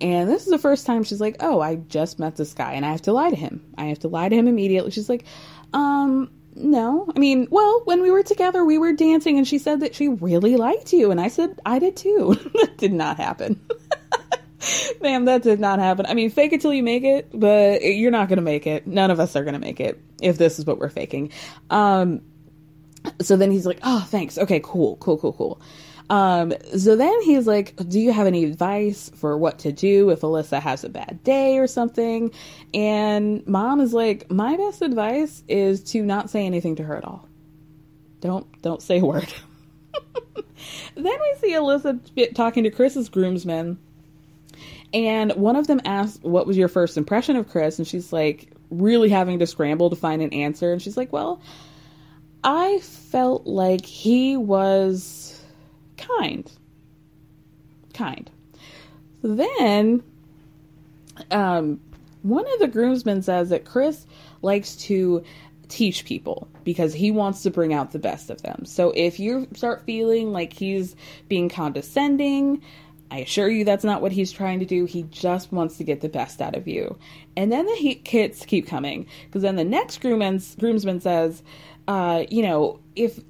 And 0.00 0.28
this 0.28 0.42
is 0.42 0.50
the 0.50 0.58
first 0.58 0.84
time 0.84 1.04
she's 1.04 1.20
like, 1.20 1.36
Oh, 1.38 1.60
I 1.60 1.76
just 1.76 2.18
met 2.18 2.34
this 2.34 2.54
guy 2.54 2.72
and 2.72 2.84
I 2.84 2.90
have 2.90 3.02
to 3.02 3.12
lie 3.12 3.30
to 3.30 3.36
him. 3.36 3.64
I 3.78 3.84
have 3.84 4.00
to 4.00 4.08
lie 4.08 4.28
to 4.28 4.34
him 4.34 4.48
immediately. 4.48 4.90
She's 4.90 5.08
like, 5.08 5.24
Um, 5.72 6.28
no. 6.56 7.08
I 7.14 7.20
mean, 7.20 7.46
well, 7.50 7.82
when 7.84 8.02
we 8.02 8.10
were 8.10 8.24
together, 8.24 8.64
we 8.64 8.78
were 8.78 8.92
dancing 8.92 9.38
and 9.38 9.46
she 9.46 9.58
said 9.58 9.78
that 9.80 9.94
she 9.94 10.08
really 10.08 10.56
liked 10.56 10.92
you. 10.92 11.12
And 11.12 11.20
I 11.20 11.28
said, 11.28 11.60
I 11.64 11.78
did 11.78 11.96
too. 11.96 12.34
that 12.54 12.78
did 12.78 12.92
not 12.92 13.18
happen. 13.18 13.60
Ma'am, 15.00 15.24
that 15.26 15.42
did 15.42 15.60
not 15.60 15.78
happen. 15.78 16.06
I 16.06 16.14
mean, 16.14 16.30
fake 16.30 16.52
it 16.52 16.60
till 16.60 16.72
you 16.72 16.82
make 16.82 17.04
it, 17.04 17.28
but 17.32 17.82
you're 17.82 18.10
not 18.10 18.28
going 18.28 18.38
to 18.38 18.42
make 18.42 18.66
it. 18.66 18.86
None 18.86 19.10
of 19.10 19.20
us 19.20 19.36
are 19.36 19.44
going 19.44 19.54
to 19.54 19.60
make 19.60 19.80
it 19.80 20.00
if 20.20 20.38
this 20.38 20.58
is 20.58 20.66
what 20.66 20.78
we're 20.78 20.88
faking. 20.88 21.32
Um, 21.70 22.22
so 23.20 23.36
then 23.36 23.50
he's 23.50 23.66
like, 23.66 23.80
oh, 23.82 24.06
thanks. 24.08 24.38
Okay, 24.38 24.60
cool, 24.62 24.96
cool, 24.96 25.18
cool, 25.18 25.32
cool. 25.32 25.60
Um, 26.10 26.52
so 26.76 26.96
then 26.96 27.22
he's 27.22 27.46
like, 27.46 27.74
Do 27.88 27.98
you 27.98 28.12
have 28.12 28.26
any 28.26 28.44
advice 28.44 29.10
for 29.16 29.38
what 29.38 29.60
to 29.60 29.72
do 29.72 30.10
if 30.10 30.20
Alyssa 30.20 30.60
has 30.60 30.84
a 30.84 30.88
bad 30.88 31.22
day 31.24 31.58
or 31.58 31.66
something? 31.66 32.30
And 32.74 33.46
mom 33.46 33.80
is 33.80 33.94
like, 33.94 34.30
My 34.30 34.56
best 34.56 34.82
advice 34.82 35.42
is 35.48 35.82
to 35.84 36.02
not 36.02 36.30
say 36.30 36.44
anything 36.44 36.76
to 36.76 36.84
her 36.84 36.96
at 36.96 37.04
all. 37.04 37.28
Don't 38.20 38.46
don't 38.62 38.82
say 38.82 38.98
a 38.98 39.04
word. 39.04 39.32
then 40.94 41.04
we 41.04 41.34
see 41.40 41.52
Alyssa 41.52 42.34
talking 42.34 42.64
to 42.64 42.70
Chris's 42.70 43.08
groomsmen. 43.08 43.78
And 44.94 45.32
one 45.32 45.56
of 45.56 45.66
them 45.66 45.80
asks, 45.84 46.20
What 46.22 46.46
was 46.46 46.56
your 46.56 46.68
first 46.68 46.96
impression 46.96 47.36
of 47.36 47.50
Chris? 47.50 47.78
And 47.78 47.86
she's 47.86 48.12
like, 48.12 48.52
really 48.70 49.08
having 49.08 49.40
to 49.40 49.46
scramble 49.46 49.90
to 49.90 49.96
find 49.96 50.22
an 50.22 50.32
answer. 50.32 50.72
And 50.72 50.80
she's 50.80 50.96
like, 50.96 51.12
Well, 51.12 51.42
I 52.44 52.78
felt 52.78 53.46
like 53.46 53.84
he 53.84 54.36
was 54.36 55.42
kind. 55.98 56.50
Kind. 57.92 58.30
Then, 59.22 60.02
um, 61.30 61.80
one 62.22 62.44
of 62.52 62.58
the 62.60 62.68
groomsmen 62.68 63.22
says 63.22 63.50
that 63.50 63.64
Chris 63.64 64.06
likes 64.42 64.76
to 64.76 65.24
teach 65.68 66.04
people 66.04 66.48
because 66.62 66.92
he 66.92 67.10
wants 67.10 67.42
to 67.42 67.50
bring 67.50 67.72
out 67.72 67.92
the 67.92 67.98
best 67.98 68.30
of 68.30 68.42
them. 68.42 68.64
So 68.64 68.92
if 68.94 69.18
you 69.18 69.48
start 69.54 69.84
feeling 69.86 70.32
like 70.32 70.52
he's 70.52 70.94
being 71.28 71.48
condescending, 71.48 72.62
I 73.10 73.18
assure 73.18 73.48
you 73.48 73.64
that's 73.64 73.84
not 73.84 74.02
what 74.02 74.12
he's 74.12 74.32
trying 74.32 74.60
to 74.60 74.66
do. 74.66 74.86
He 74.86 75.04
just 75.04 75.52
wants 75.52 75.76
to 75.76 75.84
get 75.84 76.00
the 76.00 76.08
best 76.08 76.40
out 76.40 76.56
of 76.56 76.66
you. 76.66 76.98
And 77.36 77.52
then 77.52 77.66
the 77.66 77.74
hits 77.74 78.00
kits 78.04 78.46
keep 78.46 78.66
coming 78.66 79.06
because 79.26 79.42
then 79.42 79.56
the 79.56 79.64
next 79.64 80.00
groomsman 80.00 81.00
says, 81.00 81.42
uh, 81.86 82.24
you 82.30 82.42
know, 82.42 82.80
if 82.96 83.20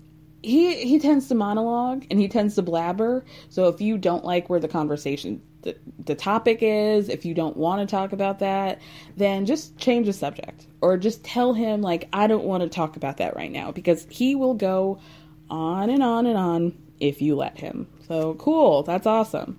he 0.43 0.85
he 0.85 0.99
tends 0.99 1.29
to 1.29 1.35
monologue 1.35 2.07
and 2.11 2.20
he 2.20 2.29
tends 2.29 2.55
to 2.55 2.62
blabber. 2.62 3.25
So 3.49 3.68
if 3.68 3.81
you 3.81 3.99
don't 3.99 4.25
like 4.25 4.49
where 4.49 4.61
the 4.61 4.68
conversation 4.68 5.43
the, 5.62 5.77
the 6.05 6.14
topic 6.14 6.59
is, 6.61 7.09
if 7.09 7.25
you 7.25 7.33
don't 7.33 7.57
want 7.57 7.81
to 7.81 7.91
talk 7.91 8.12
about 8.12 8.39
that, 8.41 8.81
then 9.16 9.47
just 9.47 9.79
change 9.79 10.07
the 10.07 10.12
subject 10.12 10.66
or 10.83 10.99
just 10.99 11.25
tell 11.25 11.55
him 11.55 11.81
like 11.81 12.09
I 12.12 12.27
don't 12.27 12.45
want 12.45 12.62
to 12.62 12.68
talk 12.68 12.97
about 12.97 13.16
that 13.16 13.35
right 13.35 13.51
now 13.51 13.72
because 13.72 14.07
he 14.11 14.35
will 14.35 14.55
go 14.55 15.01
on 15.49 15.89
and 15.91 16.03
on 16.03 16.27
and 16.27 16.37
on 16.37 16.79
if 17.01 17.22
you 17.22 17.35
let 17.35 17.59
him. 17.59 17.87
So 18.07 18.34
cool, 18.34 18.82
that's 18.82 19.07
awesome. 19.07 19.59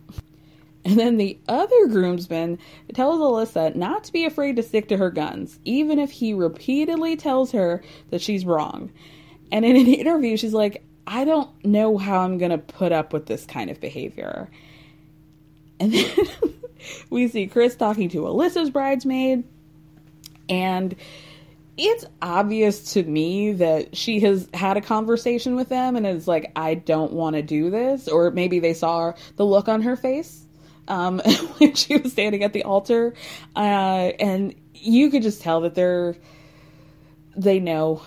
And 0.84 1.00
then 1.00 1.18
the 1.18 1.40
other 1.48 1.88
groomsman 1.88 2.60
tells 2.94 3.20
Alyssa 3.20 3.76
not 3.76 4.04
to 4.04 4.14
be 4.14 4.26
afraid 4.26 4.56
to 4.58 4.64
stick 4.64 4.88
to 4.90 4.98
her 4.98 5.10
guns, 5.10 5.60
even 5.66 5.98
if 5.98 6.12
he 6.12 6.34
repeatedly 6.34 7.16
tells 7.16 7.52
her 7.54 7.84
that 8.12 8.22
she's 8.22 8.46
wrong. 8.46 8.92
And 9.52 9.66
in 9.66 9.76
an 9.76 9.88
interview, 9.88 10.38
she's 10.38 10.54
like, 10.54 10.84
I 11.08 11.26
don't 11.26 11.50
know 11.66 11.98
how 11.98 12.20
I'm 12.20 12.38
going 12.38 12.52
to 12.52 12.60
put 12.60 12.92
up 12.92 13.14
with 13.14 13.26
this 13.26 13.46
kind 13.46 13.72
of 13.72 13.82
behavior. 13.82 14.50
And 15.80 15.92
then 15.94 16.28
we 17.10 17.28
see 17.28 17.48
Chris 17.48 17.76
talking 17.76 18.10
to 18.10 18.22
Alyssa's 18.22 18.70
bridesmaid, 18.70 19.44
and 20.48 20.96
it's 21.78 22.06
obvious 22.22 22.94
to 22.94 23.04
me 23.04 23.54
that 23.54 23.98
she 23.98 24.22
has 24.22 24.48
had 24.54 24.78
a 24.78 24.82
conversation 24.82 25.56
with 25.56 25.70
them 25.70 25.96
and 25.96 26.08
is 26.08 26.28
like, 26.28 26.52
I 26.56 26.76
don't 26.76 27.12
want 27.12 27.36
to 27.36 27.42
do 27.42 27.70
this. 27.70 28.08
Or 28.08 28.32
maybe 28.32 28.60
they 28.60 28.74
saw 28.74 29.14
the 29.36 29.46
look 29.46 29.68
on 29.68 29.82
her 29.82 29.96
face 29.96 30.46
um, 30.88 31.20
when 31.58 31.74
she 31.76 31.98
was 31.98 32.12
standing 32.14 32.44
at 32.44 32.54
the 32.54 32.64
altar. 32.64 33.14
Uh, 33.56 34.12
and 34.20 34.56
you 34.74 35.10
could 35.10 35.22
just 35.22 35.42
tell 35.42 35.62
that 35.62 35.76
they're, 35.76 36.16
they 37.36 37.60
know. 37.60 38.02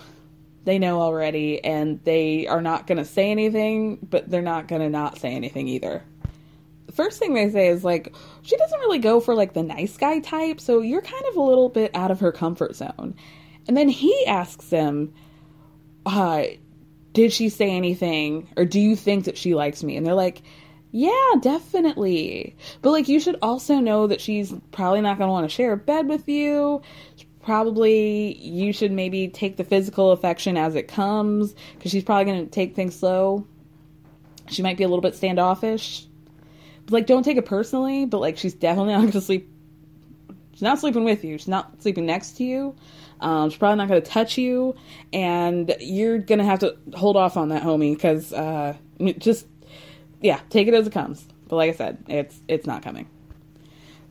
They 0.64 0.79
know 0.79 1.01
already, 1.01 1.64
and 1.64 2.03
they 2.05 2.47
are 2.47 2.61
not 2.61 2.87
going 2.87 2.99
to 2.99 3.05
say 3.05 3.31
anything, 3.31 3.97
but 4.03 4.29
they're 4.29 4.43
not 4.43 4.69
going 4.69 4.83
to 4.83 4.91
not 4.91 5.19
say 5.19 5.31
anything 5.31 5.66
either. 5.66 6.03
The 6.85 6.93
first 6.93 7.19
thing 7.19 7.33
they 7.33 7.49
say 7.49 7.69
is 7.69 7.85
like, 7.85 8.14
she 8.43 8.55
doesn't 8.57 8.81
really 8.81 8.99
go 8.99 9.21
for 9.21 9.35
like 9.35 9.55
the 9.55 9.62
nice 9.62 9.97
guy 9.97 10.21
type, 10.21 10.61
so 10.61 10.81
you're 10.81 11.01
kind 11.01 11.25
of 11.31 11.37
a 11.37 11.41
little 11.41 11.71
bit 11.71 11.91
out 11.95 12.11
of 12.11 12.21
her 12.21 12.33
comfort 12.33 12.77
zone. 12.77 13.14
And 13.69 13.77
then 13.77 13.91
he 13.91 14.25
asks 14.27 14.66
them, 14.71 15.12
uh, 16.07 16.45
Did 17.12 17.33
she 17.33 17.51
say 17.51 17.71
anything? 17.71 18.49
Or 18.57 18.64
do 18.64 18.81
you 18.81 18.97
think 18.97 19.27
that 19.27 19.37
she 19.37 19.55
likes 19.55 19.83
me? 19.85 19.97
And 19.97 20.07
they're 20.07 20.14
like, 20.14 20.43
Yeah, 20.91 21.35
definitely. 21.41 22.57
But 22.81 22.91
like, 22.91 23.09
you 23.09 23.21
should 23.21 23.37
also 23.43 23.77
know 23.77 24.07
that 24.07 24.23
she's 24.23 24.53
probably 24.73 25.03
not 25.03 25.19
going 25.19 25.29
to 25.29 25.33
want 25.33 25.49
to 25.49 25.55
share 25.55 25.73
a 25.73 25.77
bed 25.77 26.09
with 26.09 26.27
you. 26.29 26.81
Probably 27.43 28.37
you 28.39 28.73
should 28.73 28.91
maybe 28.91 29.29
take 29.29 29.57
the 29.57 29.64
physical 29.64 30.12
affection 30.12 30.57
as 30.57 30.75
it 30.75 30.89
comes 30.89 31.55
because 31.75 31.91
she's 31.91 32.05
probably 32.05 32.25
going 32.25 32.45
to 32.45 32.51
take 32.51 32.75
things 32.75 32.97
slow. 32.97 33.47
She 34.49 34.62
might 34.62 34.79
be 34.79 34.85
a 34.85 34.89
little 34.89 35.03
bit 35.03 35.14
standoffish. 35.14 36.07
But 36.87 36.93
like, 36.93 37.07
don't 37.07 37.23
take 37.23 37.37
it 37.37 37.45
personally, 37.45 38.07
but 38.07 38.19
like, 38.19 38.39
she's 38.39 38.55
definitely 38.55 38.95
not 38.95 39.01
going 39.01 39.12
to 39.12 39.21
sleep. 39.21 39.51
She's 40.53 40.62
not 40.62 40.79
sleeping 40.79 41.05
with 41.05 41.23
you. 41.23 41.37
She's 41.37 41.49
not 41.49 41.83
sleeping 41.83 42.07
next 42.07 42.39
to 42.39 42.45
you. 42.45 42.75
Um, 43.21 43.51
she's 43.51 43.59
probably 43.59 43.79
not 43.79 43.89
going 43.89 44.03
to 44.03 44.09
touch 44.09 44.39
you, 44.39 44.75
and 45.12 45.75
you're 45.81 46.19
going 46.19 46.39
to 46.39 46.45
have 46.45 46.61
to 46.61 46.77
hold 46.95 47.16
off 47.16 47.37
on 47.37 47.49
that, 47.49 47.62
homie, 47.62 47.95
because 47.95 48.33
uh, 48.33 48.75
just 49.19 49.47
yeah, 50.21 50.41
take 50.51 50.69
it 50.69 50.75
as 50.75 50.87
it 50.87 50.93
comes. 50.93 51.27
But 51.49 51.57
like 51.57 51.71
I 51.71 51.75
said, 51.75 52.05
it's 52.09 52.41
it's 52.49 52.66
not 52.66 52.83
coming. 52.83 53.09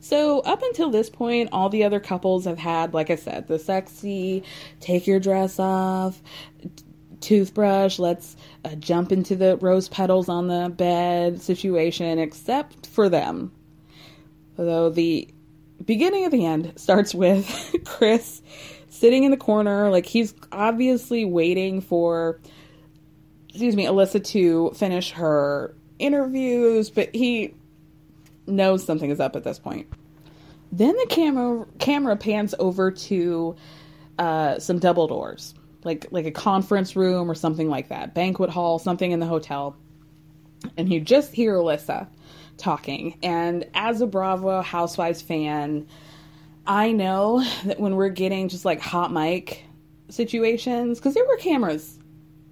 So 0.00 0.40
up 0.40 0.62
until 0.62 0.90
this 0.90 1.10
point, 1.10 1.48
all 1.52 1.68
the 1.68 1.84
other 1.84 2.00
couples 2.00 2.44
have 2.44 2.58
had, 2.58 2.94
like 2.94 3.10
I 3.10 3.16
said, 3.16 3.48
the 3.48 3.58
sexy 3.58 4.44
take 4.80 5.06
your 5.06 5.18
dress 5.18 5.58
off, 5.58 6.22
toothbrush, 7.20 7.98
let's 7.98 8.36
uh, 8.64 8.74
jump 8.76 9.10
into 9.10 9.34
the 9.34 9.56
rose 9.56 9.88
petals 9.88 10.28
on 10.28 10.46
the 10.46 10.68
bed 10.68 11.42
situation, 11.42 12.18
except 12.18 12.86
for 12.86 13.08
them. 13.08 13.52
Although 14.56 14.90
the 14.90 15.28
beginning 15.84 16.24
of 16.24 16.32
the 16.32 16.46
end 16.46 16.72
starts 16.76 17.14
with 17.14 17.74
Chris 17.84 18.42
sitting 18.98 19.24
in 19.24 19.30
the 19.30 19.36
corner, 19.36 19.90
like 19.90 20.06
he's 20.06 20.34
obviously 20.52 21.24
waiting 21.24 21.80
for, 21.80 22.40
excuse 23.48 23.76
me, 23.76 23.84
Alyssa 23.86 24.22
to 24.24 24.70
finish 24.70 25.12
her 25.12 25.74
interviews, 25.98 26.90
but 26.90 27.14
he 27.14 27.54
knows 28.46 28.84
something 28.84 29.10
is 29.10 29.20
up 29.20 29.36
at 29.36 29.44
this 29.44 29.58
point. 29.58 29.86
Then 30.70 30.94
the 30.96 31.06
camera 31.08 31.66
camera 31.78 32.16
pans 32.16 32.54
over 32.58 32.90
to 32.90 33.56
uh, 34.18 34.58
some 34.58 34.78
double 34.78 35.06
doors, 35.06 35.54
like 35.84 36.06
like 36.10 36.26
a 36.26 36.30
conference 36.30 36.94
room 36.94 37.30
or 37.30 37.34
something 37.34 37.68
like 37.70 37.88
that, 37.88 38.14
banquet 38.14 38.50
hall, 38.50 38.78
something 38.78 39.10
in 39.10 39.20
the 39.20 39.26
hotel, 39.26 39.76
and 40.76 40.92
you 40.92 41.00
just 41.00 41.32
hear 41.32 41.54
Alyssa 41.54 42.08
talking. 42.58 43.16
And 43.22 43.66
as 43.72 44.00
a 44.00 44.06
Bravo 44.06 44.60
Housewives 44.60 45.22
fan, 45.22 45.86
I 46.68 46.92
know 46.92 47.42
that 47.64 47.80
when 47.80 47.96
we're 47.96 48.10
getting 48.10 48.50
just 48.50 48.66
like 48.66 48.78
hot 48.78 49.10
mic 49.10 49.64
situations, 50.10 50.98
because 50.98 51.14
there 51.14 51.26
were 51.26 51.38
cameras, 51.38 51.98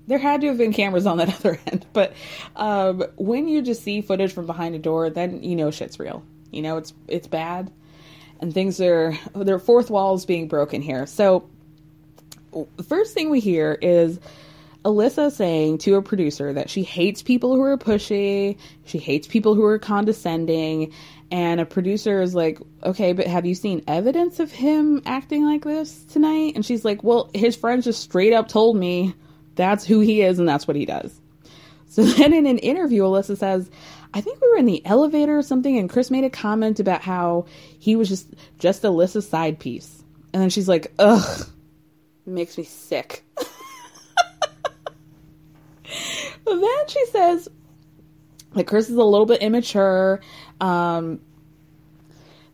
there 0.06 0.18
had 0.18 0.40
to 0.40 0.46
have 0.48 0.56
been 0.56 0.72
cameras 0.72 1.06
on 1.06 1.18
that 1.18 1.28
other 1.36 1.60
end, 1.66 1.86
but 1.92 2.14
um, 2.56 3.04
when 3.16 3.46
you 3.46 3.60
just 3.60 3.82
see 3.82 4.00
footage 4.00 4.32
from 4.32 4.46
behind 4.46 4.74
a 4.74 4.78
door, 4.78 5.10
then 5.10 5.42
you 5.42 5.54
know 5.54 5.70
shit's 5.70 5.98
real. 5.98 6.24
You 6.50 6.62
know 6.62 6.78
it's 6.78 6.94
it's 7.06 7.26
bad, 7.26 7.70
and 8.40 8.54
things 8.54 8.80
are 8.80 9.16
their 9.34 9.58
fourth 9.58 9.90
walls 9.90 10.24
being 10.24 10.48
broken 10.48 10.80
here. 10.80 11.06
So 11.06 11.50
the 12.52 12.82
first 12.82 13.12
thing 13.12 13.28
we 13.28 13.40
hear 13.40 13.76
is 13.82 14.18
Alyssa 14.86 15.32
saying 15.32 15.78
to 15.78 15.96
a 15.96 16.02
producer 16.02 16.52
that 16.52 16.70
she 16.70 16.84
hates 16.84 17.20
people 17.20 17.56
who 17.56 17.62
are 17.62 17.76
pushy, 17.76 18.56
she 18.84 18.98
hates 18.98 19.26
people 19.26 19.54
who 19.54 19.64
are 19.64 19.80
condescending, 19.80 20.92
and 21.30 21.60
a 21.60 21.66
producer 21.66 22.20
is 22.20 22.34
like, 22.34 22.60
okay, 22.82 23.12
but 23.12 23.26
have 23.26 23.46
you 23.46 23.54
seen 23.54 23.82
evidence 23.86 24.40
of 24.40 24.52
him 24.52 25.02
acting 25.06 25.44
like 25.44 25.64
this 25.64 26.04
tonight? 26.04 26.52
And 26.54 26.64
she's 26.64 26.84
like, 26.84 27.02
well, 27.02 27.30
his 27.34 27.56
friends 27.56 27.84
just 27.84 28.02
straight 28.02 28.32
up 28.32 28.48
told 28.48 28.76
me 28.76 29.14
that's 29.54 29.84
who 29.84 30.00
he 30.00 30.22
is 30.22 30.38
and 30.38 30.48
that's 30.48 30.68
what 30.68 30.76
he 30.76 30.86
does. 30.86 31.20
So 31.88 32.02
then 32.04 32.32
in 32.32 32.46
an 32.46 32.58
interview, 32.58 33.02
Alyssa 33.02 33.36
says, 33.36 33.70
I 34.14 34.20
think 34.20 34.40
we 34.40 34.50
were 34.50 34.58
in 34.58 34.66
the 34.66 34.84
elevator 34.86 35.36
or 35.36 35.42
something, 35.42 35.76
and 35.76 35.90
Chris 35.90 36.10
made 36.10 36.24
a 36.24 36.30
comment 36.30 36.80
about 36.80 37.02
how 37.02 37.46
he 37.78 37.96
was 37.96 38.08
just 38.08 38.32
just 38.58 38.82
Alyssa's 38.82 39.28
side 39.28 39.58
piece. 39.58 40.02
And 40.32 40.42
then 40.42 40.50
she's 40.50 40.68
like, 40.68 40.92
ugh, 40.98 41.48
makes 42.24 42.56
me 42.56 42.64
sick. 42.64 43.24
But 46.46 46.60
then 46.60 46.88
she 46.88 47.04
says 47.06 47.48
that 48.54 48.68
Chris 48.68 48.88
is 48.88 48.96
a 48.96 49.02
little 49.02 49.26
bit 49.26 49.42
immature 49.42 50.20
um, 50.61 51.20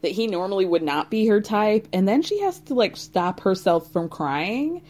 that 0.03 0.13
he 0.13 0.27
normally 0.27 0.67
would 0.67 0.83
not 0.83 1.11
be 1.11 1.27
her 1.27 1.41
type. 1.41 1.89
And 1.93 2.07
then 2.07 2.23
she 2.23 2.41
has 2.41 2.59
to 2.61 2.75
like 2.75 2.97
stop 2.97 3.41
herself 3.41 3.91
from 3.93 4.09
crying. 4.09 4.83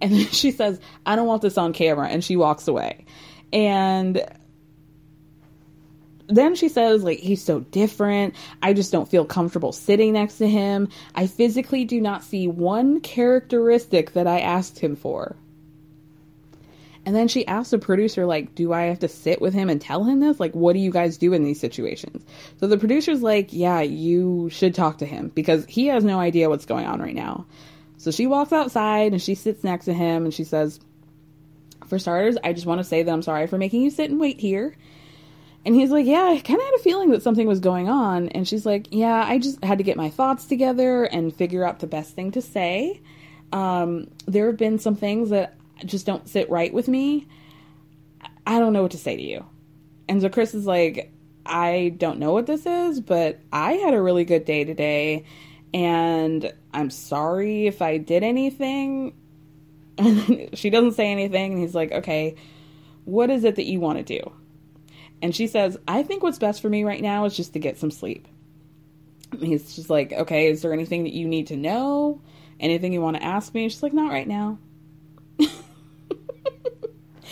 And 0.00 0.12
then 0.14 0.26
she 0.26 0.50
says, 0.50 0.80
I 1.04 1.16
don't 1.16 1.26
want 1.26 1.42
this 1.42 1.58
on 1.58 1.72
camera. 1.72 2.08
And 2.08 2.24
she 2.24 2.36
walks 2.36 2.68
away. 2.68 3.04
And 3.52 4.24
then 6.28 6.54
she 6.54 6.68
says, 6.68 7.02
like, 7.02 7.18
he's 7.18 7.42
so 7.42 7.60
different. 7.60 8.34
I 8.62 8.72
just 8.72 8.92
don't 8.92 9.08
feel 9.08 9.24
comfortable 9.24 9.72
sitting 9.72 10.12
next 10.12 10.38
to 10.38 10.48
him. 10.48 10.88
I 11.14 11.26
physically 11.26 11.84
do 11.84 12.00
not 12.00 12.22
see 12.22 12.46
one 12.46 13.00
characteristic 13.00 14.12
that 14.12 14.28
I 14.28 14.40
asked 14.40 14.78
him 14.78 14.94
for. 14.94 15.36
And 17.10 17.16
then 17.16 17.26
she 17.26 17.44
asked 17.48 17.72
the 17.72 17.78
producer, 17.80 18.24
like, 18.24 18.54
do 18.54 18.72
I 18.72 18.82
have 18.82 19.00
to 19.00 19.08
sit 19.08 19.40
with 19.40 19.52
him 19.52 19.68
and 19.68 19.80
tell 19.80 20.04
him 20.04 20.20
this? 20.20 20.38
Like, 20.38 20.54
what 20.54 20.74
do 20.74 20.78
you 20.78 20.92
guys 20.92 21.18
do 21.18 21.32
in 21.32 21.42
these 21.42 21.58
situations? 21.58 22.24
So 22.60 22.68
the 22.68 22.78
producer's 22.78 23.20
like, 23.20 23.52
yeah, 23.52 23.80
you 23.80 24.48
should 24.48 24.76
talk 24.76 24.98
to 24.98 25.06
him 25.06 25.32
because 25.34 25.66
he 25.66 25.88
has 25.88 26.04
no 26.04 26.20
idea 26.20 26.48
what's 26.48 26.66
going 26.66 26.86
on 26.86 27.00
right 27.00 27.16
now. 27.16 27.46
So 27.96 28.12
she 28.12 28.28
walks 28.28 28.52
outside 28.52 29.10
and 29.10 29.20
she 29.20 29.34
sits 29.34 29.64
next 29.64 29.86
to 29.86 29.92
him 29.92 30.24
and 30.24 30.32
she 30.32 30.44
says, 30.44 30.78
for 31.88 31.98
starters, 31.98 32.38
I 32.44 32.52
just 32.52 32.64
want 32.64 32.78
to 32.78 32.84
say 32.84 33.02
that 33.02 33.10
I'm 33.10 33.22
sorry 33.22 33.48
for 33.48 33.58
making 33.58 33.82
you 33.82 33.90
sit 33.90 34.08
and 34.08 34.20
wait 34.20 34.38
here. 34.38 34.76
And 35.66 35.74
he's 35.74 35.90
like, 35.90 36.06
Yeah, 36.06 36.22
I 36.22 36.38
kind 36.38 36.60
of 36.60 36.64
had 36.64 36.74
a 36.76 36.82
feeling 36.84 37.10
that 37.10 37.24
something 37.24 37.48
was 37.48 37.58
going 37.58 37.88
on. 37.88 38.28
And 38.28 38.46
she's 38.46 38.64
like, 38.64 38.86
Yeah, 38.92 39.24
I 39.26 39.38
just 39.38 39.64
had 39.64 39.78
to 39.78 39.84
get 39.84 39.96
my 39.96 40.10
thoughts 40.10 40.46
together 40.46 41.02
and 41.02 41.34
figure 41.34 41.64
out 41.64 41.80
the 41.80 41.88
best 41.88 42.14
thing 42.14 42.30
to 42.30 42.40
say. 42.40 43.00
Um, 43.52 44.06
there 44.26 44.46
have 44.46 44.56
been 44.56 44.78
some 44.78 44.94
things 44.94 45.30
that 45.30 45.56
just 45.84 46.06
don't 46.06 46.28
sit 46.28 46.50
right 46.50 46.72
with 46.72 46.88
me. 46.88 47.26
I 48.46 48.58
don't 48.58 48.72
know 48.72 48.82
what 48.82 48.92
to 48.92 48.98
say 48.98 49.16
to 49.16 49.22
you. 49.22 49.46
And 50.08 50.20
so 50.20 50.28
Chris 50.28 50.54
is 50.54 50.66
like, 50.66 51.12
I 51.46 51.94
don't 51.96 52.18
know 52.18 52.32
what 52.32 52.46
this 52.46 52.66
is, 52.66 53.00
but 53.00 53.40
I 53.52 53.74
had 53.74 53.94
a 53.94 54.02
really 54.02 54.24
good 54.24 54.44
day 54.44 54.64
today. 54.64 55.24
And 55.72 56.52
I'm 56.72 56.90
sorry 56.90 57.66
if 57.66 57.80
I 57.82 57.98
did 57.98 58.22
anything. 58.22 59.14
And 59.98 60.50
she 60.54 60.70
doesn't 60.70 60.92
say 60.92 61.10
anything. 61.10 61.52
And 61.52 61.60
he's 61.60 61.74
like, 61.74 61.92
Okay, 61.92 62.36
what 63.04 63.30
is 63.30 63.44
it 63.44 63.56
that 63.56 63.66
you 63.66 63.80
want 63.80 63.98
to 63.98 64.20
do? 64.20 64.32
And 65.22 65.34
she 65.34 65.46
says, 65.46 65.76
I 65.86 66.02
think 66.02 66.22
what's 66.22 66.38
best 66.38 66.62
for 66.62 66.68
me 66.68 66.84
right 66.84 67.02
now 67.02 67.24
is 67.24 67.36
just 67.36 67.52
to 67.52 67.58
get 67.58 67.78
some 67.78 67.90
sleep. 67.90 68.26
And 69.32 69.46
he's 69.46 69.76
just 69.76 69.90
like, 69.90 70.12
Okay, 70.12 70.48
is 70.48 70.62
there 70.62 70.72
anything 70.72 71.04
that 71.04 71.12
you 71.12 71.28
need 71.28 71.48
to 71.48 71.56
know? 71.56 72.20
Anything 72.58 72.92
you 72.92 73.00
want 73.00 73.16
to 73.16 73.24
ask 73.24 73.54
me? 73.54 73.68
she's 73.68 73.82
like, 73.82 73.92
Not 73.92 74.10
right 74.10 74.28
now. 74.28 74.58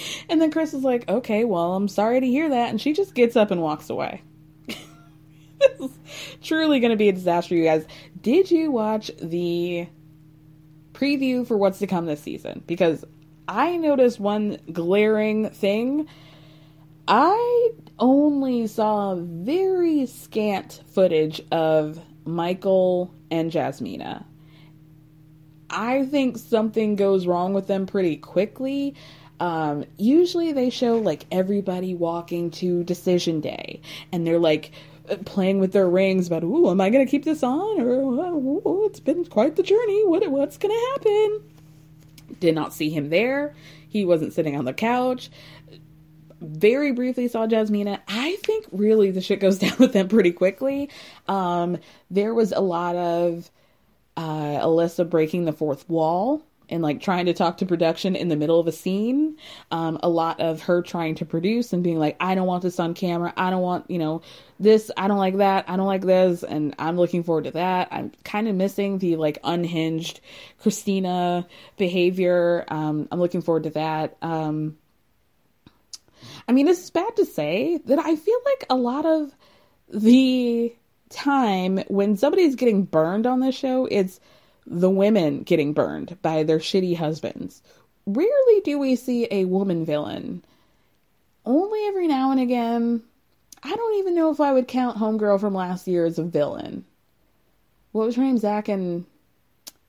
and 0.29 0.41
then 0.41 0.51
Chris 0.51 0.75
is 0.75 0.85
like, 0.85 1.09
Okay, 1.09 1.45
well, 1.45 1.75
I'm 1.75 1.89
sorry 1.89 2.21
to 2.21 2.27
hear 2.27 2.49
that. 2.49 2.71
And 2.71 2.81
she 2.81 2.93
just 2.93 3.15
gets 3.15 3.37
up 3.37 3.51
and 3.51 3.63
walks 3.63 3.91
away. 3.91 4.23
this 4.67 5.81
is 5.81 5.99
truly 6.43 6.81
going 6.81 6.91
to 6.91 6.97
be 6.97 7.09
a 7.09 7.13
disaster, 7.13 7.55
you 7.55 7.65
guys. 7.65 7.87
Did 8.21 8.51
you 8.51 8.71
watch 8.71 9.11
the 9.21 9.89
preview 10.93 11.47
for 11.47 11.57
what's 11.57 11.79
to 11.79 11.87
come 11.87 12.07
this 12.07 12.23
season? 12.23 12.63
Because 12.67 13.05
I 13.47 13.77
noticed 13.77 14.21
one 14.21 14.59
glaring 14.73 15.51
thing. 15.51 16.09
I 17.07 17.71
only 17.99 18.67
saw 18.67 19.15
very 19.15 20.05
scant 20.07 20.83
footage 20.93 21.41
of 21.51 21.99
Michael 22.27 23.15
and 23.31 23.51
Jasmina. 23.51 24.25
I 25.71 26.05
think 26.05 26.39
something 26.39 26.97
goes 26.97 27.27
wrong 27.27 27.55
with 27.55 27.67
them 27.67 27.87
pretty 27.87 28.17
quickly. 28.17 28.95
Um, 29.41 29.85
usually 29.97 30.53
they 30.53 30.71
show 30.71 30.99
like 30.99 31.25
everybody 31.31 31.95
walking 31.95 32.51
to 32.53 32.83
decision 32.85 33.41
day 33.41 33.81
and 34.11 34.27
they're 34.27 34.39
like 34.39 34.73
playing 35.25 35.59
with 35.59 35.73
their 35.73 35.89
rings 35.89 36.27
about, 36.27 36.45
ooh, 36.45 36.71
am 36.71 36.81
I 36.81 36.91
going 36.91 37.05
to 37.05 37.11
keep 37.11 37.25
this 37.25 37.43
on? 37.43 37.81
Or, 37.81 38.01
oh, 38.65 38.83
it's 38.87 39.01
been 39.01 39.25
quite 39.25 39.57
the 39.57 39.63
journey. 39.63 40.07
What, 40.07 40.29
what's 40.31 40.59
going 40.59 40.75
to 40.75 40.91
happen? 40.93 41.43
Did 42.41 42.55
not 42.55 42.75
see 42.75 42.91
him 42.91 43.09
there. 43.11 43.55
He 43.89 44.05
wasn't 44.05 44.33
sitting 44.33 44.57
on 44.57 44.65
the 44.65 44.75
couch. 44.75 45.31
Very 46.41 46.93
briefly 46.93 47.27
saw 47.27 47.47
Jasmina. 47.47 48.01
I 48.07 48.37
think 48.45 48.67
really 48.71 49.11
the 49.11 49.21
shit 49.21 49.41
goes 49.41 49.59
down 49.61 49.77
with 49.79 49.93
them 49.93 50.09
pretty 50.09 50.33
quickly. 50.33 50.91
Um, 51.27 51.79
there 52.11 52.35
was 52.35 52.53
a 52.53 52.61
lot 52.61 52.97
of 52.97 53.51
uh, 54.17 54.61
Alyssa 54.61 55.09
breaking 55.09 55.45
the 55.47 55.53
fourth 55.53 55.89
wall 55.89 56.43
and 56.69 56.83
like 56.83 57.01
trying 57.01 57.27
to 57.27 57.35
talk 57.35 57.59
to 57.59 57.67
production 57.67 58.15
in 58.17 58.29
the 58.29 58.37
middle 58.37 58.61
of 58.61 58.67
a 58.67 58.73
scene. 58.73 59.37
Um, 59.71 59.99
a 60.03 60.09
lot 60.09 60.41
of 60.41 60.63
her 60.63 60.83
trying 60.83 61.15
to 61.17 61.25
produce 61.25 61.73
and 61.73 61.83
being 61.83 61.99
like, 61.99 62.17
I 62.21 62.35
don't 62.35 62.47
want 62.47 62.63
this 62.63 62.79
on 62.79 62.95
camera. 62.95 63.33
I 63.37 63.51
don't 63.51 63.63
want, 63.63 63.91
you 63.91 63.99
know, 63.99 64.23
this. 64.61 64.91
I 64.97 65.09
don't 65.09 65.19
like 65.19 65.39
that. 65.39 65.69
I 65.69 65.77
don't 65.77 65.87
like 65.87 66.03
this. 66.03 66.43
And 66.43 66.75
I'm 66.79 66.97
looking 66.97 67.23
forward 67.23 67.45
to 67.45 67.53
that. 67.53 67.89
I'm 67.91 68.13
kind 68.25 68.49
of 68.49 68.55
missing 68.55 68.99
the 68.99 69.17
like 69.17 69.39
unhinged 69.45 70.21
Christina 70.59 71.47
behavior. 71.77 72.65
Um, 72.69 73.09
I'm 73.11 73.21
looking 73.21 73.43
forward 73.43 73.65
to 73.65 73.71
that. 73.71 74.17
Um, 74.23 74.77
I 76.47 76.53
mean, 76.53 76.69
it's 76.69 76.91
bad 76.91 77.17
to 77.17 77.25
say 77.25 77.79
that 77.87 77.99
I 77.99 78.17
feel 78.17 78.39
like 78.45 78.67
a 78.71 78.77
lot 78.77 79.07
of 79.07 79.35
the 79.89 80.75
time 81.11 81.79
when 81.89 82.17
somebody's 82.17 82.55
getting 82.55 82.85
burned 82.85 83.27
on 83.27 83.41
this 83.41 83.55
show, 83.55 83.87
it's 83.87 84.21
the 84.71 84.91
women 84.91 85.43
getting 85.43 85.73
burned 85.73 86.21
by 86.23 86.43
their 86.43 86.59
shitty 86.59 86.97
husbands. 86.97 87.63
Rarely 88.07 88.61
do 88.65 88.79
we 88.79 88.97
see 88.97 89.27
a 89.31 89.45
woman 89.47 89.85
villain. 89.85 90.45
Only 91.45 91.87
every 91.87 92.07
now 92.07 92.31
and 92.31 92.41
again. 92.41 93.03
I 93.63 93.75
don't 93.75 93.99
even 93.99 94.15
know 94.15 94.31
if 94.31 94.41
I 94.41 94.53
would 94.53 94.69
count 94.69 94.99
Homegirl 94.99 95.41
from 95.41 95.55
last 95.55 95.89
year 95.89 96.05
as 96.05 96.19
a 96.19 96.23
villain. 96.23 96.85
What 97.93 98.07
was 98.07 98.17
her 98.17 98.23
name? 98.23 98.39
Zach 98.39 98.69
and 98.69 99.05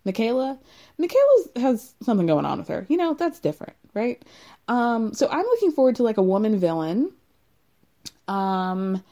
Michaela? 0.05 0.57
Michaela 0.97 1.43
has 1.57 1.93
something 2.01 2.25
going 2.25 2.45
on 2.45 2.59
with 2.59 2.67
her. 2.69 2.85
You 2.89 2.97
know, 2.97 3.13
that's 3.13 3.39
different, 3.39 3.75
right? 3.93 4.21
Um, 4.67 5.13
so 5.13 5.27
I'm 5.29 5.45
looking 5.45 5.71
forward 5.71 5.97
to 5.97 6.03
like 6.03 6.17
a 6.17 6.23
woman 6.23 6.59
villain. 6.59 7.11
Um, 8.27 9.03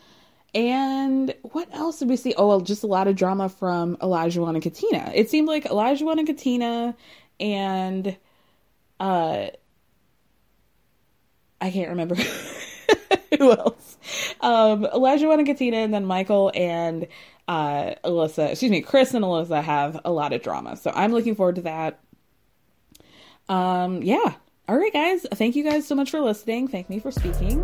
and 0.58 1.36
what 1.44 1.72
else 1.72 2.00
did 2.00 2.10
we 2.10 2.16
see? 2.16 2.34
Oh, 2.36 2.48
well, 2.48 2.62
just 2.62 2.84
a 2.84 2.88
lot 2.88 3.08
of 3.08 3.16
drama 3.16 3.48
from 3.48 3.96
Elijah 4.02 4.44
and 4.44 4.60
Katina. 4.60 5.12
It 5.14 5.30
seemed 5.30 5.48
like 5.48 5.68
Elijah 5.68 6.10
and 6.10 6.26
Katina 6.26 6.96
and 7.40 8.18
uh 9.00 9.48
I 11.62 11.70
can't 11.70 11.90
remember 11.90 12.16
who 13.38 13.52
else. 13.52 13.98
Um 14.42 14.86
Olajuwon 14.86 15.38
and 15.38 15.46
Katina 15.46 15.78
and 15.78 15.94
then 15.94 16.06
Michael 16.06 16.52
and 16.56 17.06
uh 17.48 17.94
Alyssa, 18.04 18.50
excuse 18.50 18.72
me, 18.72 18.82
Chris 18.82 19.14
and 19.14 19.24
Alyssa 19.24 19.62
have 19.62 20.02
a 20.04 20.12
lot 20.12 20.34
of 20.34 20.42
drama. 20.42 20.76
So 20.76 20.92
I'm 20.92 21.12
looking 21.12 21.36
forward 21.36 21.58
to 21.58 21.62
that. 21.62 22.00
Um 23.48 24.02
yeah. 24.02 24.34
All 24.68 24.76
right 24.76 24.92
guys, 24.92 25.24
thank 25.36 25.56
you 25.56 25.64
guys 25.64 25.86
so 25.86 25.94
much 25.94 26.10
for 26.10 26.20
listening. 26.20 26.68
Thank 26.68 26.90
me 26.90 26.98
for 26.98 27.12
speaking. 27.12 27.64